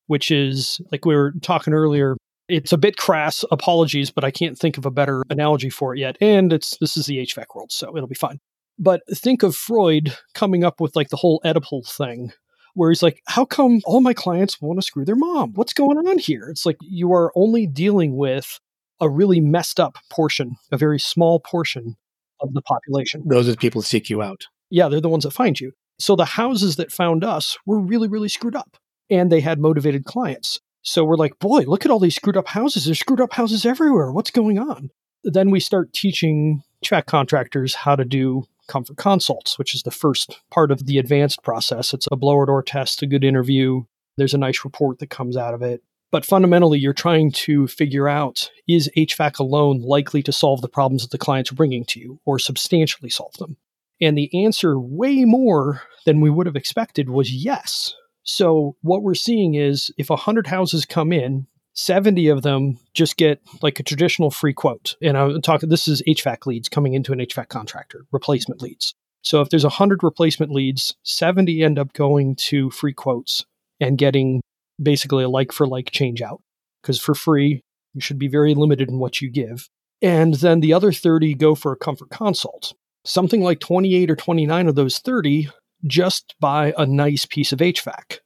which 0.07 0.31
is 0.31 0.81
like 0.90 1.05
we 1.05 1.14
were 1.14 1.33
talking 1.42 1.72
earlier. 1.72 2.16
It's 2.48 2.72
a 2.72 2.79
bit 2.79 2.96
crass, 2.96 3.44
apologies, 3.50 4.11
but 4.11 4.24
I 4.24 4.31
can't 4.31 4.59
think 4.59 4.79
of 4.79 4.87
a 4.87 4.90
better 4.90 5.22
analogy 5.31 5.70
for 5.70 5.94
it 5.94 6.00
yet. 6.00 6.16
And 6.20 6.52
it's 6.52 6.76
this 6.79 6.96
is 6.96 7.07
the 7.07 7.18
HVAC 7.18 7.46
world, 7.55 7.72
so 7.72 7.96
it'll 7.96 8.09
be 8.09 8.14
fine. 8.14 8.38
But 8.79 9.02
think 9.12 9.42
of 9.42 9.57
Freud 9.57 10.16
coming 10.35 10.62
up 10.62 10.81
with 10.81 10.96
like 10.96 11.09
the 11.09 11.16
whole 11.16 11.40
Oedipal 11.44 11.88
thing, 11.88 12.33
where 12.74 12.90
he's 12.90 13.02
like, 13.02 13.20
How 13.26 13.44
come 13.44 13.81
all 13.85 14.00
my 14.00 14.14
clients 14.14 14.61
want 14.61 14.79
to 14.79 14.87
screw 14.87 15.05
their 15.05 15.16
mom? 15.16 15.52
What's 15.55 15.72
going 15.72 15.98
on 15.98 16.18
here? 16.18 16.48
It's 16.50 16.66
like 16.66 16.76
you 16.83 17.12
are 17.12 17.33
only 17.35 17.66
dealing 17.66 18.16
with 18.16 18.61
a 19.00 19.09
really 19.09 19.40
messed 19.40 19.81
up 19.81 19.96
portion, 20.11 20.57
a 20.72 20.76
very 20.76 20.98
small 20.98 21.40
portion 21.40 21.96
of 22.40 22.52
the 22.52 22.62
population. 22.62 23.22
Those 23.26 23.48
are 23.48 23.52
the 23.52 23.57
people 23.57 23.81
who 23.81 23.87
seek 23.87 24.11
you 24.11 24.22
out. 24.22 24.46
Yeah, 24.70 24.88
they're 24.88 25.00
the 25.00 25.09
ones 25.09 25.24
that 25.24 25.33
find 25.33 25.59
you. 25.59 25.72
So 25.98 26.16
the 26.16 26.24
houses 26.24 26.76
that 26.76 26.92
found 26.92 27.24
us 27.24 27.57
were 27.64 27.79
really, 27.79 28.09
really 28.09 28.29
screwed 28.29 28.57
up 28.57 28.76
and 29.09 29.31
they 29.31 29.40
had 29.40 29.59
motivated 29.59 30.05
clients. 30.05 30.61
So 30.83 31.05
we're 31.05 31.16
like, 31.16 31.38
boy, 31.38 31.62
look 31.62 31.85
at 31.85 31.90
all 31.90 31.98
these 31.98 32.14
screwed 32.14 32.37
up 32.37 32.48
houses. 32.48 32.85
There's 32.85 33.00
screwed 33.00 33.20
up 33.20 33.33
houses 33.33 33.66
everywhere. 33.66 34.12
What's 34.12 34.31
going 34.31 34.59
on? 34.59 34.90
Then 35.24 35.50
we 35.50 35.59
start 35.59 35.92
teaching 35.92 36.62
HVAC 36.85 37.07
contractors 37.07 37.74
how 37.74 37.96
to 37.96 38.05
do 38.05 38.44
comfort 38.68 38.96
consults, 38.96 39.59
which 39.59 39.74
is 39.74 39.83
the 39.83 39.90
first 39.90 40.40
part 40.50 40.70
of 40.70 40.87
the 40.87 40.98
advanced 40.98 41.42
process. 41.42 41.94
It's 41.94 42.07
a 42.12 42.16
blower 42.16 42.46
door 42.46 42.62
test, 42.62 43.02
a 43.02 43.07
good 43.07 43.24
interview. 43.24 43.83
There's 44.16 44.35
a 44.35 44.38
nice 44.38 44.64
report 44.64 44.98
that 44.98 45.11
comes 45.11 45.37
out 45.37 45.55
of 45.55 45.62
it. 45.62 45.83
But 46.12 46.24
fundamentally, 46.24 46.79
you're 46.79 46.92
trying 46.92 47.33
to 47.33 47.66
figure 47.66 48.09
out 48.09 48.50
is 48.68 48.90
HVAC 48.96 49.38
alone 49.38 49.81
likely 49.81 50.22
to 50.22 50.33
solve 50.33 50.61
the 50.61 50.68
problems 50.68 51.02
that 51.02 51.11
the 51.11 51.18
clients 51.18 51.50
are 51.50 51.57
bringing 51.57 51.85
to 51.87 52.00
you 52.00 52.20
or 52.24 52.38
substantially 52.38 53.11
solve 53.11 53.35
them? 53.38 53.57
And 54.00 54.16
the 54.16 54.44
answer, 54.44 54.78
way 54.78 55.24
more 55.24 55.82
than 56.04 56.20
we 56.20 56.30
would 56.30 56.46
have 56.46 56.56
expected, 56.56 57.09
was 57.09 57.32
yes. 57.32 57.94
So, 58.22 58.76
what 58.82 59.02
we're 59.02 59.14
seeing 59.14 59.54
is 59.54 59.90
if 59.96 60.11
100 60.11 60.48
houses 60.48 60.85
come 60.85 61.12
in, 61.12 61.46
70 61.74 62.28
of 62.28 62.42
them 62.42 62.78
just 62.94 63.16
get 63.16 63.40
like 63.62 63.78
a 63.78 63.82
traditional 63.82 64.30
free 64.30 64.52
quote. 64.52 64.96
And 65.02 65.16
I'm 65.16 65.42
talking, 65.42 65.68
this 65.68 65.88
is 65.88 66.02
HVAC 66.06 66.46
leads 66.46 66.68
coming 66.68 66.94
into 66.94 67.12
an 67.12 67.20
HVAC 67.20 67.48
contractor, 67.48 68.06
replacement 68.12 68.61
leads. 68.61 68.94
So, 69.22 69.40
if 69.40 69.48
there's 69.48 69.64
100 69.64 70.02
replacement 70.02 70.52
leads, 70.52 70.94
70 71.04 71.62
end 71.62 71.78
up 71.78 71.92
going 71.92 72.37
to 72.37 72.70
free 72.70 72.94
quotes 72.94 73.44
and 73.80 73.98
getting 73.98 74.42
basically 74.82 75.24
a 75.24 75.28
like 75.28 75.52
for 75.52 75.66
like 75.66 75.90
change 75.90 76.20
out. 76.20 76.42
Because 76.82 77.00
for 77.00 77.14
free, 77.14 77.62
you 77.94 78.00
should 78.00 78.18
be 78.18 78.28
very 78.28 78.54
limited 78.54 78.90
in 78.90 78.98
what 78.98 79.20
you 79.20 79.30
give. 79.30 79.68
And 80.02 80.35
then 80.35 80.61
the 80.61 80.74
other 80.74 80.92
30 80.92 81.35
go 81.35 81.54
for 81.54 81.72
a 81.72 81.76
comfort 81.76 82.11
consult 82.11 82.74
something 83.07 83.42
like 83.42 83.61
28 83.61 84.11
or 84.11 84.16
29 84.16 84.69
of 84.69 84.75
those 84.75 84.99
30 84.99 85.49
just 85.87 86.35
buy 86.40 86.75
a 86.77 86.87
nice 86.87 87.25
piece 87.25 87.53
of 87.53 87.61
HVAC. 87.61 88.19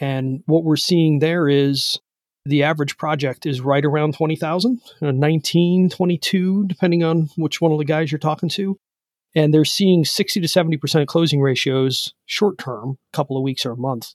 And 0.00 0.42
what 0.46 0.64
we're 0.64 0.76
seeing 0.76 1.18
there 1.18 1.48
is 1.48 1.98
the 2.44 2.62
average 2.62 2.96
project 2.96 3.46
is 3.46 3.60
right 3.60 3.84
around 3.84 4.14
20,000, 4.14 4.80
uh, 5.02 5.10
19, 5.10 5.90
22, 5.90 6.66
depending 6.66 7.04
on 7.04 7.28
which 7.36 7.60
one 7.60 7.72
of 7.72 7.78
the 7.78 7.84
guys 7.84 8.10
you're 8.10 8.18
talking 8.18 8.48
to. 8.50 8.78
And 9.34 9.54
they're 9.54 9.64
seeing 9.64 10.04
60 10.04 10.40
to 10.40 10.48
70% 10.48 11.06
closing 11.06 11.40
ratios 11.40 12.14
short 12.26 12.58
term, 12.58 12.96
a 13.12 13.16
couple 13.16 13.36
of 13.36 13.42
weeks 13.42 13.64
or 13.64 13.72
a 13.72 13.76
month. 13.76 14.14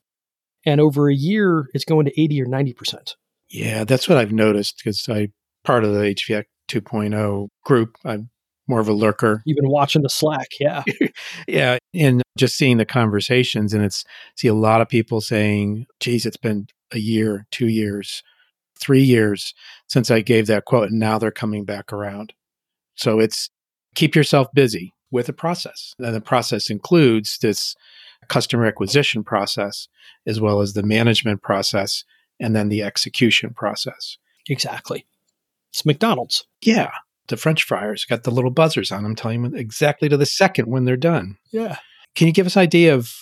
And 0.66 0.82
over 0.82 1.10
a 1.10 1.16
year, 1.16 1.70
it's 1.74 1.86
going 1.86 2.06
to 2.06 2.22
80 2.22 2.42
or 2.42 2.48
90%. 2.48 3.14
Yeah, 3.50 3.84
that's 3.84 4.10
what 4.10 4.18
I've 4.18 4.32
noticed 4.32 4.78
because 4.78 5.08
I 5.08 5.30
part 5.64 5.84
of 5.84 5.94
the 5.94 6.02
HVAC 6.02 6.46
2.0 6.70 7.48
group. 7.64 7.96
I'm 8.04 8.30
more 8.68 8.80
of 8.80 8.88
a 8.88 8.94
lurker. 8.94 9.42
You've 9.46 9.58
been 9.58 9.70
watching 9.70 10.02
the 10.02 10.10
Slack, 10.10 10.50
yeah, 10.60 10.84
yeah, 11.48 11.78
and 11.94 12.22
just 12.38 12.58
seeing 12.58 12.78
the 12.78 12.86
conversations, 12.86 13.74
and 13.74 13.84
it's 13.84 14.04
see 14.36 14.48
a 14.48 14.54
lot 14.54 14.82
of 14.82 14.90
people 14.90 15.22
saying, 15.22 15.86
"Geez, 16.00 16.26
it's 16.26 16.38
been 16.38 16.68
a 16.92 17.00
year, 17.00 17.46
two 17.52 17.68
years, 17.68 18.24
three 18.80 19.04
years 19.04 19.54
since 19.88 20.10
I 20.12 20.22
gave 20.22 20.48
that 20.48 20.66
quote, 20.66 20.90
and 20.90 21.00
now 21.00 21.18
they're 21.18 21.32
coming 21.32 21.66
back 21.66 21.94
around." 21.94 22.34
So 22.96 23.20
it's 23.20 23.50
keep 23.96 24.16
yourself 24.16 24.48
busy 24.54 24.94
with 25.12 25.30
a 25.30 25.34
process, 25.34 25.94
and 26.00 26.16
the 26.16 26.22
process 26.22 26.70
includes 26.70 27.38
this 27.40 27.76
customer 28.28 28.66
acquisition 28.66 29.24
process 29.24 29.88
as 30.26 30.42
well 30.42 30.62
as 30.62 30.74
the 30.74 30.84
management 30.84 31.44
process, 31.44 32.04
and 32.40 32.56
then 32.56 32.70
the 32.70 32.82
execution 32.82 33.54
process. 33.54 34.18
Exactly. 34.50 35.06
It's 35.72 35.86
McDonald's. 35.86 36.46
Yeah 36.62 36.92
the 37.28 37.38
French 37.38 37.64
fryers 37.64 38.06
got 38.06 38.24
the 38.24 38.32
little 38.32 38.52
buzzers 38.52 38.92
on 38.92 39.04
them 39.04 39.16
telling 39.16 39.44
them 39.44 39.56
exactly 39.56 40.10
to 40.10 40.18
the 40.18 40.26
second 40.26 40.68
when 40.68 40.86
they're 40.86 40.98
done. 40.98 41.38
Yeah. 41.52 41.78
Can 42.16 42.28
you 42.28 42.34
give 42.34 42.46
us 42.46 42.56
an 42.56 42.62
idea 42.62 42.94
of 42.96 43.14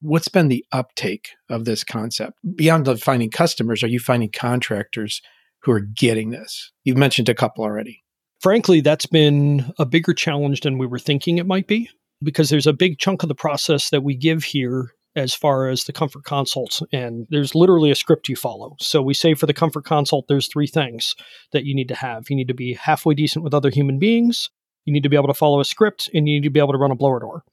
what's 0.00 0.28
been 0.28 0.48
the 0.48 0.64
uptake 0.72 1.30
of 1.48 1.64
this 1.64 1.84
concept? 1.84 2.38
Beyond 2.54 3.00
finding 3.00 3.30
customers, 3.30 3.82
are 3.82 3.88
you 3.88 4.00
finding 4.00 4.30
contractors 4.30 5.22
who 5.60 5.72
are 5.72 5.80
getting 5.80 6.30
this? 6.30 6.72
You've 6.84 6.96
mentioned 6.96 7.28
a 7.28 7.34
couple 7.34 7.64
already. 7.64 8.02
Frankly, 8.40 8.80
that's 8.80 9.06
been 9.06 9.72
a 9.78 9.86
bigger 9.86 10.12
challenge 10.12 10.60
than 10.62 10.76
we 10.76 10.86
were 10.86 10.98
thinking 10.98 11.38
it 11.38 11.46
might 11.46 11.68
be 11.68 11.88
because 12.22 12.50
there's 12.50 12.66
a 12.66 12.72
big 12.72 12.98
chunk 12.98 13.22
of 13.22 13.28
the 13.28 13.34
process 13.34 13.90
that 13.90 14.02
we 14.02 14.16
give 14.16 14.42
here 14.42 14.90
as 15.14 15.34
far 15.34 15.68
as 15.68 15.84
the 15.84 15.92
comfort 15.92 16.24
consults 16.24 16.82
and 16.92 17.26
there's 17.30 17.54
literally 17.54 17.90
a 17.90 17.94
script 17.94 18.28
you 18.28 18.36
follow. 18.36 18.76
So 18.80 19.02
we 19.02 19.14
say 19.14 19.34
for 19.34 19.46
the 19.46 19.54
comfort 19.54 19.84
consult 19.84 20.26
there's 20.28 20.48
three 20.48 20.66
things 20.66 21.14
that 21.52 21.64
you 21.64 21.74
need 21.74 21.88
to 21.88 21.94
have. 21.94 22.30
You 22.30 22.36
need 22.36 22.48
to 22.48 22.54
be 22.54 22.74
halfway 22.74 23.14
decent 23.14 23.44
with 23.44 23.54
other 23.54 23.70
human 23.70 23.98
beings 23.98 24.50
you 24.84 24.92
need 24.92 25.02
to 25.02 25.08
be 25.08 25.16
able 25.16 25.28
to 25.28 25.34
follow 25.34 25.60
a 25.60 25.64
script 25.64 26.10
and 26.12 26.28
you 26.28 26.34
need 26.34 26.44
to 26.44 26.50
be 26.50 26.60
able 26.60 26.72
to 26.72 26.78
run 26.78 26.90
a 26.90 26.96
blower 26.96 27.20
door. 27.20 27.44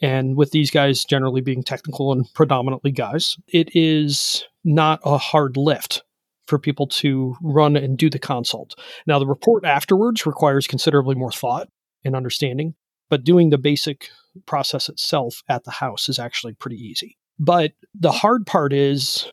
And 0.00 0.36
with 0.36 0.52
these 0.52 0.70
guys 0.70 1.04
generally 1.04 1.40
being 1.40 1.62
technical 1.62 2.12
and 2.12 2.26
predominantly 2.34 2.92
guys 2.92 3.36
it 3.48 3.74
is 3.74 4.44
not 4.64 5.00
a 5.04 5.18
hard 5.18 5.56
lift 5.56 6.02
for 6.46 6.58
people 6.58 6.86
to 6.86 7.36
run 7.42 7.76
and 7.76 7.98
do 7.98 8.08
the 8.08 8.18
consult. 8.18 8.74
Now 9.06 9.18
the 9.18 9.26
report 9.26 9.64
afterwards 9.64 10.24
requires 10.24 10.66
considerably 10.66 11.14
more 11.14 11.32
thought 11.32 11.68
and 12.04 12.14
understanding 12.14 12.74
but 13.08 13.24
doing 13.24 13.50
the 13.50 13.58
basic 13.58 14.10
process 14.46 14.88
itself 14.88 15.42
at 15.48 15.64
the 15.64 15.70
house 15.70 16.08
is 16.08 16.18
actually 16.18 16.54
pretty 16.54 16.76
easy. 16.76 17.16
But 17.38 17.72
the 17.94 18.12
hard 18.12 18.46
part 18.46 18.72
is 18.72 19.30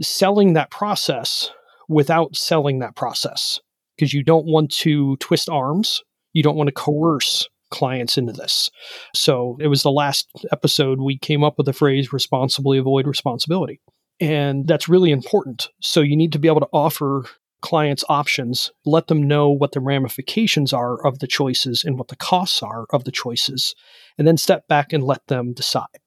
selling 0.00 0.52
that 0.52 0.70
process 0.70 1.50
without 1.88 2.36
selling 2.36 2.80
that 2.80 2.96
process 2.96 3.58
because 3.96 4.12
you 4.12 4.22
don't 4.22 4.46
want 4.46 4.70
to 4.70 5.16
twist 5.16 5.48
arms. 5.48 6.02
You 6.32 6.42
don't 6.42 6.56
want 6.56 6.68
to 6.68 6.72
coerce 6.72 7.48
clients 7.70 8.18
into 8.18 8.32
this. 8.32 8.70
So 9.14 9.56
it 9.60 9.68
was 9.68 9.82
the 9.82 9.90
last 9.90 10.28
episode 10.52 11.00
we 11.00 11.18
came 11.18 11.42
up 11.42 11.54
with 11.56 11.66
the 11.66 11.72
phrase 11.72 12.12
responsibly 12.12 12.78
avoid 12.78 13.06
responsibility. 13.06 13.80
And 14.20 14.66
that's 14.66 14.88
really 14.88 15.10
important. 15.10 15.68
So 15.80 16.00
you 16.00 16.16
need 16.16 16.32
to 16.32 16.38
be 16.38 16.48
able 16.48 16.60
to 16.60 16.68
offer 16.72 17.24
clients 17.66 18.04
options, 18.08 18.70
let 18.84 19.08
them 19.08 19.26
know 19.26 19.50
what 19.50 19.72
the 19.72 19.80
ramifications 19.80 20.72
are 20.72 21.04
of 21.04 21.18
the 21.18 21.26
choices 21.26 21.82
and 21.82 21.98
what 21.98 22.06
the 22.06 22.14
costs 22.14 22.62
are 22.62 22.86
of 22.90 23.02
the 23.02 23.10
choices, 23.10 23.74
and 24.16 24.24
then 24.24 24.36
step 24.36 24.68
back 24.68 24.92
and 24.92 25.02
let 25.02 25.26
them 25.26 25.52
decide. 25.52 25.98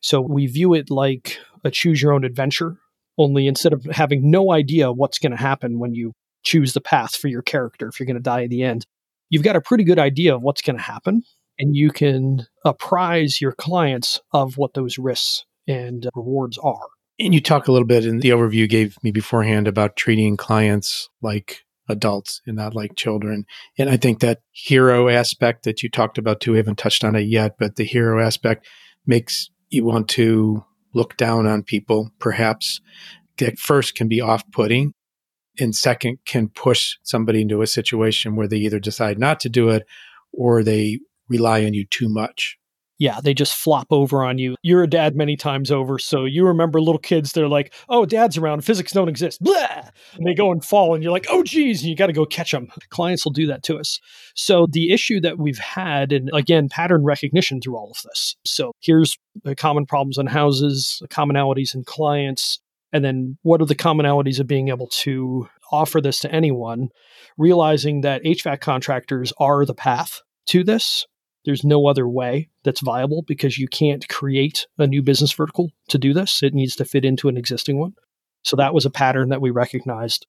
So 0.00 0.22
we 0.22 0.46
view 0.46 0.72
it 0.72 0.90
like 0.90 1.38
a 1.64 1.70
choose 1.70 2.00
your 2.00 2.14
own 2.14 2.24
adventure, 2.24 2.78
only 3.18 3.46
instead 3.46 3.74
of 3.74 3.84
having 3.92 4.30
no 4.30 4.52
idea 4.52 4.90
what's 4.90 5.18
going 5.18 5.32
to 5.32 5.36
happen 5.36 5.78
when 5.78 5.92
you 5.92 6.14
choose 6.44 6.72
the 6.72 6.80
path 6.80 7.14
for 7.14 7.28
your 7.28 7.42
character, 7.42 7.88
if 7.88 8.00
you're 8.00 8.06
going 8.06 8.16
to 8.16 8.22
die 8.22 8.40
in 8.40 8.50
the 8.50 8.62
end, 8.62 8.86
you've 9.28 9.42
got 9.42 9.54
a 9.54 9.60
pretty 9.60 9.84
good 9.84 9.98
idea 9.98 10.34
of 10.34 10.40
what's 10.40 10.62
going 10.62 10.76
to 10.76 10.82
happen, 10.82 11.22
and 11.58 11.76
you 11.76 11.90
can 11.90 12.46
apprise 12.64 13.38
your 13.38 13.52
clients 13.52 14.18
of 14.32 14.56
what 14.56 14.72
those 14.72 14.96
risks 14.96 15.44
and 15.68 16.08
rewards 16.14 16.56
are. 16.56 16.88
And 17.18 17.32
you 17.32 17.40
talk 17.40 17.66
a 17.66 17.72
little 17.72 17.86
bit 17.86 18.04
in 18.04 18.18
the 18.18 18.30
overview 18.30 18.54
you 18.54 18.68
gave 18.68 19.02
me 19.02 19.10
beforehand 19.10 19.66
about 19.66 19.96
treating 19.96 20.36
clients 20.36 21.08
like 21.22 21.64
adults 21.88 22.42
and 22.46 22.56
not 22.56 22.74
like 22.74 22.96
children. 22.96 23.46
And 23.78 23.88
I 23.88 23.96
think 23.96 24.20
that 24.20 24.40
hero 24.50 25.08
aspect 25.08 25.64
that 25.64 25.82
you 25.82 25.88
talked 25.88 26.18
about 26.18 26.40
too, 26.40 26.52
we 26.52 26.58
haven't 26.58 26.78
touched 26.78 27.04
on 27.04 27.16
it 27.16 27.22
yet, 27.22 27.56
but 27.58 27.76
the 27.76 27.84
hero 27.84 28.22
aspect 28.22 28.66
makes 29.06 29.50
you 29.70 29.84
want 29.84 30.08
to 30.10 30.64
look 30.94 31.16
down 31.16 31.46
on 31.46 31.62
people, 31.62 32.10
perhaps. 32.18 32.80
That 33.38 33.58
first 33.58 33.94
can 33.94 34.08
be 34.08 34.22
off 34.22 34.50
putting, 34.50 34.94
and 35.60 35.76
second 35.76 36.20
can 36.24 36.48
push 36.48 36.96
somebody 37.02 37.42
into 37.42 37.60
a 37.60 37.66
situation 37.66 38.34
where 38.34 38.48
they 38.48 38.56
either 38.56 38.78
decide 38.78 39.18
not 39.18 39.40
to 39.40 39.50
do 39.50 39.68
it 39.68 39.86
or 40.32 40.62
they 40.62 41.00
rely 41.28 41.64
on 41.66 41.74
you 41.74 41.84
too 41.84 42.08
much 42.08 42.56
yeah, 42.98 43.20
they 43.22 43.34
just 43.34 43.54
flop 43.54 43.88
over 43.90 44.24
on 44.24 44.38
you. 44.38 44.56
You're 44.62 44.82
a 44.82 44.88
dad 44.88 45.16
many 45.16 45.36
times 45.36 45.70
over, 45.70 45.98
so 45.98 46.24
you 46.24 46.46
remember 46.46 46.80
little 46.80 46.98
kids. 46.98 47.32
They're 47.32 47.48
like, 47.48 47.74
"Oh, 47.88 48.06
dad's 48.06 48.38
around. 48.38 48.64
Physics 48.64 48.92
don't 48.92 49.08
exist." 49.08 49.42
Blah! 49.42 49.90
And 50.14 50.26
they 50.26 50.34
go 50.34 50.50
and 50.50 50.64
fall, 50.64 50.94
and 50.94 51.02
you're 51.02 51.12
like, 51.12 51.26
"Oh, 51.28 51.42
geez!" 51.42 51.84
You 51.84 51.94
got 51.94 52.06
to 52.06 52.12
go 52.12 52.24
catch 52.24 52.52
them. 52.52 52.68
Clients 52.90 53.24
will 53.24 53.32
do 53.32 53.46
that 53.48 53.62
to 53.64 53.76
us. 53.76 54.00
So 54.34 54.66
the 54.70 54.92
issue 54.92 55.20
that 55.20 55.38
we've 55.38 55.58
had, 55.58 56.12
and 56.12 56.30
again, 56.32 56.68
pattern 56.68 57.04
recognition 57.04 57.60
through 57.60 57.76
all 57.76 57.90
of 57.90 58.02
this. 58.04 58.36
So 58.44 58.72
here's 58.80 59.16
the 59.44 59.54
common 59.54 59.86
problems 59.86 60.18
in 60.18 60.26
houses, 60.26 60.98
the 61.00 61.08
commonalities 61.08 61.74
in 61.74 61.84
clients, 61.84 62.60
and 62.92 63.04
then 63.04 63.36
what 63.42 63.60
are 63.60 63.66
the 63.66 63.74
commonalities 63.74 64.40
of 64.40 64.46
being 64.46 64.68
able 64.68 64.88
to 64.88 65.48
offer 65.70 66.00
this 66.00 66.20
to 66.20 66.32
anyone? 66.32 66.88
Realizing 67.36 68.00
that 68.00 68.24
HVAC 68.24 68.60
contractors 68.60 69.32
are 69.38 69.66
the 69.66 69.74
path 69.74 70.22
to 70.46 70.64
this 70.64 71.04
there's 71.46 71.64
no 71.64 71.86
other 71.86 72.06
way 72.06 72.50
that's 72.64 72.80
viable 72.80 73.22
because 73.26 73.56
you 73.56 73.68
can't 73.68 74.06
create 74.08 74.66
a 74.78 74.86
new 74.86 75.02
business 75.02 75.32
vertical 75.32 75.70
to 75.88 75.96
do 75.96 76.12
this. 76.12 76.42
It 76.42 76.52
needs 76.52 76.76
to 76.76 76.84
fit 76.84 77.04
into 77.04 77.28
an 77.28 77.38
existing 77.38 77.78
one. 77.78 77.94
So 78.42 78.56
that 78.56 78.74
was 78.74 78.84
a 78.84 78.90
pattern 78.90 79.30
that 79.30 79.40
we 79.40 79.50
recognized. 79.50 80.26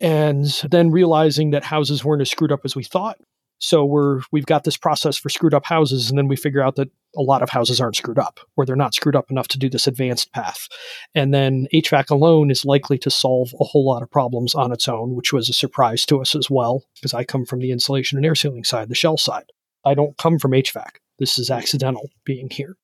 And 0.00 0.46
then 0.70 0.90
realizing 0.90 1.50
that 1.50 1.64
houses 1.64 2.04
weren't 2.04 2.22
as 2.22 2.30
screwed 2.30 2.52
up 2.52 2.60
as 2.64 2.76
we 2.76 2.84
thought. 2.84 3.18
So 3.58 3.84
we're 3.84 4.22
we've 4.32 4.46
got 4.46 4.64
this 4.64 4.78
process 4.78 5.18
for 5.18 5.28
screwed 5.28 5.52
up 5.52 5.66
houses, 5.66 6.08
and 6.08 6.18
then 6.18 6.28
we 6.28 6.36
figure 6.36 6.62
out 6.62 6.76
that 6.76 6.88
a 7.14 7.20
lot 7.20 7.42
of 7.42 7.50
houses 7.50 7.78
aren't 7.78 7.96
screwed 7.96 8.18
up, 8.18 8.40
or 8.56 8.64
they're 8.64 8.74
not 8.74 8.94
screwed 8.94 9.16
up 9.16 9.30
enough 9.30 9.48
to 9.48 9.58
do 9.58 9.68
this 9.68 9.86
advanced 9.86 10.32
path. 10.32 10.66
And 11.14 11.34
then 11.34 11.66
HVAC 11.74 12.08
alone 12.08 12.50
is 12.50 12.64
likely 12.64 12.96
to 12.98 13.10
solve 13.10 13.54
a 13.60 13.64
whole 13.64 13.84
lot 13.84 14.02
of 14.02 14.10
problems 14.10 14.54
on 14.54 14.72
its 14.72 14.88
own, 14.88 15.14
which 15.14 15.34
was 15.34 15.50
a 15.50 15.52
surprise 15.52 16.06
to 16.06 16.22
us 16.22 16.34
as 16.34 16.48
well, 16.48 16.84
because 16.94 17.12
I 17.12 17.24
come 17.24 17.44
from 17.44 17.60
the 17.60 17.70
insulation 17.70 18.16
and 18.16 18.24
air 18.24 18.34
sealing 18.34 18.64
side, 18.64 18.88
the 18.88 18.94
shell 18.94 19.18
side. 19.18 19.52
I 19.84 19.94
don't 19.94 20.16
come 20.18 20.38
from 20.38 20.52
HVAC. 20.52 20.96
This 21.18 21.38
is 21.38 21.50
accidental 21.50 22.10
being 22.24 22.48
here. 22.50 22.76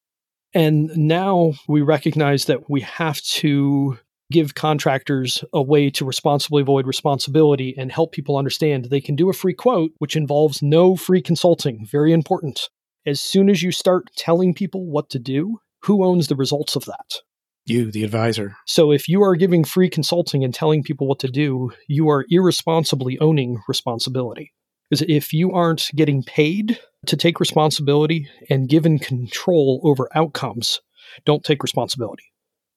And 0.54 0.90
now 0.96 1.52
we 1.68 1.82
recognize 1.82 2.46
that 2.46 2.70
we 2.70 2.80
have 2.82 3.20
to 3.22 3.98
give 4.30 4.54
contractors 4.54 5.44
a 5.52 5.62
way 5.62 5.90
to 5.90 6.04
responsibly 6.04 6.62
avoid 6.62 6.86
responsibility 6.86 7.74
and 7.76 7.92
help 7.92 8.12
people 8.12 8.36
understand 8.36 8.86
they 8.86 9.00
can 9.00 9.16
do 9.16 9.30
a 9.30 9.34
free 9.34 9.54
quote, 9.54 9.92
which 9.98 10.16
involves 10.16 10.62
no 10.62 10.96
free 10.96 11.22
consulting. 11.22 11.86
Very 11.86 12.12
important. 12.12 12.68
As 13.06 13.20
soon 13.20 13.48
as 13.48 13.62
you 13.62 13.70
start 13.70 14.10
telling 14.16 14.52
people 14.52 14.86
what 14.86 15.10
to 15.10 15.18
do, 15.18 15.60
who 15.82 16.04
owns 16.04 16.26
the 16.26 16.36
results 16.36 16.74
of 16.74 16.84
that? 16.86 17.20
You, 17.66 17.90
the 17.90 18.04
advisor. 18.04 18.56
So 18.66 18.92
if 18.92 19.08
you 19.08 19.22
are 19.22 19.36
giving 19.36 19.64
free 19.64 19.90
consulting 19.90 20.44
and 20.44 20.54
telling 20.54 20.82
people 20.82 21.08
what 21.08 21.18
to 21.20 21.28
do, 21.28 21.72
you 21.88 22.08
are 22.08 22.24
irresponsibly 22.30 23.18
owning 23.18 23.60
responsibility. 23.68 24.52
Because 24.88 25.04
if 25.08 25.32
you 25.32 25.52
aren't 25.52 25.90
getting 25.94 26.22
paid 26.22 26.78
to 27.06 27.16
take 27.16 27.40
responsibility 27.40 28.28
and 28.50 28.68
given 28.68 28.98
control 28.98 29.80
over 29.84 30.08
outcomes, 30.14 30.80
don't 31.24 31.44
take 31.44 31.62
responsibility. 31.62 32.24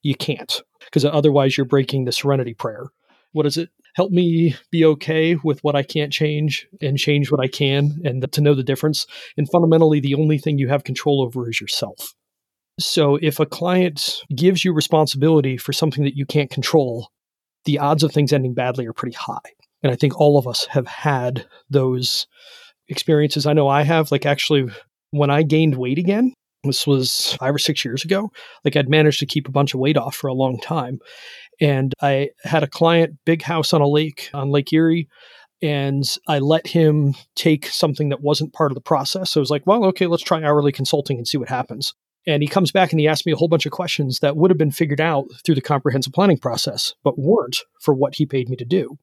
You 0.02 0.16
can't, 0.16 0.62
because 0.86 1.06
otherwise 1.06 1.58
you're 1.58 1.66
breaking 1.66 2.06
the 2.06 2.12
serenity 2.12 2.54
prayer. 2.54 2.88
What 3.34 3.46
is 3.46 3.58
it? 3.58 3.70
Help 3.96 4.12
me 4.12 4.56
be 4.72 4.86
okay 4.86 5.36
with 5.44 5.64
what 5.64 5.76
I 5.76 5.84
can't 5.84 6.14
change 6.14 6.68
and 6.82 6.98
change 6.98 7.32
what 7.32 7.42
I 7.42 7.48
can 7.48 8.00
and 8.06 8.32
to 8.32 8.42
know 8.42 8.54
the 8.54 8.64
difference. 8.64 9.06
And 9.36 9.50
fundamentally, 9.50 10.00
the 10.00 10.16
only 10.16 10.38
thing 10.38 10.58
you 10.58 10.70
have 10.70 10.84
control 10.84 11.22
over 11.22 11.50
is 11.50 11.60
yourself. 11.60 12.14
So 12.80 13.18
if 13.22 13.40
a 13.40 13.46
client 13.46 14.24
gives 14.34 14.64
you 14.64 14.74
responsibility 14.74 15.58
for 15.58 15.74
something 15.74 16.06
that 16.06 16.16
you 16.16 16.26
can't 16.26 16.50
control, 16.50 17.10
the 17.66 17.78
odds 17.78 18.04
of 18.04 18.14
things 18.14 18.32
ending 18.32 18.54
badly 18.54 18.88
are 18.88 18.94
pretty 18.94 19.18
high. 19.18 19.38
And 19.84 19.92
I 19.92 19.96
think 19.96 20.20
all 20.20 20.38
of 20.38 20.48
us 20.48 20.66
have 20.72 20.88
had 20.88 21.46
those 21.70 22.28
experiences. 22.88 23.46
I 23.46 23.54
know 23.54 23.68
I 23.68 23.84
have, 23.84 24.12
like, 24.12 24.26
actually, 24.26 24.70
when 25.12 25.30
I 25.30 25.44
gained 25.44 25.76
weight 25.76 25.98
again, 25.98 26.34
this 26.64 26.86
was 26.86 27.38
five 27.40 27.56
or 27.56 27.60
six 27.60 27.86
years 27.86 28.04
ago, 28.04 28.32
like, 28.66 28.76
I'd 28.76 28.90
managed 28.90 29.20
to 29.22 29.26
keep 29.26 29.48
a 29.48 29.52
bunch 29.52 29.74
of 29.74 29.80
weight 29.80 29.98
off 29.98 30.16
for 30.16 30.28
a 30.28 30.34
long 30.34 30.60
time. 30.60 31.00
And 31.62 31.94
I 32.02 32.30
had 32.44 32.64
a 32.64 32.68
client, 32.68 33.18
big 33.26 33.42
house 33.42 33.74
on 33.74 33.82
a 33.82 33.88
lake, 33.88 34.30
on 34.34 34.50
Lake 34.50 34.74
Erie. 34.74 35.08
And 35.62 36.04
I 36.28 36.40
let 36.40 36.68
him 36.68 37.16
take 37.36 37.68
something 37.68 38.10
that 38.10 38.22
wasn't 38.22 38.54
part 38.54 38.72
of 38.72 38.76
the 38.76 38.82
process. 38.82 39.32
So 39.32 39.40
I 39.40 39.44
was 39.44 39.50
like, 39.50 39.68
well, 39.68 39.84
okay, 39.86 40.08
let's 40.08 40.24
try 40.24 40.42
hourly 40.42 40.72
consulting 40.72 41.18
and 41.18 41.28
see 41.28 41.38
what 41.38 41.50
happens. 41.50 41.94
And 42.26 42.42
he 42.42 42.48
comes 42.48 42.72
back 42.72 42.92
and 42.92 43.00
he 43.00 43.08
asks 43.08 43.26
me 43.26 43.32
a 43.32 43.36
whole 43.36 43.48
bunch 43.48 43.66
of 43.66 43.72
questions 43.72 44.20
that 44.20 44.38
would 44.38 44.52
have 44.52 44.58
been 44.58 44.72
figured 44.72 45.02
out 45.02 45.26
through 45.44 45.56
the 45.56 45.62
comprehensive 45.62 46.14
planning 46.14 46.38
process, 46.38 46.94
but 47.04 47.18
weren't 47.18 47.60
for 47.82 47.94
what 47.94 48.16
he 48.16 48.26
paid 48.26 48.50
me 48.50 48.56
to 48.58 48.66
do. 48.66 48.98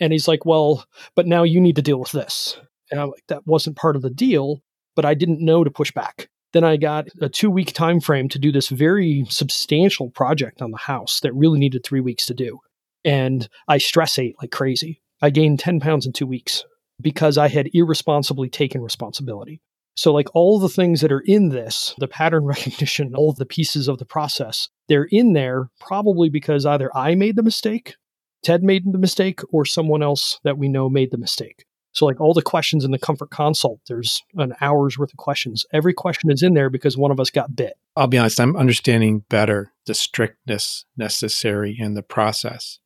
And 0.00 0.12
he's 0.12 0.28
like, 0.28 0.44
well, 0.44 0.84
but 1.14 1.26
now 1.26 1.42
you 1.42 1.60
need 1.60 1.76
to 1.76 1.82
deal 1.82 1.98
with 1.98 2.12
this. 2.12 2.58
And 2.90 3.00
I'm 3.00 3.10
like, 3.10 3.24
that 3.28 3.46
wasn't 3.46 3.76
part 3.76 3.96
of 3.96 4.02
the 4.02 4.10
deal, 4.10 4.62
but 4.96 5.04
I 5.04 5.14
didn't 5.14 5.44
know 5.44 5.64
to 5.64 5.70
push 5.70 5.92
back. 5.92 6.28
Then 6.52 6.64
I 6.64 6.76
got 6.76 7.08
a 7.20 7.28
two 7.28 7.50
week 7.50 7.72
time 7.72 8.00
frame 8.00 8.28
to 8.30 8.38
do 8.38 8.50
this 8.50 8.68
very 8.68 9.26
substantial 9.28 10.10
project 10.10 10.62
on 10.62 10.70
the 10.70 10.78
house 10.78 11.20
that 11.20 11.34
really 11.34 11.58
needed 11.58 11.84
three 11.84 12.00
weeks 12.00 12.26
to 12.26 12.34
do. 12.34 12.60
And 13.04 13.48
I 13.68 13.78
stress 13.78 14.18
ate 14.18 14.36
like 14.40 14.50
crazy. 14.50 15.02
I 15.20 15.30
gained 15.30 15.60
10 15.60 15.80
pounds 15.80 16.06
in 16.06 16.12
two 16.12 16.26
weeks 16.26 16.64
because 17.00 17.38
I 17.38 17.48
had 17.48 17.70
irresponsibly 17.74 18.48
taken 18.48 18.82
responsibility. 18.82 19.60
So, 19.94 20.12
like 20.12 20.28
all 20.32 20.58
the 20.58 20.68
things 20.68 21.00
that 21.00 21.12
are 21.12 21.24
in 21.26 21.48
this, 21.48 21.94
the 21.98 22.08
pattern 22.08 22.44
recognition, 22.46 23.14
all 23.14 23.30
of 23.30 23.36
the 23.36 23.46
pieces 23.46 23.88
of 23.88 23.98
the 23.98 24.04
process, 24.04 24.68
they're 24.88 25.08
in 25.10 25.32
there 25.32 25.70
probably 25.80 26.28
because 26.28 26.64
either 26.64 26.96
I 26.96 27.14
made 27.14 27.36
the 27.36 27.42
mistake 27.42 27.96
Ted 28.42 28.62
made 28.62 28.84
the 28.90 28.98
mistake 28.98 29.40
or 29.50 29.64
someone 29.64 30.02
else 30.02 30.38
that 30.44 30.58
we 30.58 30.68
know 30.68 30.88
made 30.88 31.10
the 31.10 31.18
mistake. 31.18 31.64
So, 31.92 32.06
like 32.06 32.20
all 32.20 32.34
the 32.34 32.42
questions 32.42 32.84
in 32.84 32.90
the 32.90 32.98
comfort 32.98 33.30
consult, 33.30 33.80
there's 33.88 34.22
an 34.36 34.54
hour's 34.60 34.98
worth 34.98 35.12
of 35.12 35.16
questions. 35.16 35.66
Every 35.72 35.92
question 35.92 36.30
is 36.30 36.42
in 36.42 36.54
there 36.54 36.70
because 36.70 36.96
one 36.96 37.10
of 37.10 37.18
us 37.18 37.30
got 37.30 37.56
bit. 37.56 37.74
I'll 37.96 38.06
be 38.06 38.18
honest, 38.18 38.38
I'm 38.38 38.56
understanding 38.56 39.24
better 39.28 39.72
the 39.86 39.94
strictness 39.94 40.84
necessary 40.96 41.76
in 41.78 41.94
the 41.94 42.02
process. 42.02 42.78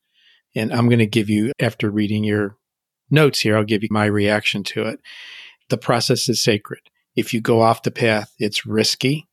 And 0.54 0.72
I'm 0.72 0.88
going 0.88 0.98
to 0.98 1.06
give 1.06 1.28
you, 1.28 1.52
after 1.60 1.90
reading 1.90 2.24
your 2.24 2.56
notes 3.10 3.40
here, 3.40 3.56
I'll 3.56 3.64
give 3.64 3.82
you 3.82 3.88
my 3.90 4.06
reaction 4.06 4.64
to 4.64 4.84
it. 4.84 5.00
The 5.68 5.78
process 5.78 6.28
is 6.28 6.42
sacred. 6.42 6.80
If 7.14 7.34
you 7.34 7.40
go 7.40 7.60
off 7.60 7.82
the 7.82 7.90
path, 7.90 8.32
it's 8.38 8.64
risky. 8.64 9.28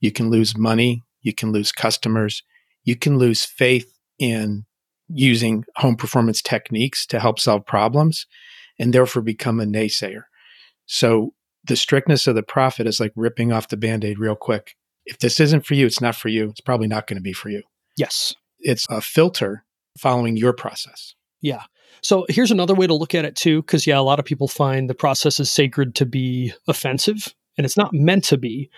You 0.00 0.12
can 0.12 0.30
lose 0.30 0.56
money. 0.56 1.02
You 1.20 1.34
can 1.34 1.52
lose 1.52 1.72
customers. 1.72 2.42
You 2.84 2.96
can 2.96 3.18
lose 3.18 3.44
faith 3.44 3.98
in 4.18 4.64
using 5.08 5.64
home 5.76 5.96
performance 5.96 6.40
techniques 6.40 7.06
to 7.06 7.20
help 7.20 7.38
solve 7.38 7.66
problems 7.66 8.26
and 8.78 8.92
therefore 8.92 9.22
become 9.22 9.60
a 9.60 9.64
naysayer. 9.64 10.22
So 10.86 11.34
the 11.64 11.76
strictness 11.76 12.26
of 12.26 12.34
the 12.34 12.42
prophet 12.42 12.86
is 12.86 13.00
like 13.00 13.12
ripping 13.16 13.52
off 13.52 13.68
the 13.68 13.76
band 13.76 14.04
aid 14.04 14.18
real 14.18 14.36
quick. 14.36 14.76
If 15.06 15.18
this 15.18 15.40
isn't 15.40 15.66
for 15.66 15.74
you, 15.74 15.86
it's 15.86 16.00
not 16.00 16.16
for 16.16 16.28
you. 16.28 16.50
It's 16.50 16.60
probably 16.60 16.88
not 16.88 17.06
going 17.06 17.16
to 17.16 17.22
be 17.22 17.32
for 17.32 17.50
you. 17.50 17.62
Yes. 17.96 18.34
It's 18.60 18.86
a 18.90 19.00
filter 19.00 19.64
following 19.98 20.36
your 20.36 20.52
process. 20.52 21.14
Yeah. 21.40 21.62
So 22.02 22.26
here's 22.28 22.50
another 22.50 22.74
way 22.74 22.86
to 22.86 22.94
look 22.94 23.14
at 23.14 23.24
it 23.24 23.36
too, 23.36 23.62
because 23.62 23.86
yeah, 23.86 23.98
a 23.98 24.00
lot 24.00 24.18
of 24.18 24.24
people 24.24 24.48
find 24.48 24.90
the 24.90 24.94
process 24.94 25.38
is 25.40 25.50
sacred 25.50 25.94
to 25.96 26.06
be 26.06 26.52
offensive, 26.66 27.34
and 27.56 27.64
it's 27.64 27.76
not 27.76 27.94
meant 27.94 28.24
to 28.24 28.36
be. 28.36 28.70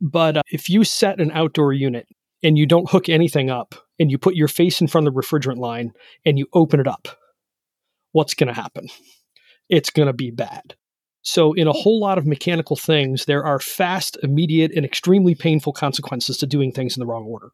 But 0.00 0.38
uh, 0.38 0.42
if 0.50 0.68
you 0.68 0.84
set 0.84 1.20
an 1.20 1.30
outdoor 1.32 1.72
unit 1.72 2.08
and 2.42 2.56
you 2.56 2.66
don't 2.66 2.90
hook 2.90 3.08
anything 3.08 3.50
up, 3.50 3.74
and 3.98 4.10
you 4.10 4.18
put 4.18 4.34
your 4.34 4.48
face 4.48 4.80
in 4.80 4.88
front 4.88 5.06
of 5.06 5.14
the 5.14 5.20
refrigerant 5.20 5.58
line 5.58 5.92
and 6.24 6.38
you 6.38 6.46
open 6.52 6.80
it 6.80 6.86
up, 6.86 7.08
what's 8.12 8.34
going 8.34 8.48
to 8.48 8.60
happen? 8.60 8.88
It's 9.68 9.90
going 9.90 10.06
to 10.06 10.12
be 10.12 10.30
bad. 10.30 10.74
So, 11.24 11.52
in 11.52 11.68
a 11.68 11.72
whole 11.72 12.00
lot 12.00 12.18
of 12.18 12.26
mechanical 12.26 12.74
things, 12.74 13.26
there 13.26 13.44
are 13.44 13.60
fast, 13.60 14.18
immediate, 14.24 14.72
and 14.74 14.84
extremely 14.84 15.36
painful 15.36 15.72
consequences 15.72 16.36
to 16.38 16.46
doing 16.46 16.72
things 16.72 16.96
in 16.96 17.00
the 17.00 17.06
wrong 17.06 17.24
order. 17.24 17.50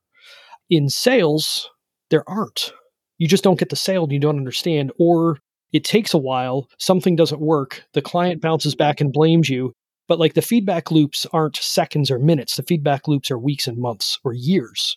In 0.71 0.89
sales, 0.89 1.69
there 2.09 2.29
aren't. 2.29 2.73
You 3.19 3.29
just 3.29 3.45
don't 3.45 3.59
get 3.59 3.69
the 3.69 3.77
sale 3.77 4.05
and 4.05 4.13
you 4.13 4.19
don't 4.19 4.39
understand, 4.39 4.91
or 4.99 5.39
it 5.73 5.85
takes 5.85 6.15
a 6.15 6.19
while, 6.19 6.69
something 6.79 7.15
doesn't 7.15 7.43
work, 7.43 7.85
the 7.93 8.01
client 8.01 8.41
bounces 8.41 8.75
back 8.75 9.01
and 9.03 9.13
blames 9.13 9.51
you. 9.51 9.73
But 10.07 10.19
like 10.19 10.33
the 10.33 10.41
feedback 10.41 10.91
loops 10.91 11.27
aren't 11.33 11.57
seconds 11.57 12.11
or 12.11 12.19
minutes, 12.19 12.57
the 12.57 12.63
feedback 12.63 13.07
loops 13.07 13.31
are 13.31 13.39
weeks 13.39 13.67
and 13.67 13.77
months 13.77 14.19
or 14.25 14.33
years. 14.33 14.97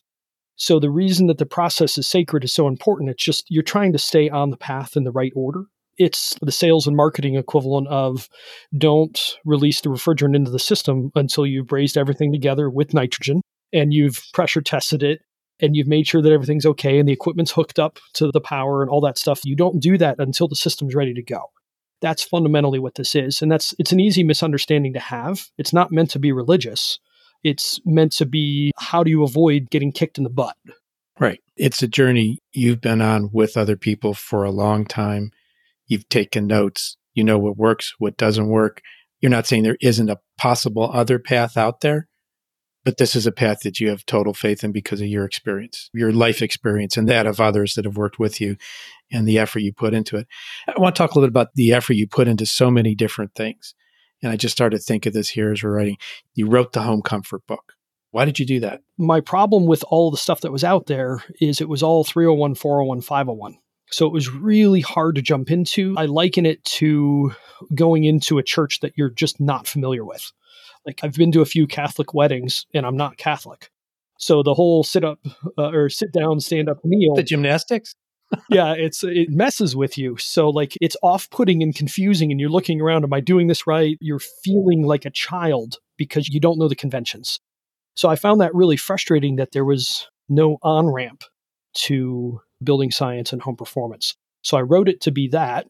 So 0.61 0.79
the 0.79 0.91
reason 0.91 1.25
that 1.27 1.39
the 1.39 1.45
process 1.45 1.97
is 1.97 2.07
sacred 2.07 2.43
is 2.43 2.53
so 2.53 2.67
important. 2.67 3.09
It's 3.09 3.23
just 3.23 3.45
you're 3.49 3.63
trying 3.63 3.93
to 3.93 3.97
stay 3.97 4.29
on 4.29 4.51
the 4.51 4.57
path 4.57 4.95
in 4.95 5.03
the 5.03 5.11
right 5.11 5.33
order 5.35 5.65
it's 5.97 6.35
the 6.41 6.51
sales 6.51 6.87
and 6.87 6.95
marketing 6.95 7.35
equivalent 7.35 7.87
of 7.89 8.27
don't 8.77 9.37
release 9.45 9.81
the 9.81 9.89
refrigerant 9.89 10.35
into 10.35 10.49
the 10.49 10.59
system 10.59 11.11
until 11.15 11.45
you've 11.45 11.67
brazed 11.67 11.97
everything 11.97 12.31
together 12.31 12.69
with 12.69 12.93
nitrogen 12.93 13.41
and 13.73 13.93
you've 13.93 14.23
pressure 14.33 14.61
tested 14.61 15.03
it 15.03 15.21
and 15.59 15.75
you've 15.75 15.87
made 15.87 16.07
sure 16.07 16.21
that 16.21 16.31
everything's 16.31 16.65
okay 16.65 16.97
and 16.97 17.07
the 17.07 17.13
equipment's 17.13 17.51
hooked 17.51 17.77
up 17.77 17.99
to 18.13 18.31
the 18.31 18.41
power 18.41 18.81
and 18.81 18.89
all 18.89 19.01
that 19.01 19.17
stuff. 19.17 19.41
You 19.43 19.55
don't 19.55 19.79
do 19.79 19.97
that 19.97 20.15
until 20.17 20.47
the 20.47 20.55
system's 20.55 20.95
ready 20.95 21.13
to 21.13 21.21
go. 21.21 21.51
That's 22.01 22.23
fundamentally 22.23 22.79
what 22.79 22.95
this 22.95 23.13
is. 23.13 23.41
And 23.41 23.51
that's 23.51 23.75
it's 23.77 23.91
an 23.91 23.99
easy 23.99 24.23
misunderstanding 24.23 24.93
to 24.93 24.99
have. 24.99 25.45
It's 25.59 25.73
not 25.73 25.91
meant 25.91 26.09
to 26.11 26.19
be 26.19 26.31
religious. 26.31 26.99
It's 27.43 27.79
meant 27.85 28.11
to 28.13 28.25
be 28.25 28.71
how 28.77 29.03
do 29.03 29.09
you 29.09 29.23
avoid 29.23 29.69
getting 29.69 29.91
kicked 29.91 30.17
in 30.17 30.23
the 30.23 30.29
butt? 30.29 30.55
Right. 31.19 31.39
It's 31.57 31.83
a 31.83 31.87
journey 31.87 32.39
you've 32.53 32.81
been 32.81 33.01
on 33.01 33.29
with 33.31 33.57
other 33.57 33.77
people 33.77 34.13
for 34.13 34.43
a 34.43 34.51
long 34.51 34.85
time 34.85 35.31
You've 35.91 36.07
taken 36.07 36.47
notes. 36.47 36.95
You 37.13 37.25
know 37.25 37.37
what 37.37 37.57
works, 37.57 37.95
what 37.99 38.15
doesn't 38.15 38.47
work. 38.47 38.81
You're 39.19 39.29
not 39.29 39.45
saying 39.45 39.63
there 39.63 39.75
isn't 39.81 40.09
a 40.09 40.21
possible 40.37 40.89
other 40.89 41.19
path 41.19 41.57
out 41.57 41.81
there, 41.81 42.07
but 42.85 42.95
this 42.95 43.13
is 43.13 43.27
a 43.27 43.31
path 43.33 43.59
that 43.63 43.81
you 43.81 43.89
have 43.89 44.05
total 44.05 44.33
faith 44.33 44.63
in 44.63 44.71
because 44.71 45.01
of 45.01 45.07
your 45.07 45.25
experience, 45.25 45.89
your 45.93 46.13
life 46.13 46.41
experience, 46.41 46.95
and 46.95 47.09
that 47.09 47.27
of 47.27 47.41
others 47.41 47.73
that 47.73 47.83
have 47.83 47.97
worked 47.97 48.19
with 48.19 48.39
you 48.39 48.55
and 49.11 49.27
the 49.27 49.37
effort 49.37 49.59
you 49.59 49.73
put 49.73 49.93
into 49.93 50.15
it. 50.15 50.27
I 50.65 50.79
want 50.79 50.95
to 50.95 50.97
talk 50.97 51.11
a 51.11 51.15
little 51.15 51.27
bit 51.27 51.33
about 51.33 51.55
the 51.55 51.73
effort 51.73 51.95
you 51.95 52.07
put 52.07 52.29
into 52.29 52.45
so 52.45 52.71
many 52.71 52.95
different 52.95 53.35
things. 53.35 53.75
And 54.21 54.31
I 54.31 54.35
just 54.35 54.53
started 54.53 54.77
to 54.77 54.83
think 54.83 55.05
of 55.05 55.13
this 55.13 55.29
here 55.29 55.51
as 55.51 55.63
we're 55.63 55.75
writing. 55.75 55.97
You 56.33 56.47
wrote 56.47 56.73
the 56.73 56.81
home 56.81 57.01
comfort 57.01 57.45
book. 57.47 57.73
Why 58.11 58.25
did 58.25 58.39
you 58.39 58.45
do 58.45 58.59
that? 58.59 58.81
My 58.97 59.21
problem 59.21 59.65
with 59.65 59.83
all 59.87 60.11
the 60.11 60.17
stuff 60.17 60.41
that 60.41 60.51
was 60.51 60.63
out 60.63 60.87
there 60.87 61.23
is 61.39 61.61
it 61.61 61.69
was 61.69 61.81
all 61.81 62.03
301, 62.03 62.55
401, 62.55 63.01
501. 63.01 63.57
So 63.91 64.05
it 64.05 64.13
was 64.13 64.29
really 64.29 64.81
hard 64.81 65.15
to 65.15 65.21
jump 65.21 65.49
into. 65.49 65.95
I 65.97 66.05
liken 66.05 66.45
it 66.45 66.63
to 66.65 67.33
going 67.73 68.03
into 68.03 68.37
a 68.37 68.43
church 68.43 68.79
that 68.81 68.93
you're 68.95 69.09
just 69.09 69.39
not 69.39 69.67
familiar 69.67 70.05
with. 70.05 70.31
Like 70.85 71.01
I've 71.03 71.13
been 71.13 71.31
to 71.33 71.41
a 71.41 71.45
few 71.45 71.67
Catholic 71.67 72.13
weddings 72.13 72.65
and 72.73 72.85
I'm 72.85 72.97
not 72.97 73.17
Catholic. 73.17 73.69
So 74.17 74.43
the 74.43 74.53
whole 74.53 74.83
sit 74.83 75.03
up 75.03 75.19
uh, 75.57 75.71
or 75.71 75.89
sit 75.89 76.13
down, 76.13 76.39
stand 76.39 76.69
up, 76.69 76.77
kneel. 76.83 77.15
The 77.15 77.23
gymnastics? 77.23 77.95
Yeah, 78.49 78.73
it's 78.73 79.03
it 79.03 79.29
messes 79.29 79.75
with 79.75 79.97
you. 79.97 80.17
So 80.17 80.49
like 80.49 80.77
it's 80.81 80.97
off-putting 81.01 81.61
and 81.63 81.75
confusing 81.75 82.31
and 82.31 82.39
you're 82.39 82.49
looking 82.49 82.81
around 82.81 83.03
am 83.03 83.13
I 83.13 83.19
doing 83.19 83.47
this 83.47 83.67
right? 83.67 83.97
You're 84.01 84.19
feeling 84.19 84.83
like 84.83 85.05
a 85.05 85.09
child 85.09 85.77
because 85.97 86.29
you 86.29 86.39
don't 86.39 86.59
know 86.59 86.67
the 86.67 86.75
conventions. 86.75 87.39
So 87.95 88.09
I 88.09 88.15
found 88.15 88.41
that 88.41 88.55
really 88.55 88.77
frustrating 88.77 89.35
that 89.35 89.51
there 89.51 89.65
was 89.65 90.07
no 90.29 90.57
on-ramp 90.63 91.23
to 91.73 92.41
building 92.63 92.91
science 92.91 93.33
and 93.33 93.41
home 93.41 93.55
performance. 93.55 94.15
So 94.43 94.57
I 94.57 94.61
wrote 94.61 94.89
it 94.89 95.01
to 95.01 95.11
be 95.11 95.27
that. 95.29 95.67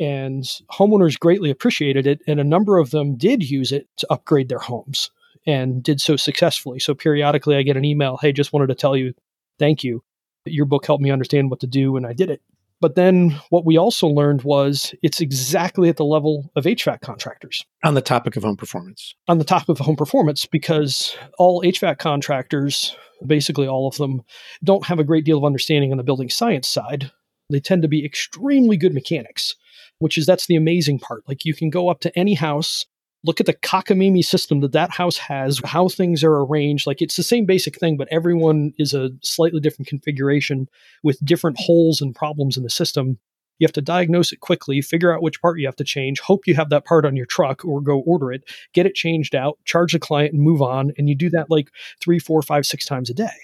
And 0.00 0.44
homeowners 0.70 1.18
greatly 1.18 1.50
appreciated 1.50 2.06
it. 2.06 2.20
And 2.26 2.38
a 2.38 2.44
number 2.44 2.78
of 2.78 2.90
them 2.90 3.16
did 3.16 3.48
use 3.48 3.72
it 3.72 3.88
to 3.96 4.06
upgrade 4.10 4.48
their 4.48 4.60
homes 4.60 5.10
and 5.46 5.82
did 5.82 6.00
so 6.00 6.14
successfully. 6.14 6.78
So 6.78 6.94
periodically 6.94 7.56
I 7.56 7.62
get 7.62 7.76
an 7.76 7.84
email 7.84 8.16
Hey, 8.16 8.32
just 8.32 8.52
wanted 8.52 8.68
to 8.68 8.74
tell 8.74 8.96
you, 8.96 9.12
thank 9.58 9.82
you. 9.82 10.02
Your 10.44 10.66
book 10.66 10.86
helped 10.86 11.02
me 11.02 11.10
understand 11.10 11.50
what 11.50 11.60
to 11.60 11.66
do, 11.66 11.96
and 11.96 12.06
I 12.06 12.12
did 12.12 12.30
it. 12.30 12.42
But 12.80 12.94
then 12.94 13.40
what 13.50 13.64
we 13.64 13.76
also 13.76 14.06
learned 14.06 14.42
was 14.42 14.94
it's 15.02 15.20
exactly 15.20 15.88
at 15.88 15.96
the 15.96 16.04
level 16.04 16.50
of 16.54 16.64
HVAC 16.64 17.00
contractors. 17.00 17.64
On 17.84 17.94
the 17.94 18.00
topic 18.00 18.36
of 18.36 18.44
home 18.44 18.56
performance. 18.56 19.14
On 19.26 19.38
the 19.38 19.44
topic 19.44 19.70
of 19.70 19.78
home 19.78 19.96
performance, 19.96 20.46
because 20.46 21.16
all 21.38 21.62
HVAC 21.62 21.98
contractors, 21.98 22.96
basically 23.26 23.66
all 23.66 23.88
of 23.88 23.96
them, 23.96 24.22
don't 24.62 24.86
have 24.86 25.00
a 25.00 25.04
great 25.04 25.24
deal 25.24 25.38
of 25.38 25.44
understanding 25.44 25.90
on 25.90 25.98
the 25.98 26.04
building 26.04 26.30
science 26.30 26.68
side. 26.68 27.10
They 27.50 27.60
tend 27.60 27.82
to 27.82 27.88
be 27.88 28.04
extremely 28.04 28.76
good 28.76 28.94
mechanics, 28.94 29.56
which 29.98 30.16
is 30.16 30.26
that's 30.26 30.46
the 30.46 30.56
amazing 30.56 31.00
part. 31.00 31.24
Like 31.26 31.44
you 31.44 31.54
can 31.54 31.70
go 31.70 31.88
up 31.88 32.00
to 32.00 32.16
any 32.16 32.34
house 32.34 32.86
look 33.24 33.40
at 33.40 33.46
the 33.46 33.54
cockamamie 33.54 34.24
system 34.24 34.60
that 34.60 34.72
that 34.72 34.90
house 34.90 35.16
has, 35.16 35.60
how 35.64 35.88
things 35.88 36.22
are 36.22 36.40
arranged. 36.40 36.86
Like 36.86 37.02
it's 37.02 37.16
the 37.16 37.22
same 37.22 37.46
basic 37.46 37.78
thing, 37.78 37.96
but 37.96 38.08
everyone 38.10 38.72
is 38.78 38.94
a 38.94 39.10
slightly 39.22 39.60
different 39.60 39.88
configuration 39.88 40.68
with 41.02 41.24
different 41.24 41.58
holes 41.58 42.00
and 42.00 42.14
problems 42.14 42.56
in 42.56 42.62
the 42.62 42.70
system. 42.70 43.18
You 43.58 43.64
have 43.64 43.72
to 43.72 43.82
diagnose 43.82 44.32
it 44.32 44.38
quickly, 44.38 44.80
figure 44.80 45.12
out 45.12 45.22
which 45.22 45.42
part 45.42 45.58
you 45.58 45.66
have 45.66 45.76
to 45.76 45.84
change, 45.84 46.20
hope 46.20 46.46
you 46.46 46.54
have 46.54 46.70
that 46.70 46.84
part 46.84 47.04
on 47.04 47.16
your 47.16 47.26
truck 47.26 47.64
or 47.64 47.80
go 47.80 47.98
order 48.00 48.30
it, 48.30 48.44
get 48.72 48.86
it 48.86 48.94
changed 48.94 49.34
out, 49.34 49.58
charge 49.64 49.92
the 49.92 49.98
client 49.98 50.32
and 50.32 50.42
move 50.42 50.62
on. 50.62 50.92
And 50.96 51.08
you 51.08 51.16
do 51.16 51.28
that 51.30 51.50
like 51.50 51.70
three, 52.00 52.20
four, 52.20 52.40
five, 52.42 52.66
six 52.66 52.84
times 52.84 53.10
a 53.10 53.14
day. 53.14 53.36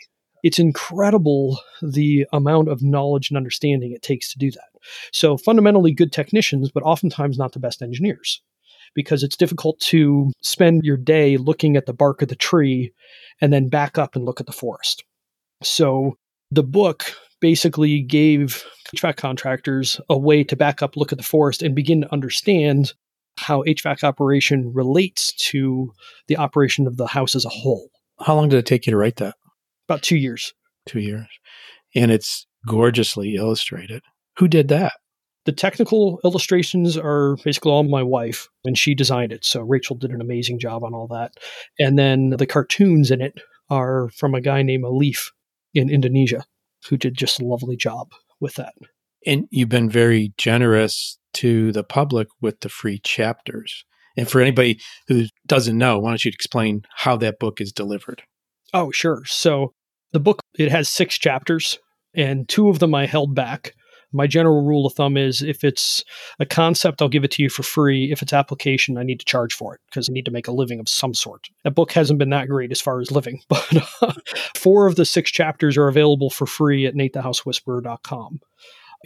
It's 0.45 0.61
incredible 0.61 1.59
the 1.83 2.27
amount 2.33 2.69
of 2.69 2.83
knowledge 2.83 3.31
and 3.31 3.37
understanding 3.37 3.93
it 3.93 4.03
takes 4.03 4.31
to 4.33 4.39
do 4.39 4.53
that. 4.53 4.69
So, 5.11 5.39
fundamentally 5.39 5.93
good 5.93 6.13
technicians, 6.13 6.71
but 6.71 6.83
oftentimes 6.83 7.39
not 7.39 7.53
the 7.53 7.59
best 7.59 7.83
engineers 7.83 8.43
because 8.95 9.23
it's 9.23 9.37
difficult 9.37 9.79
to 9.81 10.33
spend 10.43 10.85
your 10.85 10.97
day 10.97 11.37
looking 11.37 11.77
at 11.77 11.87
the 11.87 11.93
bark 11.93 12.23
of 12.23 12.29
the 12.29 12.37
tree 12.37 12.93
and 13.41 13.53
then 13.53 13.69
back 13.69 13.99
up 13.99 14.15
and 14.15 14.25
look 14.25 14.41
at 14.41 14.47
the 14.47 14.53
forest. 14.53 15.05
So 15.63 16.17
the 16.51 16.63
book 16.63 17.05
basically 17.41 18.01
gave 18.01 18.65
HVAC 18.95 19.17
contractors 19.17 20.01
a 20.09 20.17
way 20.17 20.45
to 20.45 20.57
back 20.57 20.83
up, 20.83 20.97
look 20.97 21.13
at 21.13 21.19
the 21.19 21.25
forest, 21.25 21.63
and 21.63 21.75
begin 21.75 22.03
to 22.03 22.13
understand 22.13 22.93
how 23.39 23.63
HVAC 23.65 24.05
operation 24.05 24.73
relates 24.73 25.33
to 25.51 25.93
the 26.29 26.37
operation 26.37 26.87
of 26.87 26.97
the 26.97 27.07
house 27.07 27.35
as 27.35 27.45
a 27.45 27.51
whole. 27.51 27.91
How 28.21 28.35
long 28.35 28.49
did 28.49 28.59
it 28.59 28.67
take 28.67 28.87
you 28.87 28.93
to 28.93 28.97
write 28.97 29.17
that? 29.17 29.35
About 29.89 30.03
two 30.03 30.17
years. 30.17 30.55
Two 30.87 31.01
years. 31.01 31.27
And 31.95 32.11
it's 32.11 32.47
gorgeously 32.67 33.35
illustrated. 33.35 34.03
Who 34.39 34.49
did 34.49 34.69
that? 34.69 34.93
The 35.45 35.53
technical 35.53 36.21
illustrations 36.25 36.97
are 36.97 37.37
basically 37.45 37.71
all 37.71 37.83
my 37.85 38.03
wife, 38.03 38.49
and 38.65 38.79
she 38.79 38.95
designed 38.95 39.33
it. 39.33 39.45
So 39.45 39.61
Rachel 39.61 39.97
did 39.97 40.11
an 40.11 40.21
amazing 40.21 40.59
job 40.59 40.83
on 40.85 40.95
all 40.95 41.07
that. 41.09 41.33
And 41.79 41.99
then 41.99 42.31
the 42.31 42.47
cartoons 42.47 43.11
in 43.11 43.21
it 43.21 43.41
are 43.69 44.09
from 44.11 44.35
a 44.35 44.41
guy 44.41 44.63
named 44.63 44.85
Alif 44.85 45.33
in 45.75 45.91
Indonesia, 45.91 46.45
who 46.89 46.97
did 46.97 47.17
just 47.17 47.41
a 47.41 47.45
lovely 47.45 47.77
job 47.77 48.13
with 48.41 48.55
that. 48.55 48.75
And 49.27 49.47
you've 49.51 49.69
been 49.69 49.91
very 49.91 50.33
generous 50.39 51.19
to 51.35 51.73
the 51.73 51.85
public 51.85 52.29
with 52.41 52.61
the 52.61 52.69
free 52.69 52.99
chapters. 52.99 53.85
And 54.17 54.29
for 54.29 54.41
anybody 54.41 54.81
who 55.09 55.25
doesn't 55.47 55.77
know, 55.77 55.99
why 55.99 56.11
don't 56.11 56.25
you 56.25 56.31
explain 56.33 56.83
how 56.95 57.17
that 57.17 57.39
book 57.39 57.61
is 57.61 57.73
delivered? 57.73 58.23
Oh, 58.73 58.91
sure. 58.91 59.23
So 59.27 59.73
the 60.13 60.21
book 60.21 60.41
it 60.57 60.71
has 60.71 60.89
six 60.89 61.19
chapters, 61.19 61.79
and 62.15 62.49
two 62.49 62.69
of 62.69 62.79
them 62.79 62.95
I 62.95 63.07
held 63.07 63.35
back 63.35 63.75
my 64.15 64.27
general 64.27 64.63
rule 64.63 64.87
of 64.87 64.95
thumb 64.95 65.17
is 65.17 65.43
if 65.43 65.65
it's 65.65 66.05
a 66.39 66.47
concept, 66.47 67.03
I'll 67.03 67.09
give 67.09 67.25
it 67.25 67.33
to 67.33 67.43
you 67.43 67.51
for 67.51 67.63
free. 67.63 68.13
If 68.13 68.23
it's 68.23 68.33
application, 68.33 68.97
I 68.97 69.03
need 69.03 69.19
to 69.21 69.27
charge 69.27 69.53
for 69.53 69.75
it 69.75 69.81
because 69.91 70.09
I 70.09 70.13
need 70.13 70.25
to 70.27 70.31
make 70.31 70.49
a 70.49 70.53
living 70.53 70.81
of 70.81 70.89
some 70.89 71.15
sort. 71.15 71.49
That 71.65 71.75
book 71.75 71.93
hasn't 71.93 72.19
been 72.19 72.31
that 72.31 72.49
great 72.49 72.71
as 72.71 72.81
far 72.81 73.01
as 73.01 73.11
living, 73.11 73.43
but 73.49 73.69
uh, 74.01 74.13
four 74.55 74.87
of 74.87 74.97
the 74.97 75.05
six 75.05 75.31
chapters 75.31 75.77
are 75.77 75.89
available 75.89 76.31
for 76.31 76.47
free 76.47 76.87
at 76.87 76.95
natethehousewhisperer.com. 76.95 78.41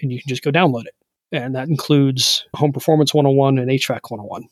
And 0.00 0.12
you 0.12 0.20
can 0.20 0.28
just 0.28 0.44
go 0.44 0.52
download 0.52 0.86
it. 0.86 0.94
And 1.32 1.54
that 1.54 1.68
includes 1.68 2.46
Home 2.54 2.72
Performance 2.72 3.12
101 3.12 3.58
and 3.58 3.70
HVAC 3.70 4.10
101, 4.10 4.44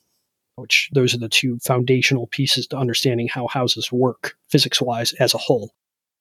which 0.57 0.91
those 0.93 1.15
are 1.15 1.19
the 1.19 1.29
two 1.29 1.59
foundational 1.61 2.27
pieces 2.27 2.67
to 2.69 2.77
understanding 2.77 3.29
how 3.29 3.47
houses 3.47 3.93
work 3.93 4.37
physics 4.49 4.81
wise 4.81 5.13
as 5.15 5.35
a 5.35 5.39
whole. 5.39 5.73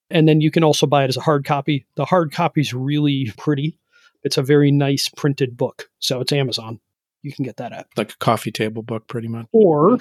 And 0.09 0.27
then 0.27 0.41
you 0.41 0.51
can 0.51 0.63
also 0.63 0.85
buy 0.85 1.03
it 1.03 1.09
as 1.09 1.17
a 1.17 1.21
hard 1.21 1.45
copy. 1.45 1.85
The 1.95 2.05
hard 2.05 2.31
copy 2.31 2.61
is 2.61 2.73
really 2.73 3.31
pretty. 3.37 3.77
It's 4.25 4.37
a 4.37 4.43
very 4.43 4.71
nice 4.71 5.07
printed 5.07 5.55
book. 5.55 5.87
So 5.99 6.19
it's 6.19 6.33
Amazon. 6.33 6.81
You 7.21 7.31
can 7.31 7.45
get 7.45 7.57
that 7.57 7.71
at. 7.71 7.87
Like 7.95 8.11
a 8.11 8.17
coffee 8.17 8.51
table 8.51 8.81
book, 8.81 9.07
pretty 9.07 9.29
much. 9.29 9.45
Or 9.53 9.99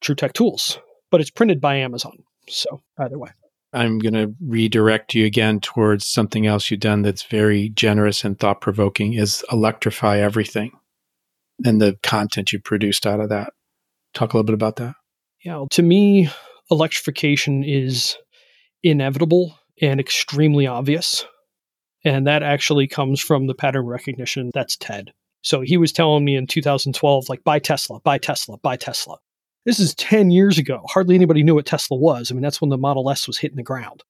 True 0.00 0.14
Tech 0.14 0.34
Tools, 0.34 0.78
but 1.10 1.20
it's 1.20 1.30
printed 1.30 1.60
by 1.60 1.76
Amazon. 1.76 2.22
So 2.48 2.82
either 2.98 3.18
way. 3.18 3.30
I'm 3.72 3.98
going 3.98 4.14
to 4.14 4.34
redirect 4.40 5.14
you 5.14 5.26
again 5.26 5.58
towards 5.58 6.06
something 6.06 6.46
else 6.46 6.70
you've 6.70 6.78
done 6.78 7.02
that's 7.02 7.24
very 7.24 7.70
generous 7.70 8.22
and 8.22 8.38
thought 8.38 8.60
provoking 8.60 9.14
is 9.14 9.44
electrify 9.50 10.18
everything 10.18 10.70
and 11.64 11.80
the 11.80 11.98
content 12.02 12.52
you 12.52 12.60
produced 12.60 13.06
out 13.06 13.18
of 13.18 13.30
that. 13.30 13.52
Talk 14.12 14.32
a 14.32 14.36
little 14.36 14.46
bit 14.46 14.54
about 14.54 14.76
that. 14.76 14.94
Yeah, 15.44 15.64
to 15.72 15.82
me, 15.82 16.28
electrification 16.70 17.64
is 17.64 18.16
inevitable 18.82 19.58
and 19.80 19.98
extremely 19.98 20.66
obvious. 20.66 21.26
And 22.04 22.26
that 22.26 22.42
actually 22.42 22.86
comes 22.86 23.20
from 23.20 23.46
the 23.46 23.54
pattern 23.54 23.86
recognition. 23.86 24.50
That's 24.52 24.76
Ted. 24.76 25.12
So 25.42 25.60
he 25.60 25.76
was 25.76 25.92
telling 25.92 26.24
me 26.24 26.36
in 26.36 26.46
2012, 26.46 27.28
like, 27.28 27.44
buy 27.44 27.58
Tesla, 27.58 28.00
buy 28.00 28.18
Tesla, 28.18 28.58
buy 28.58 28.76
Tesla. 28.76 29.18
This 29.64 29.80
is 29.80 29.94
10 29.94 30.30
years 30.30 30.58
ago. 30.58 30.82
Hardly 30.88 31.14
anybody 31.14 31.42
knew 31.42 31.54
what 31.54 31.66
Tesla 31.66 31.96
was. 31.96 32.30
I 32.30 32.34
mean, 32.34 32.42
that's 32.42 32.60
when 32.60 32.70
the 32.70 32.78
Model 32.78 33.10
S 33.10 33.26
was 33.26 33.38
hitting 33.38 33.56
the 33.56 33.62
ground. 33.62 34.02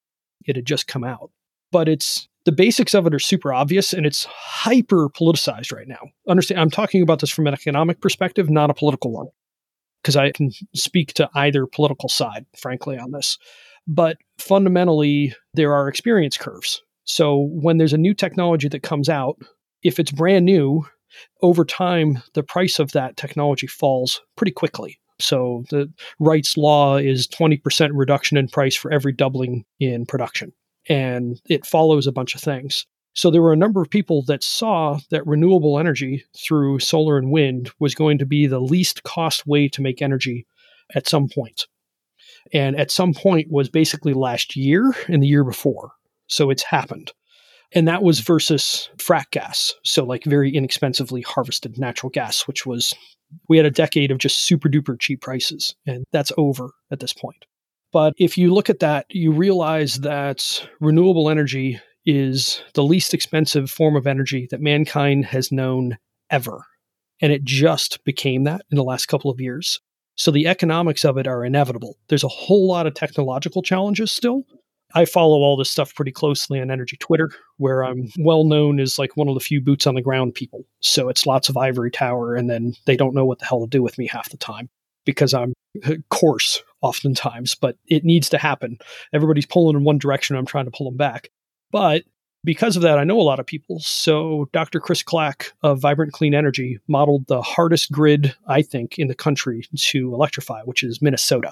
It 0.45 0.55
had 0.55 0.65
just 0.65 0.87
come 0.87 1.03
out. 1.03 1.31
But 1.71 1.87
it's 1.87 2.27
the 2.45 2.51
basics 2.51 2.93
of 2.93 3.07
it 3.07 3.13
are 3.13 3.19
super 3.19 3.53
obvious 3.53 3.91
and 3.91 4.05
it's 4.05 4.25
hyper 4.25 5.09
politicized 5.09 5.73
right 5.73 5.87
now. 5.87 5.99
Understand, 6.27 6.61
I'm 6.61 6.69
talking 6.69 7.01
about 7.01 7.19
this 7.19 7.31
from 7.31 7.47
an 7.47 7.53
economic 7.53 8.01
perspective, 8.01 8.49
not 8.49 8.69
a 8.69 8.73
political 8.73 9.11
one, 9.11 9.27
because 10.01 10.15
I 10.15 10.31
can 10.31 10.51
speak 10.73 11.13
to 11.13 11.29
either 11.33 11.65
political 11.65 12.07
side, 12.07 12.45
frankly, 12.57 12.97
on 12.97 13.11
this. 13.11 13.37
But 13.87 14.17
fundamentally, 14.37 15.33
there 15.53 15.73
are 15.73 15.87
experience 15.87 16.37
curves. 16.37 16.81
So 17.05 17.49
when 17.51 17.77
there's 17.77 17.93
a 17.93 17.97
new 17.97 18.13
technology 18.13 18.67
that 18.69 18.83
comes 18.83 19.09
out, 19.09 19.37
if 19.83 19.99
it's 19.99 20.11
brand 20.11 20.45
new, 20.45 20.85
over 21.41 21.63
time, 21.63 22.21
the 22.33 22.43
price 22.43 22.79
of 22.79 22.91
that 22.91 23.17
technology 23.17 23.67
falls 23.67 24.21
pretty 24.35 24.51
quickly. 24.51 24.99
So 25.19 25.63
the 25.69 25.91
Wright's 26.19 26.57
law 26.57 26.97
is 26.97 27.27
20% 27.27 27.91
reduction 27.93 28.37
in 28.37 28.47
price 28.49 28.75
for 28.75 28.91
every 28.91 29.13
doubling 29.13 29.63
in 29.79 30.05
production. 30.05 30.51
And 30.89 31.39
it 31.49 31.65
follows 31.65 32.05
a 32.05 32.11
bunch 32.11 32.35
of 32.35 32.41
things. 32.41 32.85
So 33.13 33.31
there 33.31 33.41
were 33.41 33.53
a 33.53 33.57
number 33.57 33.81
of 33.81 33.89
people 33.89 34.23
that 34.23 34.43
saw 34.43 34.99
that 35.09 35.25
renewable 35.25 35.79
energy 35.79 36.25
through 36.37 36.79
solar 36.79 37.17
and 37.17 37.31
wind 37.31 37.71
was 37.79 37.95
going 37.95 38.17
to 38.17 38.25
be 38.25 38.45
the 38.45 38.59
least 38.59 39.03
cost 39.03 39.47
way 39.47 39.69
to 39.69 39.81
make 39.81 40.01
energy 40.01 40.45
at 40.93 41.07
some 41.07 41.29
point. 41.29 41.65
And 42.51 42.77
at 42.77 42.91
some 42.91 43.13
point 43.13 43.49
was 43.49 43.69
basically 43.69 44.13
last 44.13 44.55
year 44.57 44.93
and 45.07 45.23
the 45.23 45.27
year 45.27 45.45
before. 45.45 45.93
So 46.27 46.49
it's 46.49 46.63
happened. 46.63 47.11
And 47.73 47.87
that 47.87 48.03
was 48.03 48.19
versus 48.19 48.89
frack 48.97 49.31
gas. 49.31 49.73
So, 49.83 50.03
like 50.03 50.23
very 50.23 50.55
inexpensively 50.55 51.21
harvested 51.21 51.77
natural 51.77 52.09
gas, 52.09 52.47
which 52.47 52.65
was 52.65 52.93
we 53.49 53.57
had 53.57 53.65
a 53.65 53.71
decade 53.71 54.11
of 54.11 54.17
just 54.17 54.45
super 54.45 54.69
duper 54.69 54.99
cheap 54.99 55.21
prices, 55.21 55.75
and 55.85 56.05
that's 56.11 56.31
over 56.37 56.69
at 56.91 56.99
this 56.99 57.11
point. 57.11 57.45
But 57.91 58.13
if 58.17 58.37
you 58.37 58.53
look 58.53 58.69
at 58.69 58.79
that, 58.79 59.05
you 59.09 59.31
realize 59.31 59.95
that 60.01 60.67
renewable 60.79 61.29
energy 61.29 61.79
is 62.05 62.61
the 62.73 62.83
least 62.83 63.13
expensive 63.13 63.69
form 63.69 63.95
of 63.95 64.05
energy 64.05 64.47
that 64.51 64.61
mankind 64.61 65.25
has 65.25 65.51
known 65.51 65.97
ever. 66.29 66.65
And 67.21 67.31
it 67.31 67.43
just 67.43 68.03
became 68.03 68.43
that 68.43 68.61
in 68.69 68.75
the 68.75 68.83
last 68.83 69.07
couple 69.07 69.31
of 69.31 69.39
years. 69.39 69.79
So 70.15 70.31
the 70.31 70.47
economics 70.47 71.03
of 71.03 71.17
it 71.17 71.27
are 71.27 71.43
inevitable. 71.43 71.97
There's 72.09 72.23
a 72.23 72.29
whole 72.29 72.67
lot 72.67 72.87
of 72.87 72.93
technological 72.93 73.61
challenges 73.61 74.11
still, 74.11 74.43
I 74.95 75.03
follow 75.03 75.39
all 75.39 75.57
this 75.57 75.69
stuff 75.69 75.93
pretty 75.93 76.13
closely 76.13 76.61
on 76.61 76.71
Energy 76.71 76.95
Twitter, 76.95 77.29
where 77.57 77.83
I'm 77.83 78.07
well 78.17 78.45
known 78.45 78.79
as 78.79 78.97
like 78.97 79.17
one 79.17 79.27
of 79.27 79.33
the 79.33 79.41
few 79.41 79.59
boots 79.59 79.85
on 79.85 79.95
the 79.95 80.01
ground 80.01 80.33
people. 80.35 80.65
So 80.79 81.09
it's 81.09 81.25
lots 81.25 81.49
of 81.49 81.57
ivory 81.57 81.91
tower, 81.91 82.33
and 82.33 82.49
then 82.49 82.73
they 82.85 82.95
don't 82.95 83.13
know 83.13 83.25
what 83.25 83.39
the 83.39 83.45
hell 83.45 83.59
to 83.59 83.67
do 83.67 83.83
with 83.83 83.97
me 83.97 84.07
half 84.07 84.29
the 84.29 84.37
time 84.37 84.69
because 85.05 85.33
I'm 85.33 85.53
uh, 85.85 85.95
coarse 86.09 86.63
oftentimes, 86.81 87.55
but 87.55 87.77
it 87.87 88.05
needs 88.05 88.29
to 88.29 88.37
happen. 88.37 88.77
Everybody's 89.13 89.45
pulling 89.45 89.75
in 89.75 89.83
one 89.83 89.97
direction. 89.97 90.37
I'm 90.37 90.45
trying 90.45 90.65
to 90.65 90.71
pull 90.71 90.89
them 90.89 90.97
back. 90.97 91.29
But 91.71 92.03
because 92.45 92.77
of 92.77 92.83
that, 92.83 92.97
I 92.97 93.03
know 93.03 93.19
a 93.19 93.23
lot 93.23 93.39
of 93.39 93.45
people. 93.45 93.79
So 93.81 94.47
Dr. 94.53 94.79
Chris 94.79 95.03
Clack 95.03 95.51
of 95.61 95.81
Vibrant 95.81 96.13
Clean 96.13 96.33
Energy 96.33 96.79
modeled 96.87 97.27
the 97.27 97.41
hardest 97.41 97.91
grid, 97.91 98.33
I 98.47 98.61
think, 98.61 98.97
in 98.97 99.07
the 99.07 99.15
country 99.15 99.67
to 99.75 100.13
electrify, 100.13 100.61
which 100.61 100.83
is 100.83 101.01
Minnesota 101.01 101.51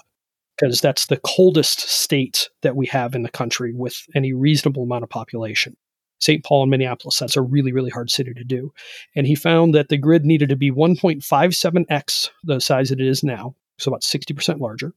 because 0.63 0.79
that's 0.79 1.07
the 1.07 1.19
coldest 1.25 1.81
state 1.81 2.49
that 2.61 2.77
we 2.77 2.85
have 2.85 3.15
in 3.15 3.23
the 3.23 3.29
country 3.29 3.73
with 3.75 3.97
any 4.15 4.31
reasonable 4.31 4.83
amount 4.83 5.03
of 5.03 5.09
population. 5.09 5.75
St. 6.19 6.41
Paul 6.45 6.63
and 6.63 6.71
Minneapolis, 6.71 7.19
that's 7.19 7.35
a 7.35 7.41
really, 7.41 7.73
really 7.73 7.89
hard 7.89 8.09
city 8.09 8.33
to 8.33 8.45
do. 8.45 8.71
And 9.13 9.27
he 9.27 9.35
found 9.35 9.75
that 9.75 9.89
the 9.89 9.97
grid 9.97 10.23
needed 10.23 10.47
to 10.47 10.55
be 10.55 10.71
1.57x 10.71 12.29
the 12.45 12.61
size 12.61 12.89
that 12.89 13.01
it 13.01 13.07
is 13.07 13.25
now, 13.25 13.55
so 13.77 13.91
about 13.91 14.03
60% 14.03 14.61
larger, 14.61 14.93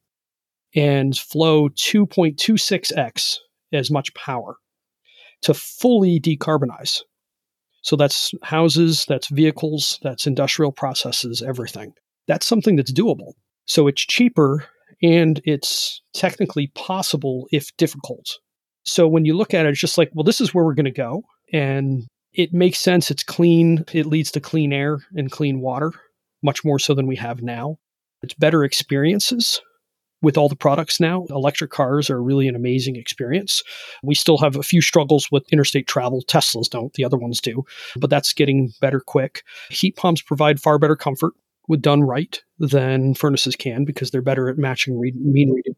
and 0.77 1.19
flow 1.19 1.69
2.26x 1.71 3.39
as 3.73 3.91
much 3.91 4.15
power 4.15 4.59
to 5.43 5.53
fully 5.53 6.21
decarbonize. 6.21 7.01
So 7.83 7.97
that's 7.97 8.31
houses, 8.45 9.05
that's 9.09 9.31
vehicles, 9.31 9.99
that's 10.05 10.29
industrial 10.29 10.71
processes, 10.71 11.43
everything. 11.43 11.93
That's 12.29 12.47
something 12.47 12.77
that's 12.77 12.93
doable. 12.93 13.33
So 13.65 13.89
it's 13.89 14.03
cheaper 14.07 14.69
and 15.03 15.41
it's 15.45 16.01
technically 16.15 16.69
possible 16.69 17.47
if 17.53 17.77
difficult. 17.77 18.39
So 18.85 19.09
when 19.09 19.25
you 19.25 19.37
look 19.37 19.53
at 19.55 19.67
it, 19.67 19.71
it's 19.71 19.81
just 19.81 19.99
like, 19.99 20.11
well, 20.15 20.25
this 20.25 20.41
is 20.41 20.55
where 20.55 20.65
we're 20.65 20.75
going 20.75 20.85
to 20.85 20.91
go. 20.91 21.23
And 21.53 22.05
it 22.33 22.53
makes 22.53 22.79
sense. 22.79 23.11
It's 23.11 23.25
clean. 23.25 23.85
It 23.93 24.07
leads 24.07 24.31
to 24.33 24.41
clean 24.41 24.73
air 24.73 24.99
and 25.15 25.31
clean 25.31 25.61
water, 25.61 25.93
much 26.43 26.65
more 26.65 26.79
so 26.79 26.95
than 26.95 27.07
we 27.07 27.17
have 27.17 27.43
now. 27.43 27.77
It's 28.23 28.35
better 28.35 28.65
experiences 28.65 29.61
with 30.23 30.37
all 30.37 30.49
the 30.49 30.57
products 30.57 30.99
now. 30.99 31.27
Electric 31.31 31.71
cars 31.71 32.09
are 32.11 32.23
really 32.23 32.49
an 32.49 32.57
amazing 32.57 32.97
experience. 32.97 33.63
We 34.03 34.15
still 34.15 34.39
have 34.39 34.57
a 34.57 34.63
few 34.63 34.81
struggles 34.81 35.29
with 35.31 35.45
interstate 35.53 35.87
travel. 35.87 36.23
Teslas 36.27 36.69
don't, 36.69 36.93
the 36.95 37.05
other 37.05 37.19
ones 37.19 37.41
do, 37.41 37.65
but 37.97 38.11
that's 38.11 38.33
getting 38.33 38.73
better 38.81 39.01
quick. 39.01 39.43
Heat 39.71 39.97
pumps 39.97 40.23
provide 40.23 40.61
far 40.61 40.79
better 40.79 40.97
comfort 40.97 41.35
done 41.81 42.03
right 42.03 42.43
than 42.59 43.15
furnaces 43.15 43.57
can 43.57 43.85
because 43.85 44.11
they're 44.11 44.23
better 44.23 44.49
at 44.49 44.59
matching 44.59 44.99
read, 44.99 45.17
mean 45.17 45.53
reading 45.53 45.75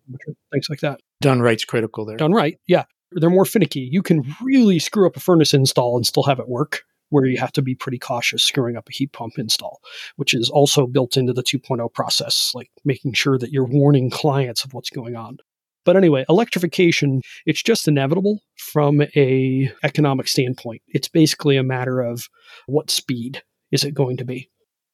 things 0.53 0.67
like 0.69 0.81
that. 0.81 1.01
Done 1.21 1.41
right's 1.41 1.65
critical 1.65 2.05
there. 2.05 2.17
Done 2.17 2.33
right, 2.33 2.59
yeah. 2.67 2.85
They're 3.13 3.31
more 3.31 3.47
finicky. 3.47 3.89
You 3.91 4.03
can 4.03 4.23
really 4.43 4.79
screw 4.79 5.07
up 5.07 5.17
a 5.17 5.21
furnace 5.21 5.55
install 5.55 5.97
and 5.97 6.07
still 6.07 6.25
have 6.25 6.39
it 6.39 6.49
work, 6.49 6.83
where 7.09 7.25
you 7.25 7.39
have 7.39 7.53
to 7.53 7.63
be 7.63 7.75
pretty 7.75 7.99
cautious 7.99 8.45
screwing 8.45 8.77
up 8.77 8.87
a 8.89 8.93
heat 8.93 9.13
pump 9.13 9.39
install, 9.39 9.81
which 10.17 10.35
is 10.35 10.51
also 10.51 10.87
built 10.87 11.17
into 11.17 11.33
the 11.33 11.43
2.0 11.43 11.93
process, 11.95 12.53
like 12.55 12.71
making 12.85 13.15
sure 13.15 13.39
that 13.39 13.51
you're 13.51 13.65
warning 13.65 14.11
clients 14.11 14.63
of 14.63 14.75
what's 14.75 14.91
going 14.91 15.17
on. 15.17 15.39
But 15.87 15.97
anyway, 15.97 16.27
electrification, 16.29 17.23
it's 17.47 17.63
just 17.63 17.89
inevitable 17.89 18.41
from 18.59 19.01
a 19.17 19.73
economic 19.83 20.29
standpoint. 20.29 20.83
It's 20.89 21.09
basically 21.09 21.57
a 21.57 21.63
matter 21.63 22.01
of 22.03 22.29
what 22.67 22.91
speed 22.91 23.43
is 23.73 23.85
it 23.85 23.95
going 23.95 24.19
to 24.19 24.25
be. 24.27 24.51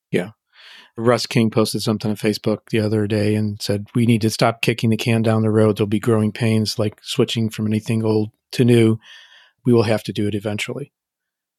Yeah. 0.09 0.29
Russ 0.97 1.25
King 1.25 1.49
posted 1.49 1.81
something 1.81 2.09
on 2.09 2.17
Facebook 2.17 2.69
the 2.69 2.79
other 2.79 3.05
day 3.07 3.35
and 3.35 3.61
said, 3.61 3.87
We 3.93 4.05
need 4.05 4.21
to 4.21 4.29
stop 4.29 4.61
kicking 4.61 4.89
the 4.89 4.97
can 4.97 5.21
down 5.21 5.41
the 5.41 5.51
road. 5.51 5.77
There'll 5.77 5.87
be 5.87 5.99
growing 5.99 6.31
pains 6.31 6.79
like 6.79 6.99
switching 7.03 7.49
from 7.49 7.67
anything 7.67 8.03
old 8.03 8.31
to 8.53 8.63
new. 8.63 8.97
We 9.65 9.73
will 9.73 9.83
have 9.83 10.03
to 10.03 10.13
do 10.13 10.27
it 10.27 10.35
eventually. 10.35 10.93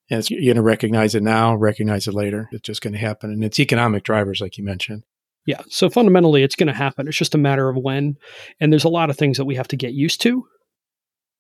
And 0.09 0.29
you're 0.31 0.55
going 0.55 0.57
to 0.57 0.63
recognize 0.63 1.15
it 1.15 1.23
now, 1.23 1.55
recognize 1.55 2.07
it 2.07 2.15
later. 2.15 2.49
It's 2.53 2.63
just 2.63 2.81
going 2.81 2.93
to 2.93 2.99
happen. 2.99 3.31
And 3.31 3.45
it's 3.45 3.59
economic 3.59 4.05
drivers, 4.05 4.41
like 4.41 4.57
you 4.57 4.65
mentioned. 4.65 5.03
Yeah. 5.47 5.63
So 5.69 5.91
fundamentally, 5.91 6.43
it's 6.43 6.57
going 6.57 6.69
to 6.69 6.73
happen. 6.73 7.09
It's 7.09 7.17
just 7.17 7.35
a 7.35 7.39
matter 7.39 7.69
of 7.69 7.77
when. 7.77 8.17
And 8.61 8.73
there's 8.73 8.85
a 8.85 8.89
lot 8.89 9.11
of 9.11 9.17
things 9.17 9.37
that 9.37 9.45
we 9.45 9.57
have 9.57 9.69
to 9.69 9.77
get 9.77 9.93
used 9.93 10.21
to. 10.23 10.45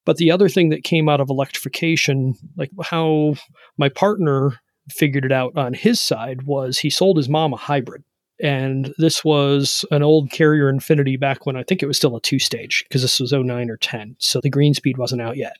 But 0.05 0.16
the 0.16 0.31
other 0.31 0.49
thing 0.49 0.68
that 0.71 0.85
came 0.85 1.09
out 1.09 1.21
of 1.21 1.31
electrification, 1.31 2.35
like 2.57 2.71
how 2.83 3.35
my 3.77 3.89
partner 3.89 4.61
figured 4.89 5.24
it 5.24 5.32
out 5.32 5.57
on 5.57 5.74
his 5.74 6.01
side 6.01 6.43
was 6.43 6.78
he 6.78 6.91
sold 6.91 7.16
his 7.16 7.28
mom 7.28 7.53
a 7.53 7.57
hybrid. 7.57 8.03
And 8.43 8.93
this 8.99 9.24
was 9.24 9.84
an 9.91 10.03
old 10.03 10.30
Carrier 10.30 10.68
Infinity 10.68 11.16
back 11.16 11.47
when 11.47 11.57
I 11.57 11.62
think 11.62 11.82
it 11.82 11.87
was 11.87 11.97
still 11.97 12.16
a 12.16 12.20
two 12.20 12.39
stage 12.39 12.84
because 12.87 13.03
this 13.03 13.18
was 13.18 13.32
09 13.32 13.70
or 13.70 13.78
10. 13.78 14.16
So 14.18 14.41
the 14.41 14.51
Greenspeed 14.51 14.99
wasn't 14.99 15.22
out 15.22 15.37
yet. 15.37 15.57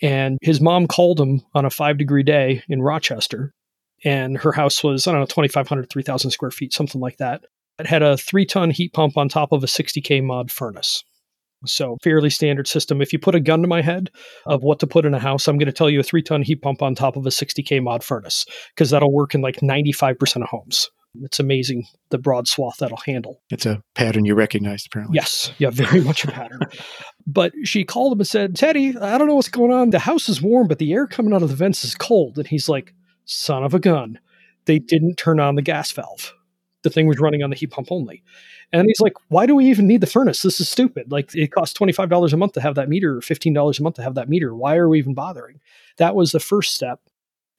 And 0.00 0.38
his 0.42 0.60
mom 0.60 0.86
called 0.86 1.20
him 1.20 1.42
on 1.54 1.64
a 1.64 1.70
five 1.70 1.98
degree 1.98 2.22
day 2.22 2.62
in 2.68 2.82
Rochester. 2.82 3.52
And 4.04 4.38
her 4.38 4.52
house 4.52 4.84
was, 4.84 5.08
I 5.08 5.12
don't 5.12 5.20
know, 5.20 5.26
2,500, 5.26 5.90
3,000 5.90 6.30
square 6.30 6.52
feet, 6.52 6.72
something 6.72 7.00
like 7.00 7.16
that. 7.16 7.44
It 7.80 7.86
had 7.86 8.02
a 8.02 8.16
three 8.16 8.46
ton 8.46 8.70
heat 8.70 8.92
pump 8.92 9.16
on 9.16 9.28
top 9.28 9.50
of 9.50 9.64
a 9.64 9.66
60K 9.66 10.22
mod 10.22 10.52
furnace. 10.52 11.04
So, 11.66 11.96
fairly 12.02 12.30
standard 12.30 12.68
system. 12.68 13.02
If 13.02 13.12
you 13.12 13.18
put 13.18 13.34
a 13.34 13.40
gun 13.40 13.62
to 13.62 13.68
my 13.68 13.82
head 13.82 14.10
of 14.46 14.62
what 14.62 14.78
to 14.80 14.86
put 14.86 15.04
in 15.04 15.14
a 15.14 15.18
house, 15.18 15.48
I'm 15.48 15.58
going 15.58 15.66
to 15.66 15.72
tell 15.72 15.90
you 15.90 16.00
a 16.00 16.04
three 16.04 16.22
ton 16.22 16.42
heat 16.42 16.62
pump 16.62 16.82
on 16.82 16.94
top 16.94 17.16
of 17.16 17.26
a 17.26 17.30
60K 17.30 17.82
mod 17.82 18.04
furnace 18.04 18.46
because 18.74 18.90
that'll 18.90 19.12
work 19.12 19.34
in 19.34 19.40
like 19.40 19.56
95% 19.56 20.42
of 20.42 20.48
homes. 20.48 20.88
It's 21.22 21.40
amazing 21.40 21.86
the 22.10 22.18
broad 22.18 22.46
swath 22.46 22.76
that'll 22.78 22.98
handle. 22.98 23.40
It's 23.50 23.66
a 23.66 23.82
pattern 23.94 24.24
you 24.24 24.34
recognize, 24.34 24.84
apparently. 24.86 25.16
Yes. 25.16 25.50
Yeah, 25.58 25.70
very 25.70 26.00
much 26.00 26.24
a 26.24 26.28
pattern. 26.28 26.60
but 27.26 27.52
she 27.64 27.84
called 27.84 28.12
him 28.12 28.20
and 28.20 28.28
said, 28.28 28.54
Teddy, 28.54 28.96
I 28.96 29.18
don't 29.18 29.26
know 29.26 29.34
what's 29.34 29.48
going 29.48 29.72
on. 29.72 29.90
The 29.90 29.98
house 29.98 30.28
is 30.28 30.42
warm, 30.42 30.68
but 30.68 30.78
the 30.78 30.92
air 30.92 31.06
coming 31.06 31.32
out 31.32 31.42
of 31.42 31.48
the 31.48 31.56
vents 31.56 31.84
is 31.84 31.94
cold. 31.94 32.38
And 32.38 32.46
he's 32.46 32.68
like, 32.68 32.94
son 33.24 33.64
of 33.64 33.74
a 33.74 33.80
gun. 33.80 34.18
They 34.66 34.78
didn't 34.78 35.16
turn 35.16 35.40
on 35.40 35.54
the 35.54 35.62
gas 35.62 35.90
valve. 35.92 36.34
The 36.82 36.90
thing 36.90 37.06
was 37.06 37.18
running 37.18 37.42
on 37.42 37.50
the 37.50 37.56
heat 37.56 37.70
pump 37.70 37.88
only. 37.90 38.22
And 38.72 38.86
he's 38.86 39.00
like, 39.00 39.14
why 39.28 39.46
do 39.46 39.56
we 39.56 39.66
even 39.66 39.86
need 39.86 40.00
the 40.00 40.06
furnace? 40.06 40.42
This 40.42 40.60
is 40.60 40.68
stupid. 40.68 41.10
Like, 41.10 41.34
it 41.34 41.52
costs 41.52 41.78
$25 41.78 42.32
a 42.32 42.36
month 42.36 42.52
to 42.52 42.60
have 42.60 42.76
that 42.76 42.88
meter, 42.88 43.16
or 43.16 43.20
$15 43.20 43.78
a 43.78 43.82
month 43.82 43.96
to 43.96 44.02
have 44.02 44.14
that 44.14 44.28
meter. 44.28 44.54
Why 44.54 44.76
are 44.76 44.88
we 44.88 44.98
even 44.98 45.14
bothering? 45.14 45.60
That 45.96 46.14
was 46.14 46.32
the 46.32 46.40
first 46.40 46.74
step. 46.74 47.00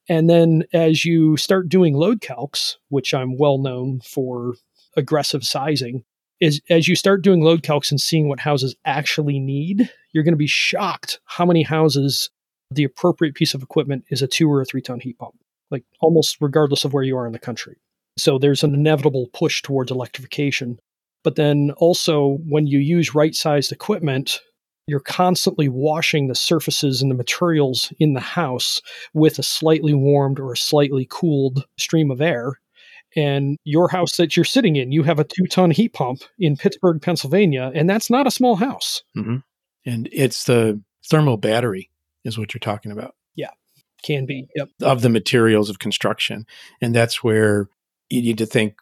And 0.08 0.30
then 0.30 0.64
as 0.74 1.06
you 1.06 1.38
start 1.38 1.70
doing 1.70 1.94
load 1.94 2.22
calcs, 2.22 2.76
which 2.90 3.14
I'm 3.14 3.38
well 3.38 3.58
known 3.58 4.02
for 4.02 4.56
aggressive 4.96 5.44
sizing, 5.44 6.04
is 6.40 6.62
as 6.70 6.88
you 6.88 6.96
start 6.96 7.22
doing 7.22 7.42
load 7.42 7.62
calcs 7.62 7.92
and 7.92 8.00
seeing 8.00 8.30
what 8.30 8.40
houses 8.40 8.76
actually 8.86 9.40
need, 9.40 9.92
you're 10.14 10.24
going 10.24 10.34
to 10.34 10.38
be 10.38 10.48
shocked 10.48 11.20
how 11.26 11.46
many 11.46 11.64
houses 11.64 12.30
the 12.72 12.84
appropriate 12.84 13.36
piece 13.36 13.54
of 13.54 13.62
equipment 13.62 14.06
is 14.10 14.22
a 14.22 14.28
two 14.28 14.50
or 14.50 14.62
a 14.62 14.66
three 14.66 14.82
ton 14.82 15.00
heat 15.00 15.18
pump, 15.18 15.36
like 15.70 15.84
almost 16.00 16.38
regardless 16.40 16.86
of 16.86 16.94
where 16.94 17.04
you 17.04 17.18
are 17.18 17.28
in 17.28 17.34
the 17.34 17.40
country. 17.40 17.78
So 18.20 18.38
there's 18.38 18.64
an 18.64 18.74
inevitable 18.74 19.28
push 19.34 19.62
towards 19.62 19.92
electrification. 19.92 20.80
But 21.24 21.36
then 21.36 21.72
also, 21.78 22.38
when 22.48 22.68
you 22.68 22.80
use 22.80 23.16
right 23.16 23.36
sized 23.36 23.72
equipment, 23.72 24.40
you're 24.88 25.00
constantly 25.00 25.70
washing 25.70 26.28
the 26.28 26.36
surfaces 26.36 27.02
and 27.02 27.12
the 27.12 27.16
materials 27.16 27.94
in 28.00 28.14
the 28.14 28.20
house 28.20 28.82
with 29.14 29.38
a 29.38 29.44
slightly 29.44 29.94
warmed 29.94 30.40
or 30.40 30.54
a 30.54 30.58
slightly 30.58 31.08
cooled 31.10 31.66
stream 31.78 32.10
of 32.10 32.22
air. 32.22 32.60
And 33.16 33.58
your 33.64 33.90
house 33.90 34.18
that 34.18 34.36
you're 34.36 34.46
sitting 34.46 34.76
in, 34.76 34.92
you 34.92 35.04
have 35.04 35.20
a 35.20 35.24
two 35.24 35.46
ton 35.46 35.72
heat 35.72 35.94
pump 35.94 36.22
in 36.38 36.56
Pittsburgh, 36.56 37.02
Pennsylvania, 37.02 37.72
and 37.74 37.90
that's 37.90 38.10
not 38.10 38.28
a 38.28 38.32
small 38.32 38.56
house. 38.56 39.04
Mm-hmm. 39.18 39.38
And 39.86 40.10
it's 40.12 40.44
the 40.46 40.82
thermal 41.10 41.38
battery, 41.38 41.90
is 42.24 42.38
what 42.38 42.54
you're 42.54 42.60
talking 42.60 42.92
about. 42.92 43.16
Yeah, 43.36 43.50
can 44.04 44.26
be. 44.26 44.48
Yep. 44.56 44.70
Of 44.82 45.02
the 45.02 45.10
materials 45.10 45.70
of 45.70 45.80
construction. 45.80 46.46
And 46.82 46.96
that's 46.96 47.24
where 47.24 47.68
you 48.10 48.22
need 48.22 48.38
to 48.40 48.46
think 48.46 48.76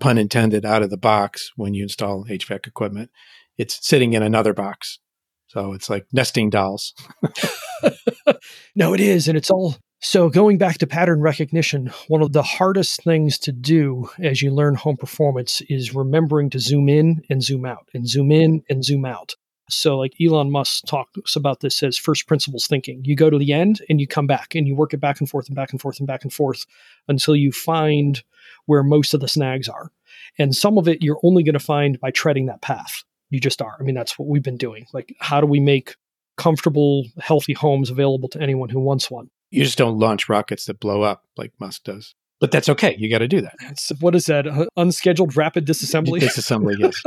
pun 0.00 0.18
intended, 0.18 0.64
out 0.64 0.82
of 0.82 0.90
the 0.90 0.96
box 0.96 1.52
when 1.56 1.74
you 1.74 1.84
install 1.84 2.24
HVAC 2.24 2.66
equipment. 2.66 3.10
It's 3.58 3.86
sitting 3.86 4.14
in 4.14 4.22
another 4.22 4.54
box. 4.54 4.98
So 5.46 5.72
it's 5.72 5.90
like 5.90 6.06
nesting 6.12 6.48
dolls. 6.50 6.94
no, 8.74 8.94
it 8.94 9.00
is. 9.00 9.28
And 9.28 9.36
it's 9.36 9.50
all. 9.50 9.76
So 10.00 10.30
going 10.30 10.56
back 10.56 10.78
to 10.78 10.86
pattern 10.86 11.20
recognition, 11.20 11.90
one 12.08 12.22
of 12.22 12.32
the 12.32 12.42
hardest 12.42 13.02
things 13.04 13.38
to 13.40 13.52
do 13.52 14.08
as 14.18 14.40
you 14.40 14.50
learn 14.50 14.76
home 14.76 14.96
performance 14.96 15.60
is 15.68 15.94
remembering 15.94 16.48
to 16.50 16.58
zoom 16.58 16.88
in 16.88 17.22
and 17.28 17.42
zoom 17.42 17.66
out 17.66 17.88
and 17.92 18.08
zoom 18.08 18.32
in 18.32 18.62
and 18.70 18.82
zoom 18.82 19.04
out. 19.04 19.34
So, 19.72 19.98
like 19.98 20.14
Elon 20.20 20.50
Musk 20.50 20.84
talks 20.86 21.36
about 21.36 21.60
this 21.60 21.82
as 21.82 21.98
first 21.98 22.26
principles 22.26 22.66
thinking. 22.66 23.02
You 23.04 23.16
go 23.16 23.30
to 23.30 23.38
the 23.38 23.52
end 23.52 23.80
and 23.88 24.00
you 24.00 24.06
come 24.06 24.26
back 24.26 24.54
and 24.54 24.66
you 24.66 24.74
work 24.74 24.94
it 24.94 25.00
back 25.00 25.20
and 25.20 25.28
forth 25.28 25.46
and 25.48 25.56
back 25.56 25.72
and 25.72 25.80
forth 25.80 25.98
and 25.98 26.06
back 26.06 26.22
and 26.22 26.32
forth 26.32 26.66
until 27.08 27.36
you 27.36 27.52
find 27.52 28.22
where 28.66 28.82
most 28.82 29.14
of 29.14 29.20
the 29.20 29.28
snags 29.28 29.68
are. 29.68 29.92
And 30.38 30.54
some 30.54 30.78
of 30.78 30.88
it 30.88 31.02
you're 31.02 31.20
only 31.22 31.42
going 31.42 31.54
to 31.54 31.58
find 31.58 31.98
by 32.00 32.10
treading 32.10 32.46
that 32.46 32.62
path. 32.62 33.04
You 33.30 33.40
just 33.40 33.62
are. 33.62 33.76
I 33.78 33.82
mean, 33.82 33.94
that's 33.94 34.18
what 34.18 34.28
we've 34.28 34.42
been 34.42 34.56
doing. 34.56 34.86
Like, 34.92 35.14
how 35.20 35.40
do 35.40 35.46
we 35.46 35.60
make 35.60 35.96
comfortable, 36.36 37.06
healthy 37.20 37.52
homes 37.52 37.90
available 37.90 38.28
to 38.30 38.40
anyone 38.40 38.68
who 38.68 38.80
wants 38.80 39.10
one? 39.10 39.30
You 39.50 39.64
just 39.64 39.78
don't 39.78 39.98
launch 39.98 40.28
rockets 40.28 40.66
that 40.66 40.80
blow 40.80 41.02
up 41.02 41.24
like 41.36 41.52
Musk 41.60 41.84
does. 41.84 42.14
But 42.40 42.50
that's 42.50 42.70
okay. 42.70 42.96
You 42.98 43.10
got 43.10 43.18
to 43.18 43.28
do 43.28 43.42
that. 43.42 43.54
It's, 43.60 43.92
what 44.00 44.14
is 44.14 44.24
that? 44.24 44.46
Unscheduled 44.76 45.36
rapid 45.36 45.66
disassembly? 45.66 46.20
Disassembly, 46.20 46.78
yes. 46.78 47.02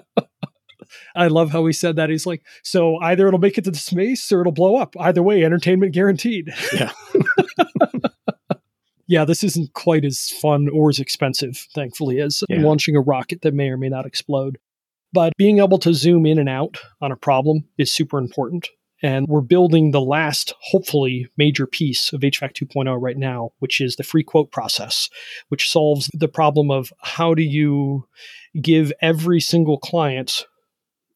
I 1.16 1.28
love 1.28 1.50
how 1.50 1.66
he 1.66 1.72
said 1.72 1.96
that. 1.96 2.10
He's 2.10 2.26
like, 2.26 2.42
so 2.62 2.96
either 2.98 3.26
it'll 3.26 3.40
make 3.40 3.58
it 3.58 3.64
to 3.64 3.70
the 3.70 3.78
space 3.78 4.30
or 4.30 4.40
it'll 4.40 4.52
blow 4.52 4.76
up. 4.76 4.94
Either 4.98 5.22
way, 5.22 5.44
entertainment 5.44 5.92
guaranteed. 5.92 6.52
Yeah. 6.72 6.92
yeah, 9.06 9.24
this 9.24 9.42
isn't 9.42 9.72
quite 9.72 10.04
as 10.04 10.30
fun 10.30 10.68
or 10.72 10.90
as 10.90 10.98
expensive, 10.98 11.66
thankfully, 11.74 12.20
as 12.20 12.42
yeah. 12.48 12.60
launching 12.60 12.96
a 12.96 13.00
rocket 13.00 13.42
that 13.42 13.54
may 13.54 13.68
or 13.68 13.76
may 13.76 13.88
not 13.88 14.06
explode. 14.06 14.58
But 15.12 15.32
being 15.36 15.58
able 15.58 15.78
to 15.78 15.94
zoom 15.94 16.26
in 16.26 16.38
and 16.38 16.48
out 16.48 16.78
on 17.00 17.12
a 17.12 17.16
problem 17.16 17.64
is 17.78 17.92
super 17.92 18.18
important. 18.18 18.68
And 19.02 19.26
we're 19.28 19.42
building 19.42 19.90
the 19.90 20.00
last, 20.00 20.54
hopefully, 20.60 21.28
major 21.36 21.66
piece 21.66 22.12
of 22.12 22.22
HVAC 22.22 22.54
2.0 22.54 22.96
right 23.00 23.16
now, 23.16 23.50
which 23.58 23.80
is 23.80 23.96
the 23.96 24.02
free 24.02 24.24
quote 24.24 24.50
process, 24.50 25.10
which 25.48 25.70
solves 25.70 26.10
the 26.14 26.28
problem 26.28 26.70
of 26.70 26.92
how 27.02 27.34
do 27.34 27.42
you 27.42 28.08
give 28.60 28.92
every 29.02 29.40
single 29.40 29.78
client 29.78 30.46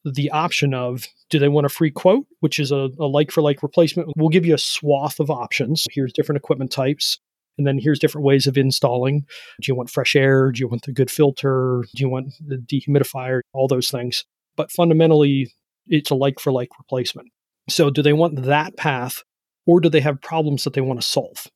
the 0.03 0.31
option 0.31 0.73
of 0.73 1.07
do 1.29 1.39
they 1.39 1.47
want 1.47 1.65
a 1.65 1.69
free 1.69 1.91
quote, 1.91 2.25
which 2.39 2.59
is 2.59 2.71
a, 2.71 2.89
a 2.99 3.05
like 3.05 3.31
for 3.31 3.41
like 3.41 3.63
replacement? 3.63 4.09
We'll 4.17 4.29
give 4.29 4.45
you 4.45 4.55
a 4.55 4.59
swath 4.59 5.19
of 5.19 5.29
options. 5.29 5.85
Here's 5.91 6.13
different 6.13 6.37
equipment 6.37 6.71
types. 6.71 7.19
And 7.57 7.67
then 7.67 7.77
here's 7.77 7.99
different 7.99 8.25
ways 8.25 8.47
of 8.47 8.57
installing. 8.57 9.25
Do 9.61 9.71
you 9.71 9.75
want 9.75 9.89
fresh 9.89 10.15
air? 10.15 10.51
Do 10.51 10.59
you 10.59 10.67
want 10.67 10.83
the 10.83 10.93
good 10.93 11.11
filter? 11.11 11.83
Do 11.95 12.01
you 12.01 12.09
want 12.09 12.33
the 12.45 12.57
dehumidifier? 12.57 13.41
All 13.53 13.67
those 13.67 13.89
things. 13.89 14.25
But 14.55 14.71
fundamentally, 14.71 15.51
it's 15.87 16.11
a 16.11 16.15
like 16.15 16.39
for 16.39 16.51
like 16.51 16.69
replacement. 16.79 17.29
So, 17.69 17.89
do 17.89 18.01
they 18.01 18.13
want 18.13 18.43
that 18.43 18.77
path 18.77 19.23
or 19.65 19.79
do 19.79 19.89
they 19.89 19.99
have 19.99 20.21
problems 20.21 20.63
that 20.63 20.73
they 20.73 20.81
want 20.81 21.01
to 21.01 21.07
solve? 21.07 21.47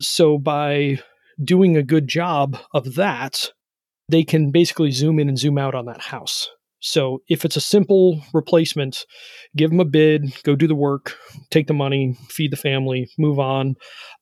So, 0.00 0.38
by 0.38 0.98
doing 1.42 1.76
a 1.76 1.82
good 1.82 2.08
job 2.08 2.58
of 2.72 2.94
that, 2.96 3.50
they 4.08 4.24
can 4.24 4.50
basically 4.50 4.90
zoom 4.90 5.18
in 5.18 5.28
and 5.28 5.38
zoom 5.38 5.58
out 5.58 5.74
on 5.74 5.86
that 5.86 6.00
house. 6.00 6.48
So 6.84 7.22
if 7.28 7.46
it's 7.46 7.56
a 7.56 7.62
simple 7.62 8.22
replacement, 8.34 9.06
give 9.56 9.70
them 9.70 9.80
a 9.80 9.86
bid, 9.86 10.34
go 10.42 10.54
do 10.54 10.68
the 10.68 10.74
work, 10.74 11.16
take 11.50 11.66
the 11.66 11.72
money, 11.72 12.14
feed 12.28 12.52
the 12.52 12.58
family, 12.58 13.08
move 13.16 13.38
on. 13.38 13.76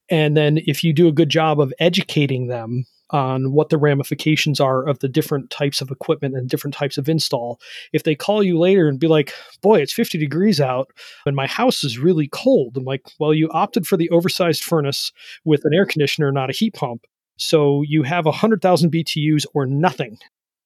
And 0.08 0.36
then 0.36 0.58
if 0.64 0.84
you 0.84 0.92
do 0.92 1.08
a 1.08 1.12
good 1.12 1.28
job 1.28 1.60
of 1.60 1.72
educating 1.80 2.46
them 2.46 2.84
on 3.10 3.50
what 3.50 3.68
the 3.68 3.78
ramifications 3.78 4.60
are 4.60 4.86
of 4.86 5.00
the 5.00 5.08
different 5.08 5.50
types 5.50 5.80
of 5.80 5.90
equipment 5.90 6.36
and 6.36 6.48
different 6.48 6.72
types 6.72 6.96
of 6.96 7.08
install. 7.08 7.60
If 7.92 8.04
they 8.04 8.14
call 8.14 8.44
you 8.44 8.58
later 8.58 8.86
and 8.86 8.98
be 8.98 9.08
like, 9.08 9.34
boy, 9.60 9.80
it's 9.80 9.92
50 9.92 10.16
degrees 10.16 10.60
out 10.60 10.88
and 11.26 11.34
my 11.34 11.48
house 11.48 11.82
is 11.82 11.98
really 11.98 12.28
cold, 12.28 12.76
I'm 12.76 12.84
like, 12.84 13.02
well, 13.18 13.34
you 13.34 13.50
opted 13.52 13.88
for 13.88 13.96
the 13.96 14.08
oversized 14.10 14.62
furnace 14.62 15.10
with 15.44 15.64
an 15.64 15.74
air 15.74 15.84
conditioner, 15.84 16.30
not 16.30 16.48
a 16.48 16.54
heat 16.54 16.74
pump. 16.74 17.06
So 17.38 17.82
you 17.82 18.04
have 18.04 18.24
100,000 18.24 18.92
BTUs 18.92 19.46
or 19.52 19.66
nothing. 19.66 20.16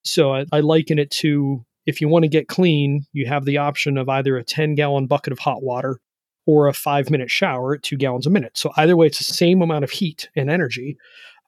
So 0.04 0.34
I, 0.34 0.44
I 0.52 0.60
liken 0.60 0.98
it 0.98 1.10
to 1.12 1.64
if 1.86 2.00
you 2.00 2.08
want 2.08 2.24
to 2.24 2.28
get 2.28 2.48
clean, 2.48 3.06
you 3.12 3.26
have 3.26 3.44
the 3.44 3.58
option 3.58 3.96
of 3.96 4.08
either 4.08 4.36
a 4.36 4.44
10 4.44 4.74
gallon 4.74 5.06
bucket 5.06 5.32
of 5.32 5.38
hot 5.38 5.62
water 5.62 6.00
or 6.44 6.68
a 6.68 6.72
five 6.72 7.10
minute 7.10 7.30
shower 7.30 7.74
at 7.74 7.82
two 7.82 7.96
gallons 7.96 8.26
a 8.26 8.30
minute. 8.30 8.58
So 8.58 8.72
either 8.76 8.96
way, 8.96 9.06
it's 9.06 9.18
the 9.18 9.24
same 9.24 9.62
amount 9.62 9.84
of 9.84 9.90
heat 9.90 10.28
and 10.36 10.50
energy. 10.50 10.96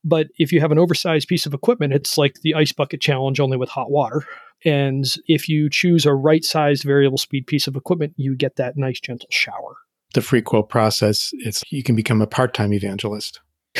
But 0.04 0.28
if 0.38 0.52
you 0.52 0.60
have 0.60 0.72
an 0.72 0.78
oversized 0.78 1.28
piece 1.28 1.44
of 1.44 1.54
equipment, 1.54 1.92
it's 1.92 2.16
like 2.16 2.40
the 2.42 2.54
ice 2.54 2.72
bucket 2.72 3.00
challenge 3.00 3.40
only 3.40 3.56
with 3.56 3.68
hot 3.68 3.90
water. 3.90 4.24
And 4.64 5.04
if 5.26 5.48
you 5.48 5.70
choose 5.70 6.06
a 6.06 6.14
right 6.14 6.44
sized 6.44 6.84
variable 6.84 7.18
speed 7.18 7.46
piece 7.46 7.66
of 7.66 7.76
equipment, 7.76 8.14
you 8.16 8.36
get 8.36 8.56
that 8.56 8.76
nice 8.76 9.00
gentle 9.00 9.28
shower. 9.30 9.76
The 10.14 10.22
free 10.22 10.42
quote 10.42 10.68
process, 10.68 11.30
it's 11.34 11.62
you 11.70 11.82
can 11.82 11.94
become 11.94 12.22
a 12.22 12.26
part 12.26 12.54
time 12.54 12.72
evangelist. 12.72 13.40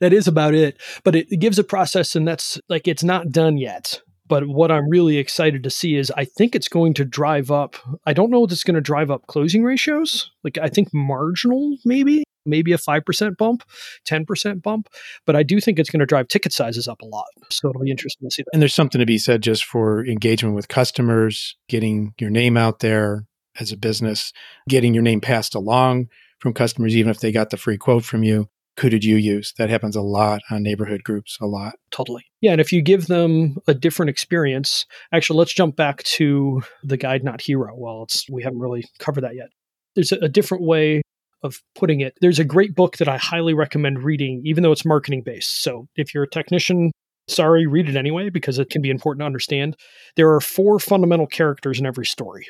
that 0.00 0.12
is 0.12 0.28
about 0.28 0.54
it. 0.54 0.80
But 1.04 1.16
it, 1.16 1.26
it 1.30 1.38
gives 1.38 1.58
a 1.58 1.64
process 1.64 2.14
and 2.14 2.28
that's 2.28 2.60
like 2.68 2.86
it's 2.86 3.04
not 3.04 3.30
done 3.30 3.58
yet. 3.58 4.00
But 4.30 4.46
what 4.46 4.70
I'm 4.70 4.88
really 4.88 5.18
excited 5.18 5.64
to 5.64 5.70
see 5.70 5.96
is 5.96 6.12
I 6.16 6.24
think 6.24 6.54
it's 6.54 6.68
going 6.68 6.94
to 6.94 7.04
drive 7.04 7.50
up. 7.50 7.74
I 8.06 8.12
don't 8.12 8.30
know 8.30 8.44
if 8.44 8.52
it's 8.52 8.62
going 8.62 8.76
to 8.76 8.80
drive 8.80 9.10
up 9.10 9.26
closing 9.26 9.64
ratios. 9.64 10.30
Like 10.44 10.56
I 10.56 10.68
think 10.68 10.94
marginal, 10.94 11.76
maybe, 11.84 12.22
maybe 12.46 12.72
a 12.72 12.78
5% 12.78 13.36
bump, 13.36 13.64
10% 14.08 14.62
bump. 14.62 14.88
But 15.26 15.34
I 15.34 15.42
do 15.42 15.60
think 15.60 15.80
it's 15.80 15.90
going 15.90 15.98
to 15.98 16.06
drive 16.06 16.28
ticket 16.28 16.52
sizes 16.52 16.86
up 16.86 17.02
a 17.02 17.06
lot. 17.06 17.26
So 17.50 17.70
it'll 17.70 17.82
be 17.82 17.90
interesting 17.90 18.28
to 18.28 18.32
see 18.32 18.42
that. 18.44 18.50
And 18.52 18.62
there's 18.62 18.72
something 18.72 19.00
to 19.00 19.06
be 19.06 19.18
said 19.18 19.42
just 19.42 19.64
for 19.64 20.06
engagement 20.06 20.54
with 20.54 20.68
customers, 20.68 21.56
getting 21.68 22.14
your 22.20 22.30
name 22.30 22.56
out 22.56 22.78
there 22.78 23.26
as 23.58 23.72
a 23.72 23.76
business, 23.76 24.32
getting 24.68 24.94
your 24.94 25.02
name 25.02 25.20
passed 25.20 25.56
along 25.56 26.06
from 26.38 26.54
customers, 26.54 26.96
even 26.96 27.10
if 27.10 27.18
they 27.18 27.32
got 27.32 27.50
the 27.50 27.56
free 27.56 27.76
quote 27.76 28.04
from 28.04 28.22
you 28.22 28.48
who 28.78 28.88
did 28.88 29.04
you 29.04 29.16
use? 29.16 29.52
That 29.58 29.70
happens 29.70 29.96
a 29.96 30.00
lot 30.00 30.40
on 30.50 30.62
neighborhood 30.62 31.02
groups, 31.04 31.36
a 31.40 31.46
lot. 31.46 31.74
Totally. 31.90 32.24
Yeah. 32.40 32.52
And 32.52 32.60
if 32.60 32.72
you 32.72 32.82
give 32.82 33.06
them 33.06 33.56
a 33.66 33.74
different 33.74 34.10
experience, 34.10 34.86
actually, 35.12 35.38
let's 35.38 35.52
jump 35.52 35.76
back 35.76 36.02
to 36.04 36.62
the 36.82 36.96
guide, 36.96 37.24
not 37.24 37.40
hero. 37.40 37.74
Well, 37.76 38.04
it's, 38.04 38.24
we 38.30 38.42
haven't 38.42 38.60
really 38.60 38.84
covered 38.98 39.22
that 39.22 39.34
yet. 39.34 39.48
There's 39.94 40.12
a, 40.12 40.16
a 40.16 40.28
different 40.28 40.64
way 40.64 41.02
of 41.42 41.56
putting 41.74 42.00
it. 42.00 42.14
There's 42.20 42.38
a 42.38 42.44
great 42.44 42.74
book 42.74 42.98
that 42.98 43.08
I 43.08 43.16
highly 43.16 43.54
recommend 43.54 44.02
reading, 44.02 44.42
even 44.44 44.62
though 44.62 44.72
it's 44.72 44.84
marketing 44.84 45.22
based. 45.24 45.62
So 45.62 45.88
if 45.96 46.14
you're 46.14 46.24
a 46.24 46.30
technician, 46.30 46.92
sorry, 47.28 47.66
read 47.66 47.88
it 47.88 47.96
anyway 47.96 48.30
because 48.30 48.58
it 48.58 48.70
can 48.70 48.82
be 48.82 48.90
important 48.90 49.22
to 49.22 49.26
understand. 49.26 49.76
There 50.16 50.32
are 50.32 50.40
four 50.40 50.78
fundamental 50.78 51.26
characters 51.26 51.80
in 51.80 51.86
every 51.86 52.06
story. 52.06 52.46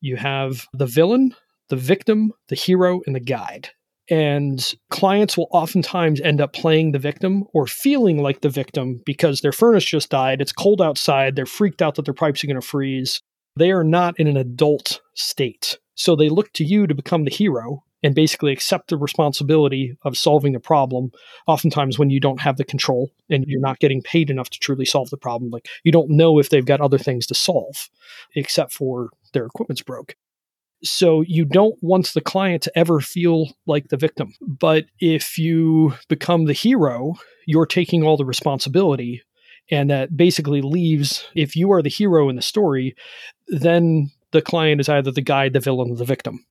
You 0.00 0.16
have 0.16 0.66
the 0.72 0.86
villain, 0.86 1.34
the 1.68 1.76
victim, 1.76 2.32
the 2.48 2.54
hero, 2.54 3.00
and 3.06 3.14
the 3.14 3.20
guide. 3.20 3.70
And 4.08 4.64
clients 4.90 5.36
will 5.36 5.48
oftentimes 5.50 6.20
end 6.20 6.40
up 6.40 6.52
playing 6.52 6.92
the 6.92 6.98
victim 6.98 7.44
or 7.52 7.66
feeling 7.66 8.22
like 8.22 8.40
the 8.40 8.48
victim 8.48 9.00
because 9.04 9.40
their 9.40 9.52
furnace 9.52 9.84
just 9.84 10.10
died. 10.10 10.40
It's 10.40 10.52
cold 10.52 10.80
outside. 10.80 11.34
They're 11.34 11.46
freaked 11.46 11.82
out 11.82 11.96
that 11.96 12.04
their 12.04 12.14
pipes 12.14 12.44
are 12.44 12.46
going 12.46 12.60
to 12.60 12.66
freeze. 12.66 13.20
They 13.56 13.72
are 13.72 13.84
not 13.84 14.18
in 14.20 14.28
an 14.28 14.36
adult 14.36 15.00
state. 15.14 15.78
So 15.94 16.14
they 16.14 16.28
look 16.28 16.52
to 16.52 16.64
you 16.64 16.86
to 16.86 16.94
become 16.94 17.24
the 17.24 17.30
hero 17.30 17.82
and 18.02 18.14
basically 18.14 18.52
accept 18.52 18.90
the 18.90 18.96
responsibility 18.96 19.96
of 20.02 20.16
solving 20.16 20.52
the 20.52 20.60
problem. 20.60 21.10
Oftentimes, 21.46 21.98
when 21.98 22.10
you 22.10 22.20
don't 22.20 22.40
have 22.40 22.58
the 22.58 22.64
control 22.64 23.10
and 23.30 23.44
you're 23.48 23.60
not 23.60 23.80
getting 23.80 24.02
paid 24.02 24.30
enough 24.30 24.50
to 24.50 24.58
truly 24.58 24.84
solve 24.84 25.10
the 25.10 25.16
problem, 25.16 25.50
like 25.50 25.68
you 25.82 25.90
don't 25.90 26.10
know 26.10 26.38
if 26.38 26.50
they've 26.50 26.64
got 26.64 26.80
other 26.80 26.98
things 26.98 27.26
to 27.26 27.34
solve 27.34 27.88
except 28.34 28.72
for 28.72 29.08
their 29.32 29.46
equipment's 29.46 29.82
broke. 29.82 30.14
So 30.88 31.22
you 31.22 31.44
don't 31.44 31.76
want 31.82 32.12
the 32.14 32.20
client 32.20 32.62
to 32.62 32.78
ever 32.78 33.00
feel 33.00 33.48
like 33.66 33.88
the 33.88 33.96
victim. 33.96 34.34
But 34.40 34.86
if 35.00 35.36
you 35.36 35.94
become 36.08 36.44
the 36.44 36.52
hero, 36.52 37.14
you're 37.46 37.66
taking 37.66 38.02
all 38.02 38.16
the 38.16 38.24
responsibility. 38.24 39.22
And 39.70 39.90
that 39.90 40.16
basically 40.16 40.62
leaves, 40.62 41.26
if 41.34 41.56
you 41.56 41.72
are 41.72 41.82
the 41.82 41.90
hero 41.90 42.28
in 42.28 42.36
the 42.36 42.42
story, 42.42 42.94
then 43.48 44.12
the 44.30 44.40
client 44.42 44.80
is 44.80 44.88
either 44.88 45.10
the 45.10 45.20
guide, 45.20 45.54
the 45.54 45.60
villain, 45.60 45.90
or 45.90 45.96
the 45.96 46.04
victim. 46.04 46.46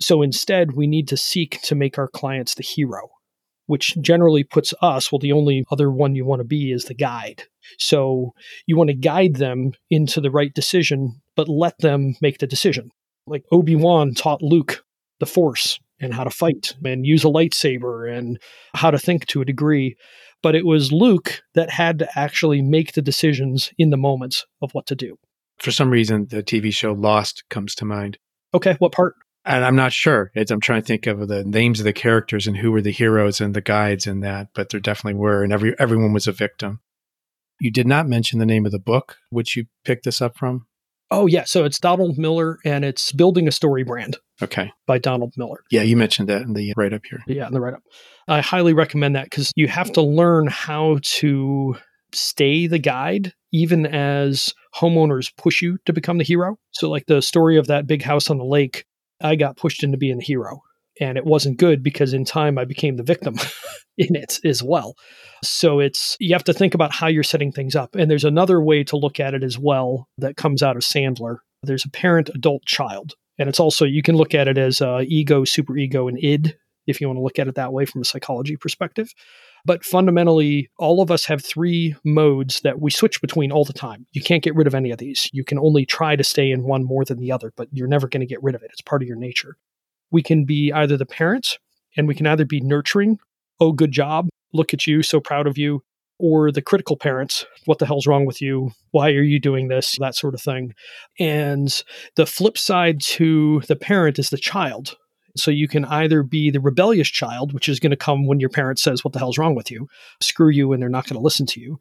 So 0.00 0.20
instead, 0.20 0.72
we 0.72 0.88
need 0.88 1.06
to 1.08 1.16
seek 1.16 1.60
to 1.62 1.76
make 1.76 1.96
our 1.96 2.08
clients 2.08 2.54
the 2.54 2.64
hero, 2.64 3.08
which 3.66 3.96
generally 4.00 4.42
puts 4.42 4.74
us, 4.82 5.12
well, 5.12 5.20
the 5.20 5.32
only 5.32 5.64
other 5.70 5.90
one 5.92 6.16
you 6.16 6.24
want 6.24 6.40
to 6.40 6.44
be 6.44 6.72
is 6.72 6.86
the 6.86 6.94
guide. 6.94 7.44
So 7.78 8.34
you 8.66 8.76
want 8.76 8.88
to 8.88 8.94
guide 8.94 9.36
them 9.36 9.72
into 9.90 10.20
the 10.20 10.30
right 10.30 10.52
decision, 10.52 11.22
but 11.36 11.48
let 11.48 11.78
them 11.78 12.16
make 12.20 12.38
the 12.38 12.46
decision. 12.48 12.90
Like 13.26 13.44
Obi 13.50 13.76
Wan 13.76 14.14
taught 14.14 14.42
Luke 14.42 14.84
the 15.18 15.26
Force 15.26 15.78
and 15.98 16.14
how 16.14 16.24
to 16.24 16.30
fight 16.30 16.74
and 16.84 17.06
use 17.06 17.24
a 17.24 17.28
lightsaber 17.28 18.10
and 18.12 18.38
how 18.74 18.90
to 18.90 18.98
think 18.98 19.26
to 19.26 19.40
a 19.40 19.44
degree. 19.46 19.96
But 20.42 20.54
it 20.54 20.66
was 20.66 20.92
Luke 20.92 21.42
that 21.54 21.70
had 21.70 21.98
to 22.00 22.08
actually 22.18 22.62
make 22.62 22.92
the 22.92 23.02
decisions 23.02 23.72
in 23.78 23.90
the 23.90 23.96
moments 23.96 24.46
of 24.62 24.72
what 24.72 24.86
to 24.86 24.94
do. 24.94 25.18
For 25.58 25.70
some 25.70 25.90
reason, 25.90 26.26
the 26.28 26.42
TV 26.42 26.72
show 26.72 26.92
Lost 26.92 27.44
comes 27.48 27.74
to 27.76 27.84
mind. 27.84 28.18
Okay, 28.54 28.76
what 28.78 28.92
part? 28.92 29.14
And 29.44 29.64
I'm 29.64 29.76
not 29.76 29.92
sure. 29.92 30.30
It's, 30.34 30.50
I'm 30.50 30.60
trying 30.60 30.82
to 30.82 30.86
think 30.86 31.06
of 31.06 31.28
the 31.28 31.44
names 31.44 31.80
of 31.80 31.84
the 31.84 31.92
characters 31.92 32.46
and 32.46 32.56
who 32.56 32.72
were 32.72 32.82
the 32.82 32.90
heroes 32.90 33.40
and 33.40 33.54
the 33.54 33.60
guides 33.60 34.06
in 34.06 34.20
that, 34.20 34.48
but 34.54 34.70
there 34.70 34.80
definitely 34.80 35.18
were, 35.18 35.42
and 35.42 35.52
every 35.52 35.78
everyone 35.78 36.12
was 36.12 36.26
a 36.26 36.32
victim. 36.32 36.80
You 37.60 37.70
did 37.70 37.86
not 37.86 38.08
mention 38.08 38.38
the 38.38 38.46
name 38.46 38.66
of 38.66 38.72
the 38.72 38.78
book, 38.78 39.16
which 39.30 39.56
you 39.56 39.66
picked 39.84 40.04
this 40.04 40.20
up 40.20 40.36
from. 40.36 40.66
Oh 41.10 41.26
yeah, 41.26 41.44
so 41.44 41.64
it's 41.64 41.78
Donald 41.78 42.18
Miller, 42.18 42.58
and 42.64 42.84
it's 42.84 43.12
Building 43.12 43.46
a 43.46 43.52
Story 43.52 43.84
Brand. 43.84 44.16
Okay. 44.42 44.72
By 44.86 44.98
Donald 44.98 45.34
Miller. 45.36 45.62
Yeah, 45.70 45.82
you 45.82 45.96
mentioned 45.96 46.28
that 46.28 46.42
in 46.42 46.52
the 46.52 46.72
write 46.76 46.92
up 46.92 47.02
here. 47.08 47.22
Yeah, 47.26 47.46
in 47.46 47.52
the 47.52 47.60
write 47.60 47.74
up. 47.74 47.82
I 48.28 48.40
highly 48.40 48.72
recommend 48.72 49.14
that 49.14 49.24
because 49.24 49.52
you 49.54 49.68
have 49.68 49.92
to 49.92 50.02
learn 50.02 50.48
how 50.48 50.98
to 51.02 51.76
stay 52.12 52.66
the 52.66 52.78
guide 52.78 53.32
even 53.52 53.86
as 53.86 54.52
homeowners 54.74 55.34
push 55.36 55.62
you 55.62 55.78
to 55.86 55.92
become 55.92 56.18
the 56.18 56.24
hero. 56.24 56.58
So, 56.72 56.90
like 56.90 57.06
the 57.06 57.22
story 57.22 57.56
of 57.56 57.68
that 57.68 57.86
big 57.86 58.02
house 58.02 58.28
on 58.28 58.38
the 58.38 58.44
lake, 58.44 58.84
I 59.20 59.36
got 59.36 59.56
pushed 59.56 59.82
into 59.82 59.96
being 59.96 60.18
the 60.18 60.24
hero. 60.24 60.60
And 61.00 61.18
it 61.18 61.24
wasn't 61.24 61.58
good 61.58 61.82
because 61.82 62.12
in 62.12 62.24
time 62.24 62.58
I 62.58 62.64
became 62.64 62.96
the 62.96 63.02
victim 63.02 63.36
in 63.98 64.14
it 64.16 64.38
as 64.44 64.62
well. 64.62 64.94
So 65.42 65.80
it's 65.80 66.16
you 66.20 66.34
have 66.34 66.44
to 66.44 66.54
think 66.54 66.74
about 66.74 66.94
how 66.94 67.06
you're 67.08 67.22
setting 67.22 67.52
things 67.52 67.76
up. 67.76 67.94
And 67.94 68.10
there's 68.10 68.24
another 68.24 68.60
way 68.60 68.84
to 68.84 68.96
look 68.96 69.20
at 69.20 69.34
it 69.34 69.42
as 69.42 69.58
well 69.58 70.08
that 70.18 70.36
comes 70.36 70.62
out 70.62 70.76
of 70.76 70.82
Sandler. 70.82 71.38
There's 71.62 71.84
a 71.84 71.90
parent, 71.90 72.30
adult, 72.34 72.64
child. 72.64 73.12
And 73.38 73.48
it's 73.48 73.60
also 73.60 73.84
you 73.84 74.02
can 74.02 74.16
look 74.16 74.34
at 74.34 74.48
it 74.48 74.56
as 74.56 74.80
uh, 74.80 75.02
ego, 75.06 75.44
superego, 75.44 76.08
and 76.08 76.18
id 76.18 76.56
if 76.86 77.00
you 77.00 77.08
want 77.08 77.18
to 77.18 77.22
look 77.22 77.38
at 77.38 77.48
it 77.48 77.56
that 77.56 77.72
way 77.72 77.84
from 77.84 78.00
a 78.00 78.04
psychology 78.04 78.56
perspective. 78.56 79.12
But 79.64 79.84
fundamentally, 79.84 80.70
all 80.78 81.02
of 81.02 81.10
us 81.10 81.24
have 81.24 81.44
three 81.44 81.96
modes 82.04 82.60
that 82.60 82.80
we 82.80 82.90
switch 82.90 83.20
between 83.20 83.50
all 83.50 83.64
the 83.64 83.72
time. 83.72 84.06
You 84.12 84.22
can't 84.22 84.42
get 84.42 84.54
rid 84.54 84.68
of 84.68 84.74
any 84.74 84.92
of 84.92 84.98
these. 84.98 85.28
You 85.32 85.44
can 85.44 85.58
only 85.58 85.84
try 85.84 86.14
to 86.14 86.22
stay 86.22 86.52
in 86.52 86.62
one 86.62 86.84
more 86.84 87.04
than 87.04 87.18
the 87.18 87.32
other, 87.32 87.52
but 87.56 87.68
you're 87.72 87.88
never 87.88 88.06
going 88.06 88.20
to 88.20 88.26
get 88.26 88.42
rid 88.42 88.54
of 88.54 88.62
it. 88.62 88.70
It's 88.72 88.80
part 88.80 89.02
of 89.02 89.08
your 89.08 89.16
nature. 89.16 89.56
We 90.10 90.22
can 90.22 90.44
be 90.44 90.72
either 90.72 90.96
the 90.96 91.06
parents 91.06 91.58
and 91.96 92.06
we 92.06 92.14
can 92.14 92.26
either 92.26 92.44
be 92.44 92.60
nurturing, 92.60 93.18
oh, 93.60 93.72
good 93.72 93.92
job, 93.92 94.28
look 94.52 94.74
at 94.74 94.86
you, 94.86 95.02
so 95.02 95.20
proud 95.20 95.46
of 95.46 95.58
you, 95.58 95.82
or 96.18 96.50
the 96.50 96.62
critical 96.62 96.96
parents, 96.96 97.44
what 97.66 97.78
the 97.78 97.86
hell's 97.86 98.06
wrong 98.06 98.24
with 98.24 98.40
you? 98.40 98.70
Why 98.90 99.10
are 99.10 99.22
you 99.22 99.38
doing 99.38 99.68
this? 99.68 99.96
That 99.98 100.14
sort 100.14 100.34
of 100.34 100.40
thing. 100.40 100.74
And 101.18 101.82
the 102.16 102.26
flip 102.26 102.56
side 102.56 103.00
to 103.02 103.60
the 103.68 103.76
parent 103.76 104.18
is 104.18 104.30
the 104.30 104.38
child 104.38 104.96
so 105.36 105.50
you 105.50 105.68
can 105.68 105.84
either 105.84 106.22
be 106.22 106.50
the 106.50 106.60
rebellious 106.60 107.08
child, 107.08 107.52
which 107.52 107.68
is 107.68 107.80
going 107.80 107.90
to 107.90 107.96
come 107.96 108.26
when 108.26 108.40
your 108.40 108.48
parent 108.48 108.78
says, 108.78 109.04
What 109.04 109.12
the 109.12 109.18
hell's 109.18 109.38
wrong 109.38 109.54
with 109.54 109.70
you? 109.70 109.88
Screw 110.20 110.48
you, 110.48 110.72
and 110.72 110.82
they're 110.82 110.88
not 110.88 111.04
going 111.04 111.16
to 111.16 111.22
listen 111.22 111.46
to 111.46 111.60
you, 111.60 111.78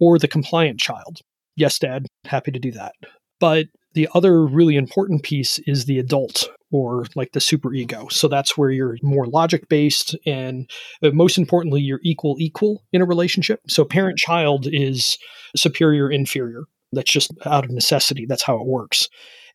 or 0.00 0.18
the 0.18 0.28
compliant 0.28 0.80
child. 0.80 1.20
Yes, 1.56 1.78
dad, 1.78 2.06
happy 2.24 2.50
to 2.50 2.58
do 2.58 2.72
that. 2.72 2.94
But 3.40 3.66
the 3.96 4.08
other 4.12 4.44
really 4.44 4.76
important 4.76 5.22
piece 5.22 5.58
is 5.60 5.86
the 5.86 5.98
adult 5.98 6.50
or 6.70 7.06
like 7.14 7.32
the 7.32 7.40
super 7.40 7.72
ego. 7.72 8.08
So 8.10 8.28
that's 8.28 8.56
where 8.56 8.70
you're 8.70 8.98
more 9.02 9.26
logic 9.26 9.70
based 9.70 10.14
and 10.26 10.70
uh, 11.02 11.10
most 11.12 11.38
importantly, 11.38 11.80
you're 11.80 12.00
equal 12.04 12.36
equal 12.38 12.84
in 12.92 13.00
a 13.00 13.06
relationship. 13.06 13.60
So 13.68 13.86
parent 13.86 14.18
child 14.18 14.66
is 14.70 15.16
superior 15.56 16.10
inferior. 16.10 16.64
That's 16.92 17.10
just 17.10 17.32
out 17.46 17.64
of 17.64 17.70
necessity. 17.70 18.26
That's 18.26 18.42
how 18.42 18.60
it 18.60 18.66
works. 18.66 19.08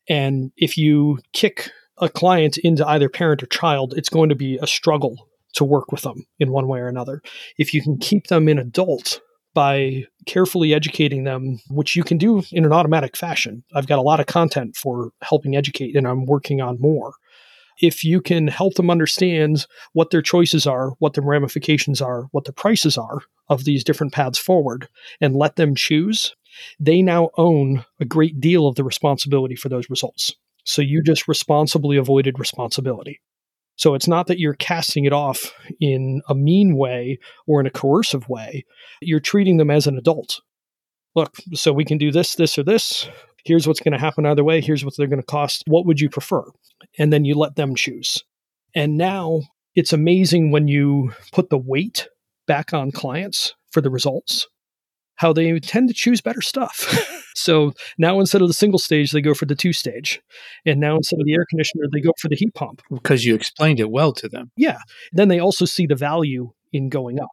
And 0.09 0.51
if 0.57 0.75
you 0.75 1.19
kick 1.33 1.69
a 1.99 2.09
client 2.09 2.57
into 2.57 2.87
either 2.87 3.09
parent 3.09 3.43
or 3.43 3.45
child, 3.45 3.93
it's 3.95 4.09
going 4.09 4.29
to 4.29 4.35
be 4.35 4.57
a 4.59 4.65
struggle 4.65 5.27
to 5.53 5.63
work 5.63 5.91
with 5.91 6.01
them 6.01 6.25
in 6.39 6.51
one 6.51 6.67
way 6.67 6.79
or 6.79 6.87
another. 6.87 7.21
If 7.59 7.75
you 7.75 7.83
can 7.83 7.99
keep 7.99 8.27
them 8.27 8.49
in 8.49 8.57
adult 8.57 9.21
by 9.53 10.05
carefully 10.25 10.73
educating 10.73 11.23
them, 11.23 11.59
which 11.69 11.95
you 11.95 12.03
can 12.03 12.17
do 12.17 12.43
in 12.51 12.65
an 12.65 12.73
automatic 12.73 13.17
fashion, 13.17 13.63
I've 13.73 13.87
got 13.87 13.99
a 13.99 14.03
lot 14.03 14.19
of 14.19 14.25
content 14.25 14.75
for 14.75 15.11
helping 15.21 15.55
educate, 15.55 15.95
and 15.95 16.07
I'm 16.07 16.25
working 16.25 16.61
on 16.61 16.79
more. 16.79 17.13
If 17.81 18.03
you 18.03 18.21
can 18.21 18.47
help 18.47 18.75
them 18.75 18.91
understand 18.91 19.65
what 19.93 20.11
their 20.11 20.21
choices 20.21 20.67
are, 20.67 20.91
what 20.99 21.13
the 21.13 21.21
ramifications 21.21 22.01
are, 22.01 22.27
what 22.31 22.45
the 22.45 22.53
prices 22.53 22.97
are 22.97 23.21
of 23.49 23.65
these 23.65 23.83
different 23.83 24.13
paths 24.13 24.37
forward, 24.37 24.87
and 25.19 25.35
let 25.35 25.55
them 25.55 25.75
choose, 25.75 26.35
they 26.79 27.01
now 27.01 27.29
own 27.37 27.83
a 27.99 28.05
great 28.05 28.39
deal 28.39 28.67
of 28.67 28.75
the 28.75 28.83
responsibility 28.83 29.55
for 29.55 29.69
those 29.69 29.89
results. 29.89 30.33
So 30.63 30.81
you 30.81 31.01
just 31.01 31.27
responsibly 31.27 31.97
avoided 31.97 32.39
responsibility. 32.39 33.19
So 33.76 33.95
it's 33.95 34.07
not 34.07 34.28
that 34.28 34.39
you're 34.39 34.53
casting 34.53 35.05
it 35.05 35.13
off 35.13 35.53
in 35.80 36.22
a 36.30 36.36
mean 36.36 36.76
way 36.76 37.19
or 37.47 37.59
in 37.59 37.65
a 37.65 37.72
coercive 37.72 38.30
way. 38.30 38.65
You're 39.01 39.19
treating 39.19 39.57
them 39.57 39.72
as 39.72 39.88
an 39.88 39.97
adult. 39.97 40.41
Look, 41.15 41.36
so 41.53 41.74
we 41.74 41.86
can 41.86 41.97
do 41.97 42.11
this, 42.11 42.36
this, 42.36 42.57
or 42.57 42.63
this. 42.63 43.07
Here's 43.43 43.67
what's 43.67 43.80
going 43.80 43.93
to 43.93 43.99
happen 43.99 44.26
either 44.26 44.43
way. 44.43 44.61
Here's 44.61 44.86
what 44.86 44.93
they're 44.97 45.07
going 45.07 45.22
to 45.22 45.26
cost. 45.26 45.63
What 45.67 45.86
would 45.86 45.99
you 45.99 46.09
prefer? 46.09 46.43
And 46.99 47.11
then 47.11 47.26
you 47.26 47.36
let 47.36 47.55
them 47.55 47.76
choose. 47.76 48.24
And 48.76 48.97
now 48.97 49.41
it's 49.76 49.93
amazing 49.93 50.51
when 50.51 50.67
you 50.67 51.11
put 51.32 51.49
the 51.49 51.57
weight 51.57 52.07
back 52.47 52.74
on 52.74 52.91
clients 52.91 53.55
for 53.72 53.82
the 53.82 53.89
results 53.89 54.47
how 55.22 55.32
they 55.32 55.59
tend 55.59 55.88
to 55.88 55.93
choose 55.93 56.19
better 56.19 56.41
stuff. 56.41 56.99
so 57.36 57.74
now 57.99 58.19
instead 58.19 58.41
of 58.41 58.47
the 58.47 58.55
single 58.55 58.80
stage, 58.80 59.11
they 59.11 59.22
go 59.22 59.36
for 59.36 59.45
the 59.45 59.53
two 59.53 59.72
stage. 59.72 60.19
And 60.65 60.80
now 60.80 60.95
instead 60.95 61.19
of 61.19 61.26
the 61.28 61.36
air 61.36 61.45
conditioner, 61.47 61.86
they 61.93 62.01
go 62.01 62.11
for 62.19 62.28
the 62.28 62.36
heat 62.36 62.55
pump. 62.55 62.82
Because 62.89 63.24
you 63.24 63.36
explained 63.36 63.80
it 63.80 63.91
well 63.91 64.13
to 64.13 64.28
them. 64.28 64.49
Yeah. 64.57 64.80
Then 65.11 65.28
they 65.28 65.39
also 65.39 65.65
see 65.65 65.86
the 65.86 65.95
value 65.95 66.53
in 66.74 66.89
going 66.89 67.19
up. 67.19 67.30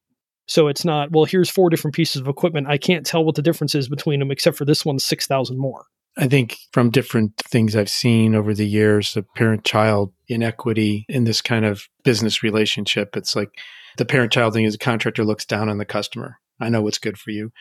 So 0.46 0.68
it's 0.68 0.84
not, 0.84 1.12
well, 1.12 1.24
here's 1.24 1.48
four 1.48 1.70
different 1.70 1.94
pieces 1.94 2.20
of 2.20 2.28
equipment. 2.28 2.66
I 2.68 2.76
can't 2.76 3.06
tell 3.06 3.24
what 3.24 3.36
the 3.36 3.42
difference 3.42 3.74
is 3.74 3.88
between 3.88 4.20
them, 4.20 4.30
except 4.30 4.58
for 4.58 4.66
this 4.66 4.84
one's 4.84 5.04
6,000 5.06 5.58
more. 5.58 5.86
I 6.18 6.28
think 6.28 6.58
from 6.72 6.90
different 6.90 7.38
things 7.38 7.74
I've 7.74 7.88
seen 7.88 8.34
over 8.34 8.52
the 8.52 8.66
years, 8.66 9.14
the 9.14 9.22
parent 9.22 9.64
child 9.64 10.12
inequity 10.28 11.06
in 11.08 11.24
this 11.24 11.40
kind 11.40 11.64
of 11.64 11.88
business 12.04 12.42
relationship, 12.42 13.16
it's 13.16 13.34
like 13.34 13.50
the 13.96 14.04
parent 14.04 14.32
child 14.32 14.52
thing 14.52 14.64
is 14.64 14.74
a 14.74 14.78
contractor 14.78 15.24
looks 15.24 15.46
down 15.46 15.70
on 15.70 15.78
the 15.78 15.86
customer. 15.86 16.38
I 16.60 16.68
know 16.68 16.82
what's 16.82 16.98
good 16.98 17.18
for 17.18 17.30
you. 17.30 17.52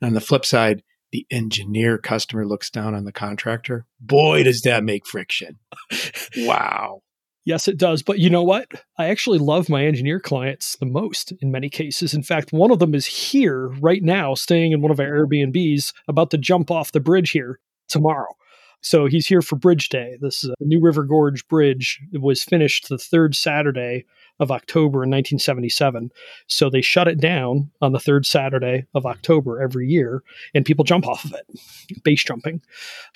And 0.00 0.08
on 0.08 0.14
the 0.14 0.20
flip 0.20 0.44
side, 0.44 0.82
the 1.12 1.26
engineer 1.30 1.98
customer 1.98 2.46
looks 2.46 2.70
down 2.70 2.94
on 2.94 3.04
the 3.04 3.12
contractor. 3.12 3.86
Boy, 4.00 4.42
does 4.42 4.62
that 4.62 4.82
make 4.82 5.06
friction. 5.06 5.58
wow. 6.38 7.02
Yes, 7.44 7.68
it 7.68 7.76
does. 7.76 8.02
But 8.02 8.18
you 8.18 8.30
know 8.30 8.42
what? 8.42 8.68
I 8.98 9.06
actually 9.06 9.38
love 9.38 9.68
my 9.68 9.84
engineer 9.84 10.18
clients 10.18 10.76
the 10.76 10.86
most 10.86 11.32
in 11.40 11.52
many 11.52 11.68
cases. 11.68 12.14
In 12.14 12.22
fact, 12.22 12.52
one 12.52 12.70
of 12.70 12.78
them 12.78 12.94
is 12.94 13.06
here 13.06 13.68
right 13.80 14.02
now, 14.02 14.34
staying 14.34 14.72
in 14.72 14.80
one 14.80 14.90
of 14.90 14.98
our 14.98 15.06
Airbnbs, 15.06 15.92
about 16.08 16.30
to 16.30 16.38
jump 16.38 16.70
off 16.70 16.92
the 16.92 17.00
bridge 17.00 17.30
here 17.30 17.60
tomorrow. 17.86 18.34
So 18.84 19.06
he's 19.06 19.26
here 19.26 19.40
for 19.40 19.56
Bridge 19.56 19.88
Day. 19.88 20.18
This 20.20 20.44
is 20.44 20.50
a 20.50 20.54
New 20.60 20.78
River 20.78 21.04
Gorge 21.04 21.48
Bridge. 21.48 22.02
It 22.12 22.20
was 22.20 22.44
finished 22.44 22.90
the 22.90 22.98
third 22.98 23.34
Saturday 23.34 24.04
of 24.38 24.50
October 24.50 24.98
in 24.98 25.10
1977. 25.10 26.10
So 26.48 26.68
they 26.68 26.82
shut 26.82 27.08
it 27.08 27.18
down 27.18 27.70
on 27.80 27.92
the 27.92 27.98
third 27.98 28.26
Saturday 28.26 28.84
of 28.94 29.06
October 29.06 29.62
every 29.62 29.88
year, 29.88 30.22
and 30.54 30.66
people 30.66 30.84
jump 30.84 31.06
off 31.06 31.24
of 31.24 31.32
it, 31.32 32.02
base 32.04 32.22
jumping. 32.22 32.60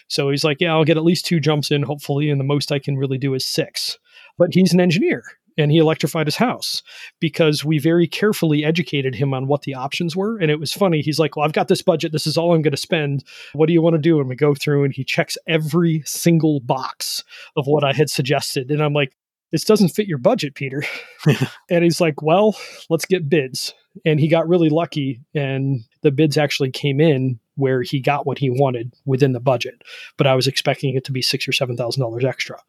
So 0.06 0.30
he's 0.30 0.42
like, 0.42 0.56
Yeah, 0.58 0.72
I'll 0.72 0.84
get 0.84 0.96
at 0.96 1.04
least 1.04 1.26
two 1.26 1.38
jumps 1.38 1.70
in, 1.70 1.82
hopefully, 1.82 2.30
and 2.30 2.40
the 2.40 2.44
most 2.44 2.72
I 2.72 2.78
can 2.78 2.96
really 2.96 3.18
do 3.18 3.34
is 3.34 3.44
six. 3.44 3.98
But 4.38 4.54
he's 4.54 4.72
an 4.72 4.80
engineer 4.80 5.22
and 5.58 5.72
he 5.72 5.78
electrified 5.78 6.26
his 6.26 6.36
house 6.36 6.82
because 7.20 7.64
we 7.64 7.78
very 7.78 8.06
carefully 8.06 8.64
educated 8.64 9.16
him 9.16 9.34
on 9.34 9.48
what 9.48 9.62
the 9.62 9.74
options 9.74 10.14
were. 10.14 10.38
And 10.38 10.50
it 10.50 10.60
was 10.60 10.72
funny. 10.72 11.02
He's 11.02 11.18
like, 11.18 11.36
Well, 11.36 11.44
I've 11.44 11.52
got 11.52 11.68
this 11.68 11.82
budget. 11.82 12.12
This 12.12 12.26
is 12.26 12.38
all 12.38 12.54
I'm 12.54 12.62
going 12.62 12.70
to 12.70 12.76
spend. 12.76 13.24
What 13.52 13.66
do 13.66 13.72
you 13.72 13.82
want 13.82 13.94
to 13.94 14.00
do? 14.00 14.20
And 14.20 14.28
we 14.28 14.36
go 14.36 14.54
through 14.54 14.84
and 14.84 14.94
he 14.94 15.04
checks 15.04 15.36
every 15.46 16.02
single 16.06 16.60
box 16.60 17.24
of 17.56 17.66
what 17.66 17.84
I 17.84 17.92
had 17.92 18.08
suggested. 18.08 18.70
And 18.70 18.82
I'm 18.82 18.94
like, 18.94 19.12
This 19.50 19.64
doesn't 19.64 19.90
fit 19.90 20.06
your 20.06 20.18
budget, 20.18 20.54
Peter. 20.54 20.84
and 21.68 21.82
he's 21.82 22.00
like, 22.00 22.22
Well, 22.22 22.56
let's 22.88 23.04
get 23.04 23.28
bids. 23.28 23.74
And 24.06 24.20
he 24.20 24.28
got 24.28 24.48
really 24.48 24.68
lucky. 24.68 25.20
And 25.34 25.80
the 26.02 26.12
bids 26.12 26.38
actually 26.38 26.70
came 26.70 27.00
in 27.00 27.40
where 27.56 27.82
he 27.82 28.00
got 28.00 28.24
what 28.24 28.38
he 28.38 28.48
wanted 28.48 28.94
within 29.04 29.32
the 29.32 29.40
budget. 29.40 29.82
But 30.16 30.28
I 30.28 30.36
was 30.36 30.46
expecting 30.46 30.94
it 30.94 31.04
to 31.06 31.12
be 31.12 31.20
six 31.20 31.48
or 31.48 31.52
seven 31.52 31.76
thousand 31.76 32.00
dollars 32.00 32.24
extra 32.24 32.60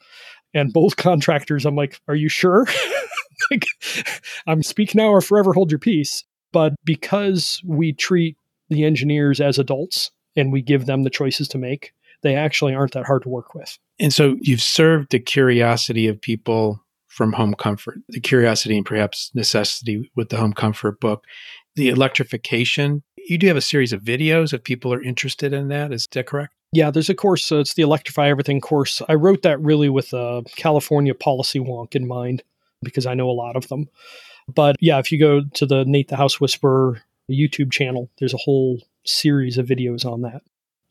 and 0.53 0.73
both 0.73 0.97
contractors 0.97 1.65
i'm 1.65 1.75
like 1.75 1.99
are 2.07 2.15
you 2.15 2.29
sure? 2.29 2.67
Like 3.51 3.65
i'm 4.47 4.61
speak 4.61 4.93
now 4.93 5.07
or 5.07 5.21
forever 5.21 5.53
hold 5.53 5.71
your 5.71 5.79
peace. 5.79 6.25
But 6.51 6.73
because 6.83 7.61
we 7.65 7.93
treat 7.93 8.35
the 8.69 8.83
engineers 8.83 9.39
as 9.39 9.57
adults 9.57 10.11
and 10.35 10.51
we 10.51 10.61
give 10.61 10.85
them 10.85 11.03
the 11.03 11.09
choices 11.09 11.47
to 11.49 11.57
make 11.57 11.93
they 12.21 12.35
actually 12.35 12.75
aren't 12.75 12.91
that 12.93 13.05
hard 13.05 13.23
to 13.23 13.29
work 13.29 13.55
with. 13.55 13.77
And 13.97 14.13
so 14.13 14.35
you've 14.41 14.61
served 14.61 15.11
the 15.11 15.19
curiosity 15.19 16.07
of 16.07 16.19
people 16.19 16.83
from 17.07 17.33
home 17.33 17.53
comfort 17.53 17.97
the 18.09 18.19
curiosity 18.19 18.77
and 18.77 18.85
perhaps 18.85 19.31
necessity 19.33 20.09
with 20.15 20.29
the 20.29 20.37
home 20.37 20.53
comfort 20.53 20.99
book 20.99 21.25
the 21.75 21.89
electrification. 21.89 23.03
You 23.17 23.37
do 23.37 23.47
have 23.47 23.57
a 23.57 23.61
series 23.61 23.93
of 23.93 24.01
videos 24.01 24.53
if 24.53 24.63
people 24.63 24.93
are 24.93 25.01
interested 25.01 25.53
in 25.53 25.69
that. 25.69 25.93
Is 25.93 26.07
that 26.11 26.27
correct 26.27 26.53
yeah, 26.71 26.91
there's 26.91 27.09
a 27.09 27.15
course. 27.15 27.51
Uh, 27.51 27.59
it's 27.59 27.73
the 27.73 27.81
Electrify 27.81 28.29
Everything 28.29 28.61
course. 28.61 29.01
I 29.09 29.15
wrote 29.15 29.41
that 29.41 29.59
really 29.61 29.89
with 29.89 30.13
a 30.13 30.43
California 30.55 31.13
policy 31.13 31.59
wonk 31.59 31.95
in 31.95 32.07
mind 32.07 32.43
because 32.83 33.05
I 33.05 33.13
know 33.13 33.29
a 33.29 33.31
lot 33.31 33.55
of 33.55 33.67
them. 33.67 33.89
But 34.53 34.75
yeah, 34.79 34.99
if 34.99 35.11
you 35.11 35.19
go 35.19 35.41
to 35.55 35.65
the 35.65 35.85
Nate 35.85 36.09
the 36.09 36.15
House 36.15 36.39
Whisperer 36.39 37.01
YouTube 37.29 37.71
channel, 37.71 38.09
there's 38.19 38.33
a 38.33 38.37
whole 38.37 38.81
series 39.05 39.57
of 39.57 39.67
videos 39.67 40.05
on 40.05 40.21
that. 40.21 40.41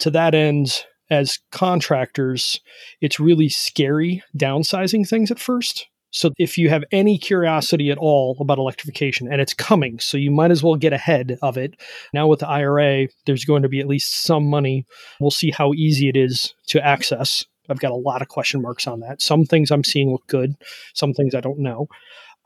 To 0.01 0.11
that 0.11 0.35
end, 0.35 0.85
as 1.11 1.39
contractors, 1.51 2.61
it's 3.01 3.19
really 3.19 3.49
scary 3.49 4.23
downsizing 4.37 5.09
things 5.09 5.31
at 5.31 5.39
first 5.39 5.89
so 6.11 6.31
if 6.39 6.57
you 6.57 6.71
have 6.71 6.85
any 6.91 7.19
curiosity 7.19 7.91
at 7.91 7.99
all 7.99 8.37
about 8.41 8.59
electrification, 8.59 9.31
and 9.31 9.41
it's 9.41 9.55
coming, 9.55 9.99
so 9.99 10.17
you 10.17 10.31
might 10.31 10.51
as 10.51 10.63
well 10.63 10.77
get 10.77 10.93
ahead 10.93 11.39
of 11.43 11.59
it. 11.59 11.75
Now 12.15 12.27
with 12.27 12.41
the 12.41 12.49
IRA, 12.49 13.09
there's 13.27 13.45
going 13.45 13.63
to 13.63 13.69
be 13.69 13.81
at 13.81 13.87
least 13.87 14.23
some 14.23 14.47
money. 14.47 14.87
We'll 15.21 15.31
see 15.31 15.51
how 15.51 15.75
easy 15.75 16.09
it 16.09 16.17
is 16.17 16.55
to 16.69 16.85
access. 16.85 17.45
I've 17.69 17.81
got 17.81 17.93
a 17.93 17.97
lot 17.97 18.23
of 18.23 18.29
question 18.29 18.63
marks 18.63 18.87
on 18.87 19.01
that. 19.01 19.21
Some 19.21 19.45
things 19.45 19.71
I'm 19.71 19.85
seeing 19.85 20.11
look 20.11 20.27
good, 20.27 20.55
some 20.95 21.13
things 21.13 21.35
I 21.35 21.41
don't 21.41 21.59
know. 21.59 21.89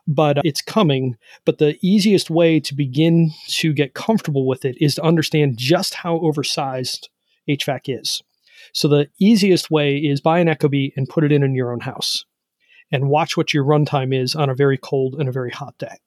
But 0.05 0.39
uh, 0.39 0.41
it's 0.43 0.61
coming. 0.61 1.15
But 1.45 1.59
the 1.59 1.77
easiest 1.81 2.29
way 2.29 2.59
to 2.59 2.75
begin 2.75 3.31
to 3.47 3.71
get 3.71 3.93
comfortable 3.93 4.45
with 4.45 4.65
it 4.65 4.75
is 4.81 4.95
to 4.95 5.03
understand 5.03 5.57
just 5.57 5.93
how 5.93 6.19
oversized 6.19 7.07
HVAC 7.47 8.01
is. 8.01 8.21
So 8.73 8.89
the 8.89 9.07
easiest 9.19 9.71
way 9.71 9.95
is 9.95 10.19
buy 10.19 10.39
an 10.39 10.47
Ecobee 10.47 10.91
and 10.97 11.07
put 11.07 11.23
it 11.23 11.31
in 11.31 11.41
in 11.43 11.55
your 11.55 11.71
own 11.71 11.79
house 11.79 12.25
and 12.93 13.09
watch 13.09 13.35
what 13.35 13.53
your 13.53 13.65
runtime 13.65 14.15
is 14.15 14.35
on 14.35 14.49
a 14.49 14.55
very 14.55 14.77
cold 14.77 15.15
and 15.19 15.27
a 15.27 15.33
very 15.33 15.49
hot 15.49 15.75
day. 15.79 15.97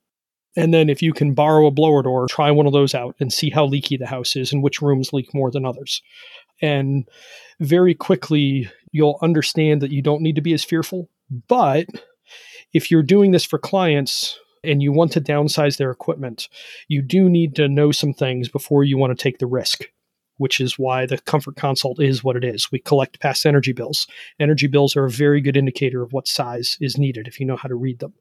And 0.57 0.73
then 0.73 0.89
if 0.89 1.03
you 1.03 1.13
can 1.13 1.35
borrow 1.35 1.67
a 1.67 1.71
blower 1.71 2.03
door, 2.03 2.27
try 2.29 2.51
one 2.51 2.67
of 2.67 2.73
those 2.73 2.95
out 2.95 3.17
and 3.21 3.31
see 3.31 3.51
how 3.51 3.67
leaky 3.67 3.97
the 3.99 4.07
house 4.07 4.37
is 4.37 4.53
and 4.53 4.63
which 4.63 4.81
rooms 4.81 5.13
leak 5.13 5.35
more 5.35 5.51
than 5.51 5.67
others. 5.67 6.01
And 6.63 7.07
very 7.61 7.95
quickly, 7.95 8.71
you'll 8.93 9.19
understand 9.21 9.83
that 9.83 9.91
you 9.91 10.01
don't 10.01 10.23
need 10.23 10.37
to 10.37 10.41
be 10.41 10.55
as 10.55 10.65
fearful. 10.65 11.11
But 11.49 11.87
if 12.73 12.91
you're 12.91 13.03
doing 13.03 13.33
this 13.33 13.45
for 13.45 13.59
clients 13.59 14.39
and 14.65 14.81
you 14.81 14.93
want 14.93 15.13
to 15.13 15.21
downsize 15.21 15.77
their 15.77 15.91
equipment, 15.91 16.49
you 16.89 17.03
do 17.03 17.29
need 17.29 17.57
to 17.57 17.69
know 17.69 17.91
some 17.91 18.15
things 18.15 18.49
before 18.49 18.85
you 18.85 18.97
want 18.97 19.17
to 19.17 19.23
take 19.23 19.39
the 19.39 19.47
risk 19.47 19.87
which 20.39 20.61
is 20.61 20.79
why 20.79 21.07
the 21.07 21.19
comfort 21.19 21.57
consult 21.57 22.01
is 22.01 22.23
what 22.23 22.37
it 22.37 22.45
is. 22.45 22.71
We 22.71 22.79
collect 22.79 23.21
past 23.21 23.47
energy 23.47 23.73
bills. 23.73 24.07
Energy 24.39 24.67
bills 24.67 24.97
are 24.97 25.05
a 25.05 25.11
very 25.11 25.41
good 25.41 25.57
indicator 25.57 26.03
of 26.03 26.13
what 26.13 26.29
size 26.29 26.77
is 26.81 26.99
needed 26.99 27.27
if 27.27 27.41
you 27.41 27.47
know 27.47 27.57
how 27.57 27.69
to 27.69 27.75
read 27.75 27.99
them. 27.99 28.15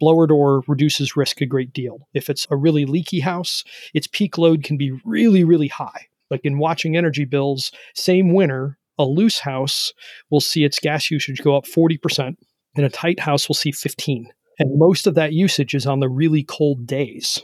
Blower 0.00 0.26
door 0.26 0.62
reduces 0.66 1.16
risk 1.16 1.40
a 1.40 1.46
great 1.46 1.72
deal. 1.72 2.08
If 2.12 2.28
it's 2.28 2.46
a 2.50 2.56
really 2.56 2.84
leaky 2.84 3.20
house, 3.20 3.62
its 3.94 4.08
peak 4.08 4.36
load 4.36 4.64
can 4.64 4.76
be 4.76 4.90
really, 5.04 5.44
really 5.44 5.68
high. 5.68 6.08
Like 6.30 6.40
in 6.44 6.58
watching 6.58 6.96
energy 6.96 7.24
bills, 7.24 7.70
same 7.94 8.32
winter, 8.34 8.78
a 8.98 9.04
loose 9.04 9.38
house 9.38 9.92
will 10.30 10.40
see 10.40 10.64
its 10.64 10.78
gas 10.78 11.10
usage 11.10 11.42
go 11.42 11.56
up 11.56 11.66
40%, 11.66 12.36
and 12.74 12.86
a 12.86 12.90
tight 12.90 13.20
house 13.20 13.48
will 13.48 13.54
see 13.54 13.70
15. 13.70 14.32
And 14.58 14.78
most 14.78 15.06
of 15.06 15.14
that 15.14 15.32
usage 15.32 15.74
is 15.74 15.86
on 15.86 16.00
the 16.00 16.08
really 16.08 16.42
cold 16.42 16.86
days. 16.86 17.42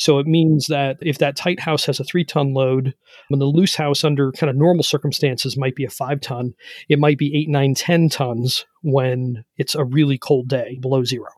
So 0.00 0.18
it 0.18 0.26
means 0.26 0.66
that 0.68 0.96
if 1.02 1.18
that 1.18 1.36
tight 1.36 1.60
house 1.60 1.84
has 1.84 2.00
a 2.00 2.04
three 2.04 2.24
ton 2.24 2.54
load, 2.54 2.94
when 3.28 3.38
the 3.38 3.44
loose 3.44 3.74
house 3.74 4.02
under 4.02 4.32
kind 4.32 4.48
of 4.48 4.56
normal 4.56 4.82
circumstances 4.82 5.58
might 5.58 5.76
be 5.76 5.84
a 5.84 5.90
five 5.90 6.22
ton, 6.22 6.54
it 6.88 6.98
might 6.98 7.18
be 7.18 7.36
eight, 7.36 7.50
nine, 7.50 7.74
10 7.74 8.08
tons 8.08 8.64
when 8.82 9.44
it's 9.58 9.74
a 9.74 9.84
really 9.84 10.16
cold 10.16 10.48
day 10.48 10.78
below 10.80 11.04
zero. 11.04 11.28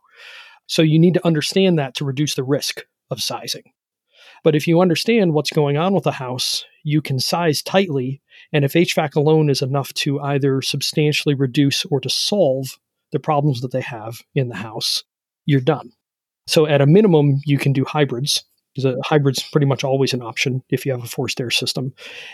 So 0.69 0.81
you 0.81 1.01
need 1.01 1.15
to 1.15 1.27
understand 1.27 1.77
that 1.81 1.97
to 1.97 2.05
reduce 2.05 2.37
the 2.37 2.45
risk 2.45 2.83
of 3.11 3.21
sizing. 3.21 3.65
But 4.45 4.55
if 4.55 4.69
you 4.69 4.81
understand 4.81 5.35
what's 5.35 5.51
going 5.51 5.77
on 5.77 5.93
with 5.93 6.05
the 6.05 6.13
house, 6.13 6.65
you 6.85 7.03
can 7.03 7.19
size 7.19 7.65
tightly. 7.65 8.23
And 8.53 8.65
if 8.65 8.75
HVAC 8.75 9.17
alone 9.17 9.51
is 9.51 9.61
enough 9.61 9.93
to 9.95 10.21
either 10.21 10.63
substantially 10.63 11.35
reduce 11.35 11.85
or 11.87 11.99
to 11.99 12.09
solve 12.09 12.79
the 13.11 13.19
problems 13.19 13.61
that 13.63 13.73
they 13.73 13.81
have 13.81 14.23
in 14.37 14.51
the 14.51 14.55
house, 14.55 15.03
you're 15.47 15.61
done. 15.61 15.91
So 16.47 16.67
at 16.67 16.81
a 16.81 16.87
minimum, 16.87 17.41
you 17.45 17.59
can 17.59 17.73
do 17.73 17.85
hybrids 17.85 18.45
because 18.75 18.85
a 18.85 18.97
hybrid's 19.05 19.43
pretty 19.43 19.67
much 19.67 19.85
always 19.85 20.15
an 20.15 20.23
option 20.23 20.63
if 20.71 20.87
you 20.87 20.93
have 20.93 21.05
a 21.05 21.09
forced 21.09 21.41
air 21.41 21.51
system. 21.51 21.93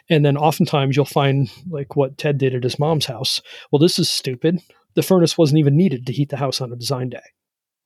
And 0.09 0.24
then 0.24 0.36
oftentimes 0.36 0.97
you'll 0.97 1.05
find 1.05 1.51
like 1.68 1.97
what 1.97 2.18
Ted 2.18 2.39
did 2.39 2.55
at 2.55 2.62
his 2.62 2.78
mom's 2.78 3.07
house. 3.07 3.41
Well, 3.70 3.80
this 3.80 3.99
is 3.99 4.09
stupid. 4.09 4.61
The 4.95 5.03
furnace 5.03 5.36
wasn't 5.36 5.59
even 5.59 5.76
needed 5.76 6.07
to 6.07 6.12
heat 6.12 6.30
the 6.30 6.36
house 6.36 6.61
on 6.61 6.72
a 6.72 6.76
design 6.76 7.11
day. 7.11 7.22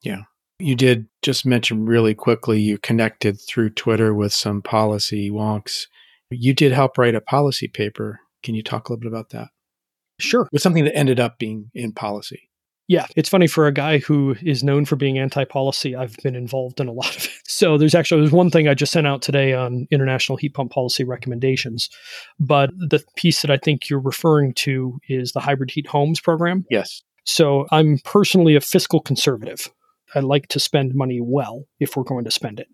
Yeah. 0.02 0.22
You 0.58 0.76
did 0.76 1.08
just 1.22 1.44
mention 1.44 1.86
really 1.86 2.14
quickly 2.14 2.60
you 2.60 2.78
connected 2.78 3.40
through 3.40 3.70
Twitter 3.70 4.14
with 4.14 4.32
some 4.32 4.62
policy 4.62 5.30
wonks. 5.30 5.86
You 6.30 6.54
did 6.54 6.72
help 6.72 6.98
write 6.98 7.14
a 7.14 7.20
policy 7.20 7.68
paper. 7.68 8.20
Can 8.42 8.54
you 8.54 8.62
talk 8.62 8.88
a 8.88 8.92
little 8.92 9.00
bit 9.00 9.08
about 9.08 9.30
that? 9.30 9.48
Sure. 10.18 10.48
With 10.52 10.62
something 10.62 10.84
that 10.84 10.96
ended 10.96 11.18
up 11.18 11.38
being 11.38 11.70
in 11.74 11.92
policy. 11.92 12.48
Yeah, 12.92 13.06
it's 13.16 13.30
funny 13.30 13.46
for 13.46 13.66
a 13.66 13.72
guy 13.72 14.00
who 14.00 14.36
is 14.42 14.62
known 14.62 14.84
for 14.84 14.96
being 14.96 15.18
anti-policy. 15.18 15.96
I've 15.96 16.14
been 16.22 16.36
involved 16.36 16.78
in 16.78 16.88
a 16.88 16.92
lot 16.92 17.16
of 17.16 17.24
it. 17.24 17.30
So 17.52 17.78
there's 17.78 17.94
actually 17.94 18.22
there's 18.22 18.32
one 18.32 18.50
thing 18.50 18.66
I 18.66 18.74
just 18.74 18.92
sent 18.92 19.06
out 19.06 19.22
today 19.22 19.52
on 19.52 19.86
international 19.90 20.36
heat 20.36 20.54
pump 20.54 20.72
policy 20.72 21.04
recommendations, 21.04 21.90
but 22.40 22.70
the 22.76 23.04
piece 23.14 23.42
that 23.42 23.50
I 23.50 23.56
think 23.56 23.88
you're 23.88 24.00
referring 24.00 24.52
to 24.54 24.98
is 25.08 25.32
the 25.32 25.40
hybrid 25.40 25.70
heat 25.70 25.86
homes 25.86 26.18
program. 26.18 26.66
Yes. 26.70 27.02
So 27.24 27.66
I'm 27.70 27.98
personally 28.04 28.56
a 28.56 28.60
fiscal 28.60 29.00
conservative. 29.00 29.70
I 30.14 30.20
like 30.20 30.48
to 30.48 30.60
spend 30.60 30.94
money 30.94 31.20
well 31.22 31.64
if 31.80 31.96
we're 31.96 32.02
going 32.02 32.24
to 32.24 32.30
spend 32.30 32.60
it. 32.60 32.68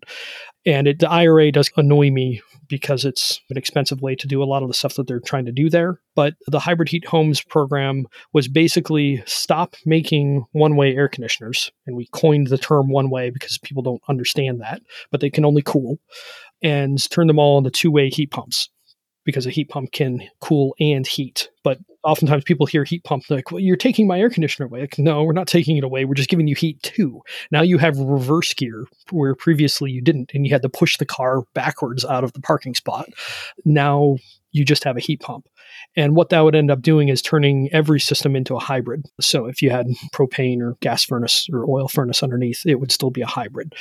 And 0.65 0.87
it, 0.87 0.99
the 0.99 1.09
IRA 1.09 1.51
does 1.51 1.71
annoy 1.77 2.11
me 2.11 2.41
because 2.67 3.05
it's 3.05 3.41
an 3.49 3.57
expensive 3.57 4.01
way 4.01 4.15
to 4.15 4.27
do 4.27 4.43
a 4.43 4.45
lot 4.45 4.61
of 4.61 4.67
the 4.67 4.73
stuff 4.73 4.95
that 4.95 5.07
they're 5.07 5.19
trying 5.19 5.45
to 5.45 5.51
do 5.51 5.69
there. 5.69 5.99
But 6.15 6.35
the 6.47 6.59
Hybrid 6.59 6.89
Heat 6.89 7.05
Homes 7.05 7.41
program 7.41 8.05
was 8.33 8.47
basically 8.47 9.23
stop 9.25 9.75
making 9.85 10.45
one 10.51 10.75
way 10.75 10.95
air 10.95 11.07
conditioners. 11.07 11.71
And 11.87 11.95
we 11.95 12.07
coined 12.11 12.47
the 12.47 12.57
term 12.57 12.89
one 12.89 13.09
way 13.09 13.29
because 13.29 13.57
people 13.57 13.83
don't 13.83 14.01
understand 14.07 14.61
that, 14.61 14.81
but 15.11 15.21
they 15.21 15.29
can 15.29 15.45
only 15.45 15.61
cool 15.61 15.97
and 16.61 17.09
turn 17.09 17.27
them 17.27 17.39
all 17.39 17.57
into 17.57 17.71
two 17.71 17.91
way 17.91 18.09
heat 18.09 18.31
pumps 18.31 18.69
because 19.25 19.45
a 19.45 19.51
heat 19.51 19.69
pump 19.69 19.91
can 19.91 20.27
cool 20.41 20.75
and 20.79 21.05
heat. 21.05 21.49
But 21.63 21.79
oftentimes 22.03 22.43
people 22.43 22.65
hear 22.65 22.83
heat 22.83 23.03
pump 23.03 23.23
like, 23.29 23.51
well, 23.51 23.59
you're 23.59 23.75
taking 23.75 24.07
my 24.07 24.19
air 24.19 24.29
conditioner 24.29 24.65
away. 24.65 24.81
Like, 24.81 24.97
no, 24.97 25.23
we're 25.23 25.33
not 25.33 25.47
taking 25.47 25.77
it 25.77 25.83
away. 25.83 26.05
We're 26.05 26.13
just 26.13 26.29
giving 26.29 26.47
you 26.47 26.55
heat 26.55 26.81
too. 26.81 27.21
Now 27.51 27.61
you 27.61 27.77
have 27.77 27.97
reverse 27.97 28.53
gear 28.53 28.85
where 29.11 29.35
previously 29.35 29.91
you 29.91 30.01
didn't, 30.01 30.31
and 30.33 30.45
you 30.45 30.53
had 30.53 30.61
to 30.61 30.69
push 30.69 30.97
the 30.97 31.05
car 31.05 31.43
backwards 31.53 32.05
out 32.05 32.23
of 32.23 32.33
the 32.33 32.41
parking 32.41 32.75
spot. 32.75 33.09
Now 33.65 34.17
you 34.51 34.65
just 34.65 34.83
have 34.83 34.97
a 34.97 35.01
heat 35.01 35.21
pump. 35.21 35.47
And 35.95 36.15
what 36.15 36.29
that 36.29 36.41
would 36.41 36.55
end 36.55 36.71
up 36.71 36.81
doing 36.81 37.09
is 37.09 37.21
turning 37.21 37.69
every 37.71 37.99
system 37.99 38.35
into 38.35 38.55
a 38.55 38.59
hybrid. 38.59 39.05
So 39.21 39.45
if 39.45 39.61
you 39.61 39.69
had 39.69 39.87
propane 40.13 40.61
or 40.61 40.77
gas 40.81 41.03
furnace 41.03 41.47
or 41.51 41.69
oil 41.69 41.87
furnace 41.87 42.23
underneath, 42.23 42.65
it 42.65 42.79
would 42.79 42.91
still 42.91 43.11
be 43.11 43.21
a 43.21 43.27
hybrid. 43.27 43.73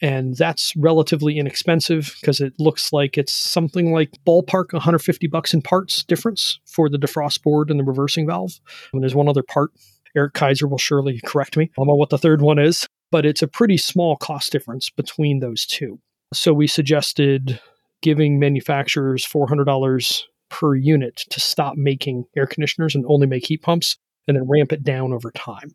And 0.00 0.36
that's 0.36 0.74
relatively 0.76 1.38
inexpensive 1.38 2.16
because 2.20 2.40
it 2.40 2.54
looks 2.58 2.92
like 2.92 3.16
it's 3.16 3.32
something 3.32 3.92
like 3.92 4.10
ballpark 4.26 4.72
150 4.72 5.26
bucks 5.28 5.54
in 5.54 5.62
parts 5.62 6.02
difference 6.04 6.58
for 6.66 6.88
the 6.88 6.98
defrost 6.98 7.42
board 7.42 7.70
and 7.70 7.78
the 7.78 7.84
reversing 7.84 8.26
valve. 8.26 8.60
And 8.92 9.02
there's 9.02 9.14
one 9.14 9.28
other 9.28 9.42
part. 9.42 9.70
Eric 10.16 10.32
Kaiser 10.32 10.66
will 10.66 10.78
surely 10.78 11.20
correct 11.24 11.56
me. 11.56 11.70
Know 11.78 11.94
what 11.94 12.10
the 12.10 12.18
third 12.18 12.40
one 12.40 12.58
is, 12.58 12.88
but 13.10 13.26
it's 13.26 13.42
a 13.42 13.48
pretty 13.48 13.76
small 13.76 14.16
cost 14.16 14.50
difference 14.50 14.90
between 14.90 15.40
those 15.40 15.66
two. 15.66 16.00
So 16.32 16.52
we 16.52 16.66
suggested 16.66 17.60
giving 18.02 18.38
manufacturers 18.38 19.26
$400 19.26 20.22
per 20.48 20.74
unit 20.74 21.24
to 21.30 21.40
stop 21.40 21.74
making 21.76 22.24
air 22.36 22.46
conditioners 22.46 22.94
and 22.94 23.04
only 23.08 23.26
make 23.26 23.46
heat 23.46 23.62
pumps 23.62 23.96
and 24.28 24.36
then 24.36 24.48
ramp 24.48 24.72
it 24.72 24.84
down 24.84 25.12
over 25.12 25.30
time. 25.30 25.74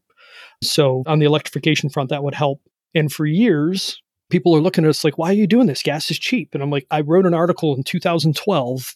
So 0.64 1.04
on 1.08 1.20
the 1.20 1.26
electrification 1.26 1.90
front, 1.90 2.10
that 2.10 2.24
would 2.24 2.36
help. 2.36 2.62
And 2.94 3.12
for 3.12 3.26
years, 3.26 4.02
people 4.30 4.56
are 4.56 4.62
looking 4.62 4.84
at 4.86 4.90
us 4.90 5.04
like, 5.04 5.18
why 5.18 5.30
are 5.30 5.34
you 5.34 5.48
doing 5.48 5.68
this? 5.68 5.84
Gas 5.84 6.10
is 6.12 6.20
cheap. 6.20 6.50
And 6.54 6.64
I'm 6.64 6.72
like, 6.72 6.88
I 6.92 7.02
wrote 7.02 7.26
an 7.26 7.34
article 7.34 7.76
in 7.76 7.84
2012 7.84 8.96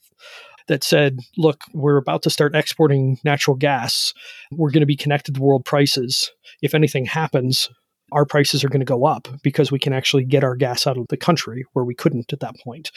that 0.67 0.83
said, 0.83 1.19
look, 1.37 1.61
we're 1.73 1.97
about 1.97 2.23
to 2.23 2.29
start 2.29 2.55
exporting 2.55 3.19
natural 3.23 3.55
gas. 3.55 4.13
We're 4.51 4.71
going 4.71 4.81
to 4.81 4.87
be 4.87 4.95
connected 4.95 5.35
to 5.35 5.41
world 5.41 5.65
prices. 5.65 6.31
If 6.61 6.73
anything 6.73 7.05
happens, 7.05 7.69
our 8.11 8.25
prices 8.25 8.63
are 8.63 8.69
going 8.69 8.81
to 8.81 8.85
go 8.85 9.05
up 9.05 9.27
because 9.41 9.71
we 9.71 9.79
can 9.79 9.93
actually 9.93 10.23
get 10.23 10.43
our 10.43 10.55
gas 10.55 10.85
out 10.85 10.97
of 10.97 11.07
the 11.09 11.17
country 11.17 11.65
where 11.73 11.85
we 11.85 11.95
couldn't 11.95 12.31
at 12.31 12.39
that 12.39 12.55
point. 12.63 12.91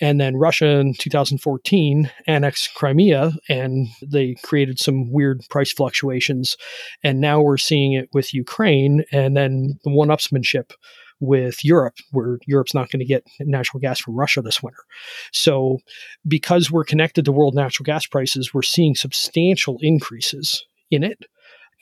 And 0.00 0.20
then 0.20 0.36
Russia 0.36 0.78
in 0.78 0.94
2014 0.94 2.10
annexed 2.26 2.74
Crimea 2.74 3.32
and 3.48 3.88
they 4.02 4.36
created 4.42 4.78
some 4.78 5.10
weird 5.10 5.42
price 5.48 5.72
fluctuations. 5.72 6.56
And 7.02 7.20
now 7.20 7.40
we're 7.40 7.58
seeing 7.58 7.92
it 7.92 8.08
with 8.12 8.34
Ukraine 8.34 9.04
and 9.12 9.36
then 9.36 9.78
the 9.84 9.90
one 9.90 10.08
upsmanship 10.08 10.72
with 11.20 11.64
Europe, 11.64 11.94
where 12.10 12.38
Europe's 12.46 12.74
not 12.74 12.90
going 12.90 12.98
to 12.98 13.06
get 13.06 13.24
natural 13.38 13.80
gas 13.80 14.00
from 14.00 14.16
Russia 14.16 14.42
this 14.42 14.60
winter. 14.60 14.82
So, 15.32 15.78
because 16.26 16.68
we're 16.70 16.84
connected 16.84 17.24
to 17.24 17.32
world 17.32 17.54
natural 17.54 17.84
gas 17.84 18.06
prices, 18.06 18.52
we're 18.52 18.62
seeing 18.62 18.96
substantial 18.96 19.78
increases 19.80 20.66
in 20.90 21.04
it. 21.04 21.24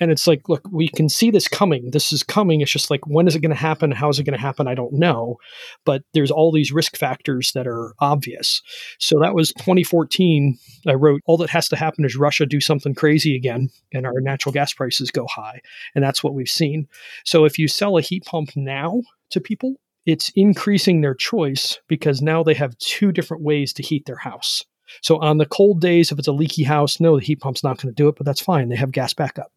And 0.01 0.11
it's 0.11 0.26
like, 0.26 0.48
look, 0.48 0.66
we 0.72 0.88
can 0.88 1.11
see 1.11 1.30
this 1.30 1.46
coming. 1.46 1.90
This 1.90 2.11
is 2.11 2.22
coming. 2.22 2.62
It's 2.62 2.70
just 2.70 2.90
like, 2.90 3.07
when 3.07 3.28
is 3.28 3.36
it 3.36 3.40
going 3.40 3.51
to 3.51 3.57
happen? 3.57 3.90
How 3.90 4.09
is 4.09 4.18
it 4.18 4.24
going 4.24 4.36
to 4.36 4.40
happen? 4.40 4.66
I 4.66 4.74
don't 4.74 4.94
know. 4.94 5.36
But 5.84 6.03
there's 6.14 6.30
all 6.30 6.51
these 6.51 6.72
risk 6.72 6.96
factors 6.96 7.53
that 7.53 7.66
are 7.66 7.94
obvious. 8.01 8.62
So 8.98 9.20
that 9.20 9.34
was 9.34 9.53
2014. 9.59 10.59
I 10.88 10.94
wrote, 10.94 11.20
all 11.26 11.36
that 11.36 11.51
has 11.51 11.68
to 11.68 11.76
happen 11.76 12.07
is 12.07 12.16
Russia 12.16 12.46
do 12.46 12.61
something 12.61 12.94
crazy 12.94 13.36
again 13.36 13.68
and 13.92 14.07
our 14.07 14.20
natural 14.20 14.55
gas 14.55 14.72
prices 14.72 15.11
go 15.11 15.26
high. 15.26 15.61
And 15.94 16.03
that's 16.03 16.24
what 16.24 16.34
we've 16.34 16.48
seen. 16.48 16.88
So 17.24 17.44
if 17.44 17.59
you 17.59 17.68
sell 17.68 17.98
a 17.98 18.03
heat 18.03 18.24
pump 18.24 18.57
now 18.57 19.03
to 19.30 19.40
people, 19.40 19.74
it's 20.07 20.32
increasing 20.34 21.03
their 21.03 21.14
choice 21.14 21.78
because 21.88 22.22
now 22.22 22.42
they 22.42 22.55
have 22.55 22.78
two 22.78 23.12
different 23.12 23.42
ways 23.42 23.74
to 23.74 23.82
heat 23.82 24.07
their 24.07 24.16
house. 24.16 24.64
So 25.03 25.18
on 25.20 25.36
the 25.36 25.46
cold 25.46 25.82
days, 25.82 26.11
if 26.11 26.18
it's 26.18 26.26
a 26.26 26.32
leaky 26.32 26.64
house, 26.64 27.01
no, 27.01 27.18
the 27.18 27.24
heat 27.24 27.40
pump's 27.40 27.62
not 27.62 27.76
going 27.76 27.94
to 27.94 28.03
do 28.03 28.09
it, 28.09 28.16
but 28.16 28.24
that's 28.24 28.40
fine. 28.40 28.70
They 28.70 28.76
have 28.76 28.92
gas 28.92 29.12
backup 29.12 29.53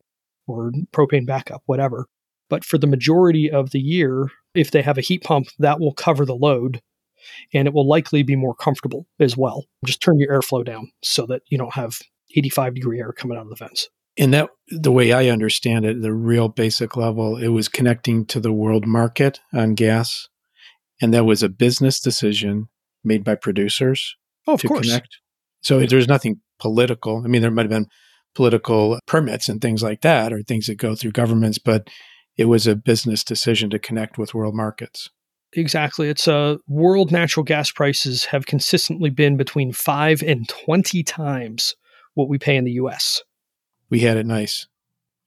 or 0.47 0.71
propane 0.91 1.25
backup, 1.25 1.63
whatever. 1.65 2.07
But 2.49 2.65
for 2.65 2.77
the 2.77 2.87
majority 2.87 3.49
of 3.49 3.71
the 3.71 3.79
year, 3.79 4.29
if 4.53 4.71
they 4.71 4.81
have 4.81 4.97
a 4.97 5.01
heat 5.01 5.23
pump, 5.23 5.47
that 5.59 5.79
will 5.79 5.93
cover 5.93 6.25
the 6.25 6.35
load 6.35 6.81
and 7.53 7.67
it 7.67 7.73
will 7.73 7.87
likely 7.87 8.23
be 8.23 8.35
more 8.35 8.55
comfortable 8.55 9.07
as 9.19 9.37
well. 9.37 9.65
Just 9.85 10.01
turn 10.01 10.19
your 10.19 10.31
airflow 10.31 10.65
down 10.65 10.91
so 11.01 11.25
that 11.27 11.41
you 11.47 11.57
don't 11.57 11.73
have 11.73 11.99
85 12.35 12.75
degree 12.75 12.99
air 12.99 13.11
coming 13.11 13.37
out 13.37 13.43
of 13.43 13.49
the 13.49 13.55
vents. 13.55 13.89
And 14.17 14.33
that, 14.33 14.49
the 14.69 14.91
way 14.91 15.11
I 15.11 15.29
understand 15.29 15.85
it, 15.85 16.01
the 16.01 16.13
real 16.13 16.47
basic 16.47 16.95
level, 16.95 17.37
it 17.37 17.47
was 17.47 17.67
connecting 17.67 18.25
to 18.27 18.39
the 18.39 18.53
world 18.53 18.85
market 18.85 19.39
on 19.51 19.73
gas. 19.73 20.27
And 21.01 21.13
that 21.13 21.25
was 21.25 21.41
a 21.41 21.49
business 21.49 21.99
decision 21.99 22.69
made 23.03 23.23
by 23.23 23.35
producers 23.35 24.15
oh, 24.47 24.53
of 24.53 24.61
to 24.61 24.67
course. 24.67 24.87
connect. 24.87 25.17
So 25.61 25.79
there's 25.85 26.07
nothing 26.07 26.41
political. 26.59 27.23
I 27.23 27.27
mean, 27.27 27.41
there 27.41 27.49
might 27.49 27.63
have 27.63 27.69
been 27.69 27.87
political 28.35 28.99
permits 29.05 29.49
and 29.49 29.61
things 29.61 29.83
like 29.83 30.01
that, 30.01 30.33
or 30.33 30.41
things 30.41 30.67
that 30.67 30.75
go 30.75 30.95
through 30.95 31.11
governments, 31.11 31.57
but 31.57 31.89
it 32.37 32.45
was 32.45 32.65
a 32.65 32.75
business 32.75 33.23
decision 33.23 33.69
to 33.69 33.79
connect 33.79 34.17
with 34.17 34.33
world 34.33 34.55
markets. 34.55 35.09
Exactly. 35.55 36.09
It's 36.09 36.27
uh, 36.27 36.57
world 36.67 37.11
natural 37.11 37.43
gas 37.43 37.71
prices 37.71 38.25
have 38.25 38.45
consistently 38.45 39.09
been 39.09 39.37
between 39.37 39.71
five 39.71 40.23
and 40.23 40.47
20 40.49 41.03
times 41.03 41.75
what 42.15 42.29
we 42.29 42.37
pay 42.37 42.55
in 42.55 42.63
the 42.63 42.71
US. 42.73 43.21
We 43.89 43.99
had 43.99 44.17
it 44.17 44.25
nice. 44.25 44.67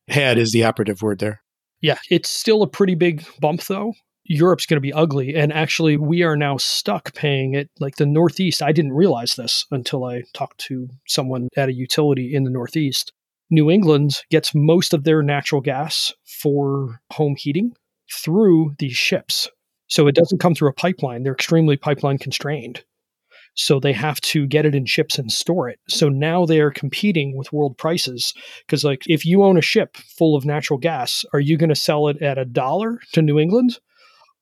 Had 0.09 0.39
is 0.39 0.53
the 0.53 0.65
operative 0.65 1.03
word 1.03 1.19
there. 1.19 1.43
Yeah, 1.81 1.99
it's 2.11 2.29
still 2.29 2.63
a 2.63 2.69
pretty 2.69 2.95
big 2.95 3.25
bump 3.41 3.63
though. 3.65 3.95
Europe's 4.29 4.66
going 4.66 4.77
to 4.77 4.81
be 4.81 4.93
ugly. 4.93 5.35
And 5.35 5.53
actually, 5.53 5.97
we 5.97 6.22
are 6.22 6.37
now 6.37 6.57
stuck 6.57 7.14
paying 7.14 7.55
it 7.55 7.70
like 7.79 7.97
the 7.97 8.07
Northeast. 8.07 8.62
I 8.62 8.72
didn't 8.72 8.93
realize 8.93 9.37
this 9.37 9.66
until 9.70 10.05
I 10.05 10.22
talked 10.35 10.59
to 10.66 10.89
someone 11.07 11.49
at 11.57 11.68
a 11.68 11.74
utility 11.74 12.35
in 12.35 12.45
the 12.45 12.51
Northeast. 12.51 13.12
New 13.51 13.70
England 13.70 14.22
gets 14.31 14.55
most 14.55 14.93
of 14.93 15.05
their 15.05 15.22
natural 15.22 15.61
gas 15.61 16.12
for 16.24 17.01
home 17.12 17.37
heating 17.37 17.72
through 18.12 18.74
these 18.79 18.97
ships. 18.97 19.49
So 19.89 20.09
it 20.09 20.16
doesn't 20.16 20.41
come 20.41 20.55
through 20.55 20.70
a 20.70 20.74
pipeline. 20.74 21.22
They're 21.22 21.33
extremely 21.33 21.77
pipeline 21.77 22.18
constrained. 22.18 22.85
So 23.55 23.81
they 23.81 23.93
have 23.93 24.20
to 24.22 24.47
get 24.47 24.66
it 24.66 24.74
in 24.74 24.85
ships 24.85 25.18
and 25.18 25.33
store 25.33 25.68
it. 25.68 25.79
So 25.89 26.09
now 26.09 26.45
they're 26.45 26.70
competing 26.70 27.37
with 27.37 27.53
world 27.53 27.79
prices. 27.79 28.35
Because, 28.66 28.85
like, 28.85 29.03
if 29.07 29.24
you 29.24 29.45
own 29.45 29.57
a 29.57 29.62
ship 29.62 29.97
full 29.97 30.37
of 30.37 30.45
natural 30.45 30.79
gas, 30.79 31.24
are 31.33 31.41
you 31.41 31.57
going 31.57 31.70
to 31.70 31.77
sell 31.77 32.09
it 32.09 32.20
at 32.20 32.37
a 32.37 32.45
dollar 32.45 33.01
to 33.12 33.22
New 33.22 33.39
England? 33.39 33.79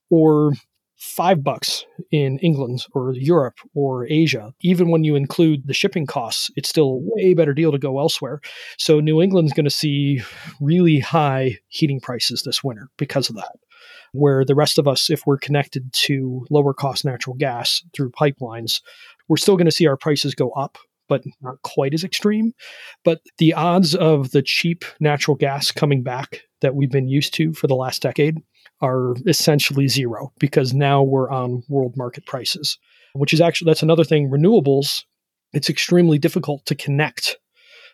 Or 0.09 0.53
five 0.97 1.43
bucks 1.43 1.85
in 2.11 2.39
England 2.39 2.85
or 2.93 3.13
Europe 3.13 3.59
or 3.73 4.07
Asia. 4.07 4.53
Even 4.61 4.89
when 4.89 5.03
you 5.03 5.15
include 5.15 5.67
the 5.67 5.73
shipping 5.73 6.05
costs, 6.05 6.49
it's 6.55 6.69
still 6.69 6.85
a 6.85 6.99
way 7.15 7.33
better 7.33 7.53
deal 7.53 7.71
to 7.71 7.77
go 7.77 7.99
elsewhere. 7.99 8.39
So 8.77 8.99
New 8.99 9.21
England's 9.21 9.53
going 9.53 9.65
to 9.65 9.69
see 9.69 10.21
really 10.61 10.99
high 10.99 11.57
heating 11.67 11.99
prices 11.99 12.43
this 12.43 12.63
winter 12.63 12.89
because 12.97 13.29
of 13.29 13.35
that. 13.35 13.51
Where 14.13 14.45
the 14.45 14.55
rest 14.55 14.77
of 14.77 14.87
us, 14.87 15.09
if 15.09 15.23
we're 15.25 15.37
connected 15.37 15.91
to 15.93 16.45
lower 16.49 16.73
cost 16.73 17.03
natural 17.03 17.35
gas 17.35 17.83
through 17.93 18.11
pipelines, 18.11 18.81
we're 19.27 19.37
still 19.37 19.57
going 19.57 19.65
to 19.65 19.71
see 19.71 19.87
our 19.87 19.97
prices 19.97 20.33
go 20.33 20.51
up 20.51 20.77
but 21.07 21.23
not 21.41 21.61
quite 21.61 21.93
as 21.93 22.03
extreme. 22.03 22.51
But 23.03 23.21
the 23.37 23.53
odds 23.53 23.93
of 23.93 24.31
the 24.31 24.41
cheap 24.41 24.83
natural 24.99 25.35
gas 25.35 25.71
coming 25.71 26.01
back 26.01 26.41
that 26.61 26.73
we've 26.73 26.89
been 26.89 27.07
used 27.07 27.33
to 27.35 27.53
for 27.53 27.67
the 27.67 27.75
last 27.75 28.01
decade 28.01 28.37
are 28.81 29.15
essentially 29.25 29.87
zero 29.87 30.31
because 30.39 30.73
now 30.73 31.01
we're 31.01 31.29
on 31.29 31.63
world 31.69 31.95
market 31.95 32.25
prices, 32.25 32.77
which 33.13 33.33
is 33.33 33.41
actually 33.41 33.69
that's 33.69 33.83
another 33.83 34.03
thing. 34.03 34.29
Renewables, 34.29 35.03
it's 35.53 35.69
extremely 35.69 36.17
difficult 36.19 36.65
to 36.65 36.75
connect 36.75 37.37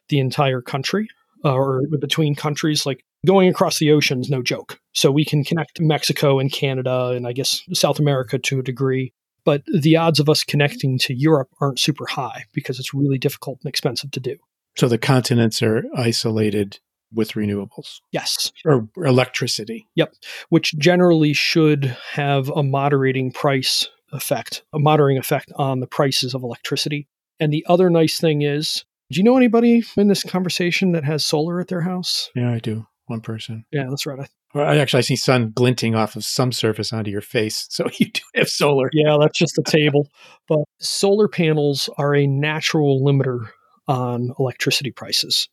the 0.10 0.20
entire 0.20 0.62
country 0.62 1.08
uh, 1.46 1.54
or 1.54 1.82
between 2.00 2.36
countries. 2.36 2.86
Like 2.86 3.04
going 3.26 3.50
across 3.50 3.80
the 3.80 3.92
oceans, 3.92 4.30
no 4.30 4.42
joke. 4.42 4.80
So 4.94 5.12
we 5.12 5.26
can 5.26 5.44
connect 5.44 5.80
Mexico 5.80 6.40
and 6.40 6.52
Canada 6.52 7.14
and 7.16 7.28
I 7.28 7.34
guess 7.34 7.62
South 7.74 8.00
America 8.00 8.40
to 8.40 8.60
a 8.60 8.64
degree. 8.64 9.14
But 9.44 9.64
the 9.66 9.98
odds 9.98 10.20
of 10.20 10.30
us 10.30 10.44
connecting 10.44 11.00
to 11.00 11.16
Europe 11.16 11.50
aren't 11.60 11.80
super 11.80 12.06
high 12.06 12.46
because 12.54 12.80
it's 12.80 12.94
really 12.94 13.18
difficult 13.18 13.60
and 13.64 13.70
expensive 13.70 14.12
to 14.12 14.20
do. 14.20 14.38
So 14.78 14.88
the 14.88 15.00
continents 15.00 15.62
are 15.64 15.84
isolated 15.96 16.80
with 17.14 17.32
renewables. 17.34 18.00
Yes. 18.12 18.52
Or 18.66 18.88
electricity. 18.98 19.88
Yep. 19.96 20.14
Which 20.50 20.78
generally 20.78 21.34
should 21.34 21.98
have 22.14 22.50
a 22.50 22.64
moderating 22.64 23.32
price 23.32 23.88
effect, 24.12 24.64
a 24.74 24.80
moderating 24.80 25.18
effect 25.18 25.52
on 25.56 25.80
the 25.80 25.88
prices 25.88 26.34
of 26.34 26.44
electricity. 26.44 27.08
And 27.40 27.52
the 27.52 27.66
other 27.68 27.90
nice 27.90 28.20
thing 28.20 28.42
is, 28.42 28.86
do 29.12 29.18
you 29.18 29.24
know 29.24 29.38
anybody 29.38 29.84
in 29.98 30.08
this 30.08 30.24
conversation 30.24 30.94
that 30.94 31.04
has 31.04 31.26
solar 31.26 31.60
at 31.60 31.68
their 31.68 31.82
house? 31.82 32.30
Yeah, 32.36 32.52
I 32.52 32.60
do. 32.60 32.88
One 33.08 33.22
person. 33.22 33.66
Yeah, 33.72 33.88
that's 33.90 34.06
right. 34.06 34.30
I 34.54 34.78
actually 34.78 35.00
I 35.00 35.02
see 35.02 35.16
sun 35.16 35.52
glinting 35.54 35.96
off 35.96 36.16
of 36.16 36.24
some 36.24 36.52
surface 36.52 36.94
onto 36.94 37.12
your 37.12 37.22
face. 37.22 37.68
So 37.72 37.90
you 37.98 38.12
do 38.12 38.22
have 38.36 38.48
solar. 38.48 38.90
Yeah, 38.94 39.18
that's 39.20 39.38
just 39.38 39.58
a 39.58 39.64
table. 39.64 40.08
But 40.48 40.60
solar 40.80 41.28
panels 41.28 41.90
are 41.98 42.16
a 42.16 42.28
natural 42.28 43.02
limiter 43.02 43.50
on 43.88 44.32
electricity 44.40 44.92
prices 44.92 45.50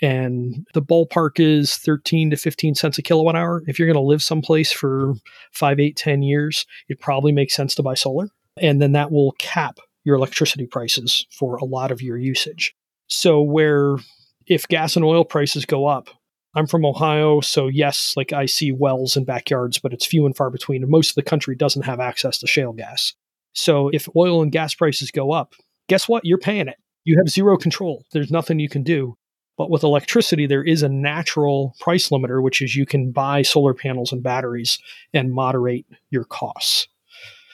and 0.00 0.66
the 0.74 0.82
ballpark 0.82 1.40
is 1.40 1.76
13 1.76 2.30
to 2.30 2.36
15 2.36 2.74
cents 2.74 2.98
a 2.98 3.02
kilowatt 3.02 3.36
hour. 3.36 3.62
If 3.66 3.78
you're 3.78 3.88
going 3.88 3.94
to 3.94 4.00
live 4.00 4.22
someplace 4.22 4.70
for 4.70 5.14
five, 5.52 5.80
eight, 5.80 5.96
10 5.96 6.22
years, 6.22 6.66
it 6.88 7.00
probably 7.00 7.32
makes 7.32 7.54
sense 7.54 7.74
to 7.76 7.82
buy 7.82 7.94
solar. 7.94 8.28
And 8.60 8.80
then 8.80 8.92
that 8.92 9.10
will 9.10 9.32
cap 9.32 9.78
your 10.04 10.16
electricity 10.16 10.66
prices 10.66 11.26
for 11.30 11.56
a 11.56 11.64
lot 11.64 11.90
of 11.90 12.00
your 12.00 12.16
usage. 12.16 12.74
So, 13.08 13.42
where 13.42 13.96
if 14.46 14.68
gas 14.68 14.96
and 14.96 15.04
oil 15.04 15.24
prices 15.24 15.64
go 15.64 15.86
up, 15.86 16.08
I'm 16.54 16.66
from 16.66 16.86
Ohio, 16.86 17.40
so 17.40 17.68
yes, 17.68 18.14
like 18.16 18.32
I 18.32 18.46
see 18.46 18.72
wells 18.72 19.16
in 19.16 19.24
backyards, 19.24 19.78
but 19.78 19.92
it's 19.92 20.06
few 20.06 20.26
and 20.26 20.36
far 20.36 20.50
between. 20.50 20.82
And 20.82 20.90
most 20.90 21.10
of 21.10 21.14
the 21.14 21.22
country 21.22 21.54
doesn't 21.54 21.84
have 21.84 22.00
access 22.00 22.38
to 22.38 22.46
shale 22.46 22.72
gas. 22.72 23.14
So, 23.52 23.88
if 23.88 24.08
oil 24.16 24.42
and 24.42 24.52
gas 24.52 24.74
prices 24.74 25.10
go 25.10 25.32
up, 25.32 25.54
guess 25.88 26.08
what? 26.08 26.24
You're 26.24 26.38
paying 26.38 26.68
it. 26.68 26.76
You 27.04 27.16
have 27.18 27.28
zero 27.28 27.56
control. 27.56 28.04
There's 28.12 28.30
nothing 28.30 28.58
you 28.58 28.68
can 28.68 28.82
do. 28.82 29.16
But 29.58 29.70
with 29.70 29.82
electricity, 29.82 30.46
there 30.46 30.62
is 30.62 30.82
a 30.84 30.88
natural 30.88 31.74
price 31.80 32.08
limiter, 32.10 32.40
which 32.40 32.62
is 32.62 32.76
you 32.76 32.86
can 32.86 33.10
buy 33.10 33.42
solar 33.42 33.74
panels 33.74 34.12
and 34.12 34.22
batteries 34.22 34.78
and 35.12 35.32
moderate 35.32 35.84
your 36.10 36.24
costs. 36.24 36.86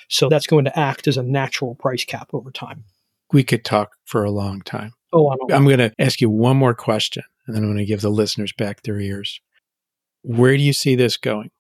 So 0.09 0.29
that's 0.29 0.47
going 0.47 0.67
to 0.67 0.79
act 0.79 1.09
as 1.09 1.17
a 1.17 1.23
natural 1.23 1.75
price 1.75 2.05
cap 2.05 2.29
over 2.35 2.51
time. 2.51 2.85
We 3.33 3.43
could 3.43 3.65
talk 3.65 3.93
for 4.05 4.23
a 4.23 4.31
long 4.31 4.61
time. 4.61 4.93
Oh, 5.15 5.35
I'm 5.51 5.65
going 5.65 5.79
to 5.79 5.93
ask 5.99 6.21
you 6.21 6.29
one 6.29 6.59
more 6.59 6.75
question, 6.75 7.23
and 7.47 7.57
then 7.57 7.63
I'm 7.63 7.71
going 7.71 7.79
to 7.79 7.87
give 7.87 8.03
the 8.03 8.11
listeners 8.11 8.53
back 8.53 8.83
their 8.83 9.01
ears. 9.01 9.41
Where 10.23 10.57
do 10.57 10.63
you 10.63 10.75
see 10.75 10.95
this 10.97 11.17
going? 11.17 11.51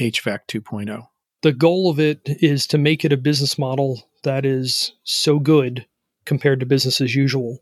HVAC 0.00 0.40
2.0. 0.48 1.06
The 1.42 1.52
goal 1.52 1.90
of 1.90 2.00
it 2.00 2.20
is 2.24 2.66
to 2.68 2.78
make 2.78 3.04
it 3.04 3.12
a 3.12 3.18
business 3.18 3.58
model 3.58 4.08
that 4.22 4.46
is 4.46 4.94
so 5.02 5.38
good 5.38 5.86
compared 6.24 6.60
to 6.60 6.66
business 6.66 7.00
as 7.00 7.14
usual 7.14 7.58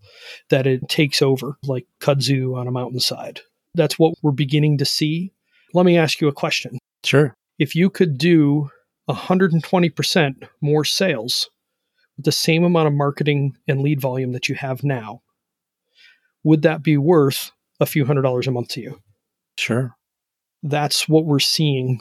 that 0.51 0.67
it 0.67 0.89
takes 0.89 1.23
over 1.23 1.57
like 1.65 1.87
kudzu 2.01 2.57
on 2.57 2.67
a 2.67 2.71
mountainside. 2.71 3.41
That's 3.75 3.99
what 3.99 4.15
we're 4.23 4.33
beginning 4.33 4.79
to 4.79 4.85
see. 4.85 5.33
Let 5.75 5.87
me 5.87 5.97
ask 5.97 6.21
you 6.21 6.29
a 6.29 6.33
question. 6.33 6.79
Sure. 7.05 7.35
If 7.59 7.75
you 7.75 7.91
could 7.91 8.19
do 8.19 8.71
120% 9.09 10.49
more 10.61 10.85
sales 10.85 11.49
with 12.17 12.27
the 12.27 12.33
same 12.33 12.65
amount 12.65 12.89
of 12.89 12.95
marketing 12.95 13.57
and 13.67 13.81
lead 13.81 14.01
volume 14.01 14.33
that 14.33 14.49
you 14.49 14.55
have 14.55 14.85
now, 14.85 15.23
would 16.45 16.63
that 16.63 16.83
be 16.83 16.97
worth 16.97 17.53
a 17.81 17.87
few 17.87 18.05
hundred 18.05 18.23
dollars 18.23 18.47
a 18.47 18.51
month 18.51 18.69
to 18.69 18.81
you? 18.81 19.01
Sure. 19.57 19.97
That's 20.63 21.09
what 21.09 21.25
we're 21.25 21.41
seeing 21.41 22.01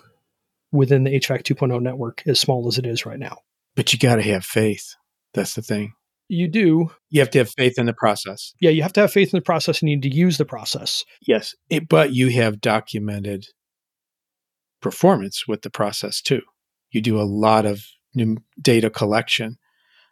within 0.71 1.03
the 1.03 1.11
HVAC 1.11 1.43
2.0 1.43 1.81
network, 1.81 2.23
as 2.25 2.39
small 2.39 2.67
as 2.67 2.77
it 2.77 2.85
is 2.85 3.05
right 3.05 3.19
now. 3.19 3.39
But 3.75 3.91
you 3.91 3.99
got 3.99 4.17
to 4.17 4.21
have 4.21 4.45
faith. 4.45 4.95
That's 5.33 5.55
the 5.55 5.61
thing. 5.61 5.93
You 6.31 6.47
do. 6.47 6.89
You 7.09 7.19
have 7.19 7.29
to 7.31 7.39
have 7.39 7.49
faith 7.49 7.77
in 7.77 7.87
the 7.87 7.93
process. 7.93 8.53
Yeah, 8.61 8.69
you 8.69 8.83
have 8.83 8.93
to 8.93 9.01
have 9.01 9.11
faith 9.11 9.33
in 9.33 9.37
the 9.37 9.43
process 9.43 9.81
and 9.81 9.89
you 9.89 9.97
need 9.97 10.09
to 10.09 10.15
use 10.15 10.37
the 10.37 10.45
process. 10.45 11.03
Yes. 11.27 11.53
It, 11.69 11.89
but 11.89 12.13
you 12.13 12.29
have 12.29 12.61
documented 12.61 13.47
performance 14.81 15.45
with 15.45 15.63
the 15.63 15.69
process 15.69 16.21
too. 16.21 16.41
You 16.89 17.01
do 17.01 17.19
a 17.19 17.23
lot 17.23 17.65
of 17.65 17.83
new 18.15 18.37
data 18.61 18.89
collection. 18.89 19.57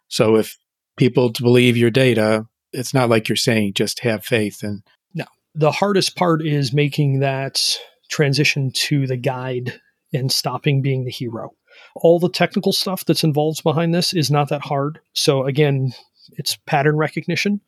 So 0.08 0.36
if 0.36 0.58
people 0.98 1.30
believe 1.30 1.78
your 1.78 1.90
data, 1.90 2.44
it's 2.74 2.92
not 2.92 3.08
like 3.08 3.30
you're 3.30 3.36
saying 3.36 3.72
just 3.72 4.00
have 4.00 4.22
faith 4.22 4.62
and 4.62 4.82
no. 5.14 5.24
The 5.54 5.72
hardest 5.72 6.16
part 6.16 6.44
is 6.44 6.74
making 6.74 7.20
that 7.20 7.78
transition 8.10 8.72
to 8.72 9.06
the 9.06 9.16
guide 9.16 9.80
and 10.12 10.30
stopping 10.30 10.82
being 10.82 11.04
the 11.04 11.10
hero. 11.10 11.54
All 11.96 12.18
the 12.18 12.28
technical 12.28 12.74
stuff 12.74 13.06
that's 13.06 13.24
involved 13.24 13.62
behind 13.62 13.94
this 13.94 14.12
is 14.12 14.30
not 14.30 14.50
that 14.50 14.60
hard. 14.60 15.00
So 15.14 15.44
again, 15.46 15.94
it's 16.36 16.56
pattern 16.66 16.96
recognition. 16.96 17.60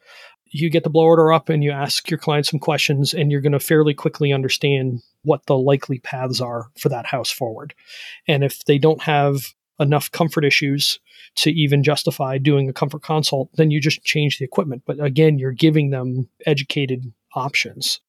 You 0.46 0.68
get 0.68 0.84
the 0.84 0.90
blower 0.90 1.16
door 1.16 1.32
up 1.32 1.48
and 1.48 1.64
you 1.64 1.70
ask 1.70 2.10
your 2.10 2.18
client 2.18 2.46
some 2.46 2.60
questions, 2.60 3.14
and 3.14 3.30
you're 3.30 3.40
going 3.40 3.52
to 3.52 3.60
fairly 3.60 3.94
quickly 3.94 4.32
understand 4.32 5.00
what 5.22 5.46
the 5.46 5.56
likely 5.56 5.98
paths 5.98 6.40
are 6.40 6.70
for 6.78 6.88
that 6.90 7.06
house 7.06 7.30
forward. 7.30 7.74
And 8.28 8.44
if 8.44 8.64
they 8.64 8.78
don't 8.78 9.00
have 9.02 9.54
enough 9.78 10.10
comfort 10.10 10.44
issues 10.44 11.00
to 11.36 11.50
even 11.50 11.82
justify 11.82 12.38
doing 12.38 12.68
a 12.68 12.72
comfort 12.72 13.02
consult, 13.02 13.48
then 13.54 13.70
you 13.70 13.80
just 13.80 14.04
change 14.04 14.38
the 14.38 14.44
equipment. 14.44 14.82
But 14.86 15.02
again, 15.02 15.38
you're 15.38 15.52
giving 15.52 15.90
them 15.90 16.28
educated 16.44 17.12
options. 17.34 18.00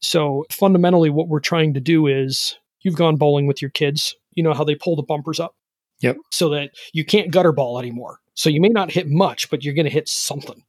So 0.00 0.44
fundamentally, 0.50 1.10
what 1.10 1.28
we're 1.28 1.40
trying 1.40 1.74
to 1.74 1.80
do 1.80 2.06
is 2.06 2.56
you've 2.82 2.96
gone 2.96 3.16
bowling 3.16 3.46
with 3.46 3.62
your 3.62 3.70
kids. 3.70 4.14
You 4.34 4.42
know 4.42 4.52
how 4.52 4.64
they 4.64 4.74
pull 4.74 4.96
the 4.96 5.02
bumpers 5.02 5.40
up? 5.40 5.56
Yep. 6.00 6.18
So 6.30 6.50
that 6.50 6.70
you 6.92 7.04
can't 7.04 7.32
gutter 7.32 7.52
ball 7.52 7.78
anymore. 7.78 8.20
So 8.38 8.48
you 8.50 8.60
may 8.60 8.68
not 8.68 8.92
hit 8.92 9.10
much, 9.10 9.50
but 9.50 9.64
you're 9.64 9.74
going 9.74 9.84
to 9.84 9.90
hit 9.90 10.08
something. 10.08 10.62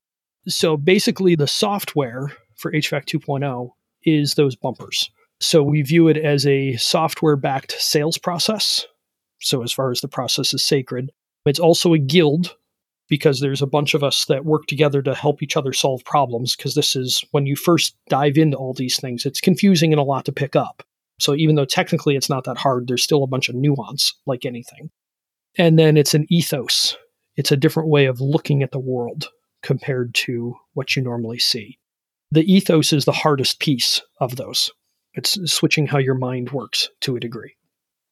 So 0.48 0.76
basically, 0.76 1.36
the 1.36 1.46
software 1.46 2.32
for 2.56 2.72
HVAC 2.72 3.06
2.0 3.06 3.70
is 4.06 4.34
those 4.34 4.56
bumpers. 4.56 5.12
So 5.40 5.62
we 5.62 5.84
view 5.84 6.08
it 6.08 6.18
as 6.18 6.48
a 6.48 6.76
software 6.78 7.36
backed 7.36 7.74
sales 7.74 8.18
process. 8.18 8.88
So, 9.40 9.62
as 9.62 9.72
far 9.72 9.92
as 9.92 10.02
the 10.02 10.08
process 10.08 10.52
is 10.52 10.64
sacred, 10.64 11.12
it's 11.46 11.60
also 11.60 11.94
a 11.94 12.00
guild 12.00 12.56
because 13.08 13.40
there's 13.40 13.62
a 13.62 13.68
bunch 13.68 13.94
of 13.94 14.04
us 14.04 14.26
that 14.26 14.46
work 14.46 14.66
together 14.66 15.04
to 15.04 15.14
help 15.14 15.44
each 15.44 15.56
other 15.56 15.72
solve 15.72 16.04
problems. 16.06 16.56
Because 16.56 16.74
this 16.74 16.96
is 16.96 17.24
when 17.32 17.46
you 17.46 17.56
first 17.56 17.96
dive 18.10 18.40
into 18.40 18.58
all 18.58 18.74
these 18.74 19.00
things, 19.00 19.28
it's 19.28 19.40
confusing 19.40 19.94
and 19.94 20.00
a 20.00 20.04
lot 20.04 20.26
to 20.26 20.32
pick 20.32 20.56
up. 20.56 20.82
So, 21.20 21.36
even 21.36 21.54
though 21.54 21.66
technically 21.66 22.16
it's 22.16 22.32
not 22.32 22.46
that 22.46 22.58
hard, 22.58 22.88
there's 22.88 23.04
still 23.04 23.24
a 23.24 23.28
bunch 23.28 23.48
of 23.48 23.54
nuance 23.54 24.16
like 24.26 24.44
anything. 24.44 24.90
And 25.56 25.78
then 25.78 25.98
it's 25.98 26.16
an 26.16 26.26
ethos, 26.30 26.98
it's 27.40 27.54
a 27.54 27.58
different 27.58 27.88
way 27.88 28.06
of 28.06 28.20
looking 28.20 28.62
at 28.64 28.72
the 28.72 28.80
world 28.80 29.30
compared 29.64 30.14
to 30.14 30.56
what 30.74 30.98
you 30.98 31.02
normally 31.02 31.40
see. 31.40 31.80
The 32.32 32.44
ethos 32.44 32.92
is 32.92 33.06
the 33.06 33.14
hardest 33.14 33.62
piece 33.62 34.02
of 34.20 34.36
those. 34.36 34.70
It's 35.14 35.40
switching 35.50 35.88
how 35.88 36.00
your 36.00 36.16
mind 36.16 36.52
works 36.52 36.90
to 37.00 37.16
a 37.16 37.20
degree. 37.22 37.56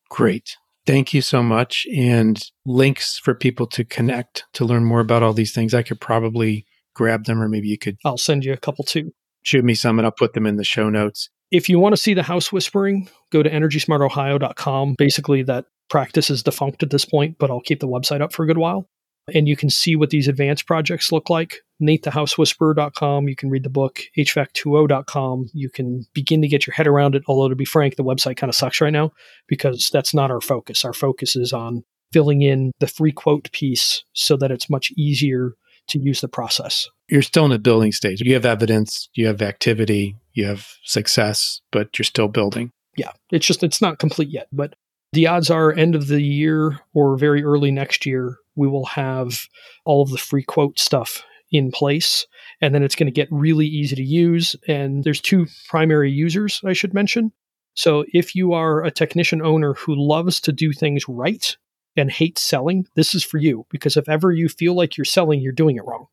Great. 0.10 0.56
Thank 0.86 1.14
you 1.14 1.22
so 1.22 1.44
much. 1.44 1.86
And 1.94 2.42
links 2.66 3.20
for 3.20 3.36
people 3.36 3.68
to 3.68 3.84
connect 3.84 4.46
to 4.54 4.64
learn 4.64 4.86
more 4.86 5.02
about 5.02 5.24
all 5.24 5.34
these 5.34 5.54
things. 5.54 5.74
I 5.74 5.84
could 5.84 6.00
probably 6.00 6.66
grab 6.96 7.26
them, 7.26 7.44
or 7.44 7.50
maybe 7.50 7.68
you 7.68 7.78
could. 7.78 7.98
I'll 8.06 8.18
send 8.18 8.46
you 8.46 8.54
a 8.54 8.58
couple 8.58 8.86
too. 8.86 9.12
Shoot 9.44 9.66
me 9.66 9.76
some 9.76 10.00
and 10.00 10.06
I'll 10.06 10.14
put 10.14 10.36
them 10.36 10.46
in 10.46 10.56
the 10.56 10.64
show 10.64 10.90
notes. 10.90 11.30
If 11.52 11.68
you 11.68 11.80
want 11.80 11.94
to 11.94 12.02
see 12.02 12.14
the 12.14 12.24
house 12.24 12.54
whispering, 12.54 13.10
go 13.34 13.44
to 13.44 13.50
energysmartohio.com. 13.50 14.96
Basically, 14.98 15.44
that 15.44 15.66
practice 15.90 16.30
is 16.30 16.44
defunct 16.44 16.82
at 16.82 16.92
this 16.92 17.04
point, 17.04 17.38
but 17.38 17.52
I'll 17.52 17.60
keep 17.60 17.82
the 17.82 17.90
website 17.90 18.22
up 18.22 18.32
for 18.32 18.44
a 18.44 18.48
good 18.48 18.58
while 18.58 18.88
and 19.34 19.48
you 19.48 19.56
can 19.56 19.70
see 19.70 19.96
what 19.96 20.10
these 20.10 20.28
advanced 20.28 20.66
projects 20.66 21.12
look 21.12 21.30
like. 21.30 21.62
NateTheHouseWhisperer.com. 21.82 23.28
You 23.28 23.36
can 23.36 23.50
read 23.50 23.64
the 23.64 23.70
book, 23.70 24.00
HVAC20.com. 24.18 25.50
You 25.54 25.70
can 25.70 26.06
begin 26.14 26.42
to 26.42 26.48
get 26.48 26.66
your 26.66 26.74
head 26.74 26.88
around 26.88 27.16
it. 27.16 27.24
Although, 27.28 27.50
to 27.50 27.56
be 27.56 27.66
frank, 27.66 27.96
the 27.96 28.04
website 28.04 28.38
kind 28.38 28.50
of 28.50 28.56
sucks 28.56 28.82
right 28.82 28.94
now 28.94 29.12
because 29.48 29.90
that's 29.92 30.14
not 30.14 30.32
our 30.32 30.42
focus. 30.42 30.84
Our 30.84 30.94
focus 30.94 31.36
is 31.36 31.54
on 31.54 31.84
filling 32.12 32.42
in 32.42 32.72
the 32.80 32.88
free 32.88 33.12
quote 33.12 33.52
piece 33.52 34.04
so 34.14 34.38
that 34.38 34.52
it's 34.52 34.70
much 34.70 34.92
easier 34.98 35.54
to 35.90 36.00
use 36.00 36.22
the 36.22 36.28
process. 36.28 36.90
You're 37.10 37.22
still 37.22 37.46
in 37.46 37.52
the 37.52 37.60
building 37.60 37.92
stage. 37.92 38.22
You 38.22 38.34
have 38.34 38.46
evidence, 38.46 39.10
you 39.14 39.28
have 39.28 39.42
activity, 39.42 40.16
you 40.34 40.46
have 40.46 40.68
success, 40.84 41.62
but 41.72 41.98
you're 41.98 42.04
still 42.04 42.28
building. 42.28 42.72
Yeah, 42.98 43.12
it's 43.32 43.46
just, 43.46 43.64
it's 43.64 43.82
not 43.82 44.00
complete 44.00 44.30
yet. 44.30 44.48
But 44.52 44.74
the 45.14 45.28
odds 45.28 45.50
are 45.50 45.72
end 45.72 45.96
of 45.96 46.08
the 46.08 46.22
year 46.22 46.80
or 46.94 47.18
very 47.18 47.44
early 47.44 47.72
next 47.72 48.06
year, 48.06 48.38
we 48.58 48.68
will 48.68 48.86
have 48.86 49.48
all 49.86 50.02
of 50.02 50.10
the 50.10 50.18
free 50.18 50.44
quote 50.44 50.80
stuff 50.80 51.24
in 51.52 51.72
place. 51.72 52.26
And 52.62 52.74
then 52.76 52.84
it's 52.84 52.96
going 52.96 53.08
to 53.08 53.12
get 53.12 53.30
really 53.32 53.66
easy 53.66 53.96
to 53.96 54.04
use. 54.04 54.56
And 54.68 55.04
there's 55.04 55.22
two 55.22 55.48
primary 55.70 56.12
users 56.12 56.62
I 56.66 56.74
should 56.74 56.94
mention. 56.94 57.32
So 57.74 58.06
if 58.12 58.36
you 58.36 58.54
are 58.54 58.84
a 58.84 58.92
technician 58.92 59.42
owner 59.42 59.76
who 59.76 59.96
loves 59.96 60.42
to 60.42 60.52
do 60.52 60.74
things 60.74 61.08
right 61.08 61.56
and 61.96 62.12
hates 62.12 62.42
selling, 62.42 62.88
this 62.96 63.14
is 63.16 63.24
for 63.24 63.38
you. 63.38 63.66
Because 63.70 63.96
if 63.96 64.10
ever 64.10 64.32
you 64.32 64.50
feel 64.50 64.76
like 64.76 64.98
you're 64.98 65.06
selling, 65.06 65.40
you're 65.40 65.54
doing 65.54 65.78
it 65.78 65.86
wrong 65.86 66.08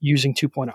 using 0.00 0.34
2.0. 0.34 0.72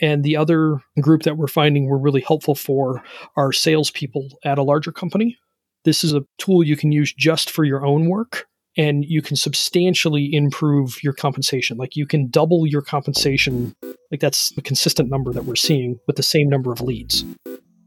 And 0.00 0.24
the 0.24 0.36
other 0.36 0.80
group 1.00 1.24
that 1.24 1.36
we're 1.36 1.46
finding 1.46 1.86
we're 1.86 1.98
really 1.98 2.22
helpful 2.22 2.54
for 2.54 3.02
are 3.36 3.52
salespeople 3.52 4.28
at 4.44 4.58
a 4.58 4.62
larger 4.62 4.92
company. 4.92 5.36
This 5.84 6.04
is 6.04 6.14
a 6.14 6.24
tool 6.38 6.64
you 6.64 6.76
can 6.76 6.90
use 6.90 7.12
just 7.12 7.50
for 7.50 7.64
your 7.64 7.84
own 7.84 8.08
work 8.08 8.48
and 8.76 9.04
you 9.04 9.22
can 9.22 9.36
substantially 9.36 10.32
improve 10.32 11.02
your 11.02 11.12
compensation. 11.12 11.76
Like 11.76 11.96
you 11.96 12.06
can 12.06 12.28
double 12.28 12.66
your 12.66 12.82
compensation. 12.82 13.74
Like 14.10 14.20
that's 14.20 14.56
a 14.56 14.62
consistent 14.62 15.10
number 15.10 15.32
that 15.32 15.44
we're 15.44 15.56
seeing 15.56 15.98
with 16.06 16.16
the 16.16 16.22
same 16.22 16.48
number 16.48 16.72
of 16.72 16.80
leads. 16.80 17.24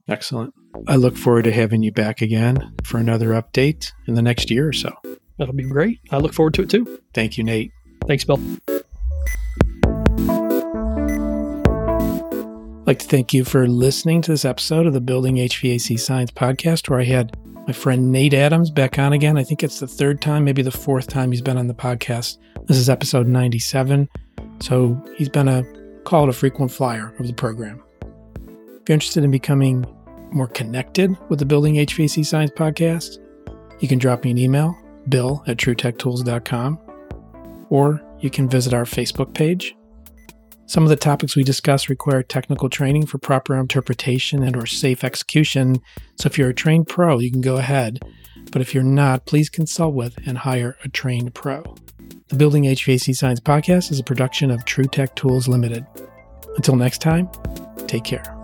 Excellent. 0.07 0.53
I 0.87 0.97
look 0.97 1.15
forward 1.15 1.43
to 1.45 1.51
having 1.51 1.83
you 1.83 1.91
back 1.91 2.21
again 2.21 2.73
for 2.83 2.97
another 2.97 3.29
update 3.29 3.91
in 4.07 4.15
the 4.15 4.21
next 4.21 4.51
year 4.51 4.67
or 4.67 4.73
so. 4.73 4.93
That'll 5.37 5.53
be 5.53 5.63
great. 5.63 5.99
I 6.11 6.17
look 6.17 6.33
forward 6.33 6.53
to 6.55 6.63
it 6.63 6.69
too. 6.69 6.99
Thank 7.13 7.37
you, 7.37 7.43
Nate. 7.43 7.71
Thanks, 8.05 8.25
Bill. 8.25 8.39
I'd 12.83 12.87
like 12.87 12.99
to 12.99 13.07
thank 13.07 13.33
you 13.33 13.45
for 13.45 13.65
listening 13.65 14.21
to 14.23 14.31
this 14.31 14.43
episode 14.43 14.85
of 14.85 14.93
the 14.93 14.99
Building 14.99 15.37
HVAC 15.37 15.97
Science 15.97 16.31
podcast, 16.31 16.89
where 16.89 16.99
I 16.99 17.05
had 17.05 17.31
my 17.67 17.73
friend 17.73 18.11
Nate 18.11 18.33
Adams 18.33 18.69
back 18.69 18.99
on 18.99 19.13
again. 19.13 19.37
I 19.37 19.43
think 19.43 19.63
it's 19.63 19.79
the 19.79 19.87
third 19.87 20.21
time, 20.21 20.43
maybe 20.43 20.61
the 20.61 20.71
fourth 20.71 21.07
time 21.07 21.31
he's 21.31 21.41
been 21.41 21.57
on 21.57 21.67
the 21.67 21.73
podcast. 21.73 22.37
This 22.65 22.77
is 22.77 22.89
episode 22.89 23.27
97. 23.27 24.09
So 24.59 25.01
he's 25.15 25.29
been 25.29 25.47
a 25.47 25.63
call 26.03 26.23
it 26.23 26.29
a 26.29 26.33
frequent 26.33 26.71
flyer 26.71 27.13
of 27.19 27.27
the 27.27 27.33
program. 27.33 27.81
If 28.01 28.89
you're 28.89 28.95
interested 28.95 29.23
in 29.23 29.31
becoming 29.31 29.85
more 30.31 30.47
connected 30.47 31.15
with 31.29 31.39
the 31.39 31.45
Building 31.45 31.75
HVAC 31.75 32.25
Science 32.25 32.51
podcast, 32.51 33.19
you 33.79 33.87
can 33.87 33.99
drop 33.99 34.23
me 34.25 34.31
an 34.31 34.37
email, 34.37 34.77
bill 35.07 35.43
at 35.47 35.57
truetechtools.com, 35.57 36.79
or 37.69 38.01
you 38.19 38.29
can 38.29 38.49
visit 38.49 38.73
our 38.73 38.83
Facebook 38.83 39.33
page 39.33 39.75
some 40.65 40.83
of 40.83 40.89
the 40.89 40.95
topics 40.95 41.35
we 41.35 41.43
discuss 41.43 41.89
require 41.89 42.23
technical 42.23 42.69
training 42.69 43.05
for 43.05 43.17
proper 43.17 43.57
interpretation 43.57 44.43
and 44.43 44.55
or 44.55 44.65
safe 44.65 45.03
execution. 45.03 45.81
So 46.19 46.27
if 46.27 46.37
you're 46.37 46.49
a 46.49 46.53
trained 46.53 46.87
pro, 46.87 47.19
you 47.19 47.31
can 47.31 47.41
go 47.41 47.57
ahead. 47.57 47.99
But 48.51 48.61
if 48.61 48.73
you're 48.73 48.83
not, 48.83 49.25
please 49.25 49.49
consult 49.49 49.93
with 49.93 50.17
and 50.25 50.37
hire 50.37 50.77
a 50.83 50.89
trained 50.89 51.33
pro. 51.33 51.63
The 52.29 52.35
Building 52.35 52.63
HVAC 52.63 53.15
Science 53.15 53.39
podcast 53.39 53.91
is 53.91 53.99
a 53.99 54.03
production 54.03 54.51
of 54.51 54.65
True 54.65 54.85
Tech 54.85 55.15
Tools 55.15 55.47
Limited. 55.47 55.85
Until 56.55 56.75
next 56.75 57.01
time, 57.01 57.29
take 57.87 58.03
care. 58.03 58.42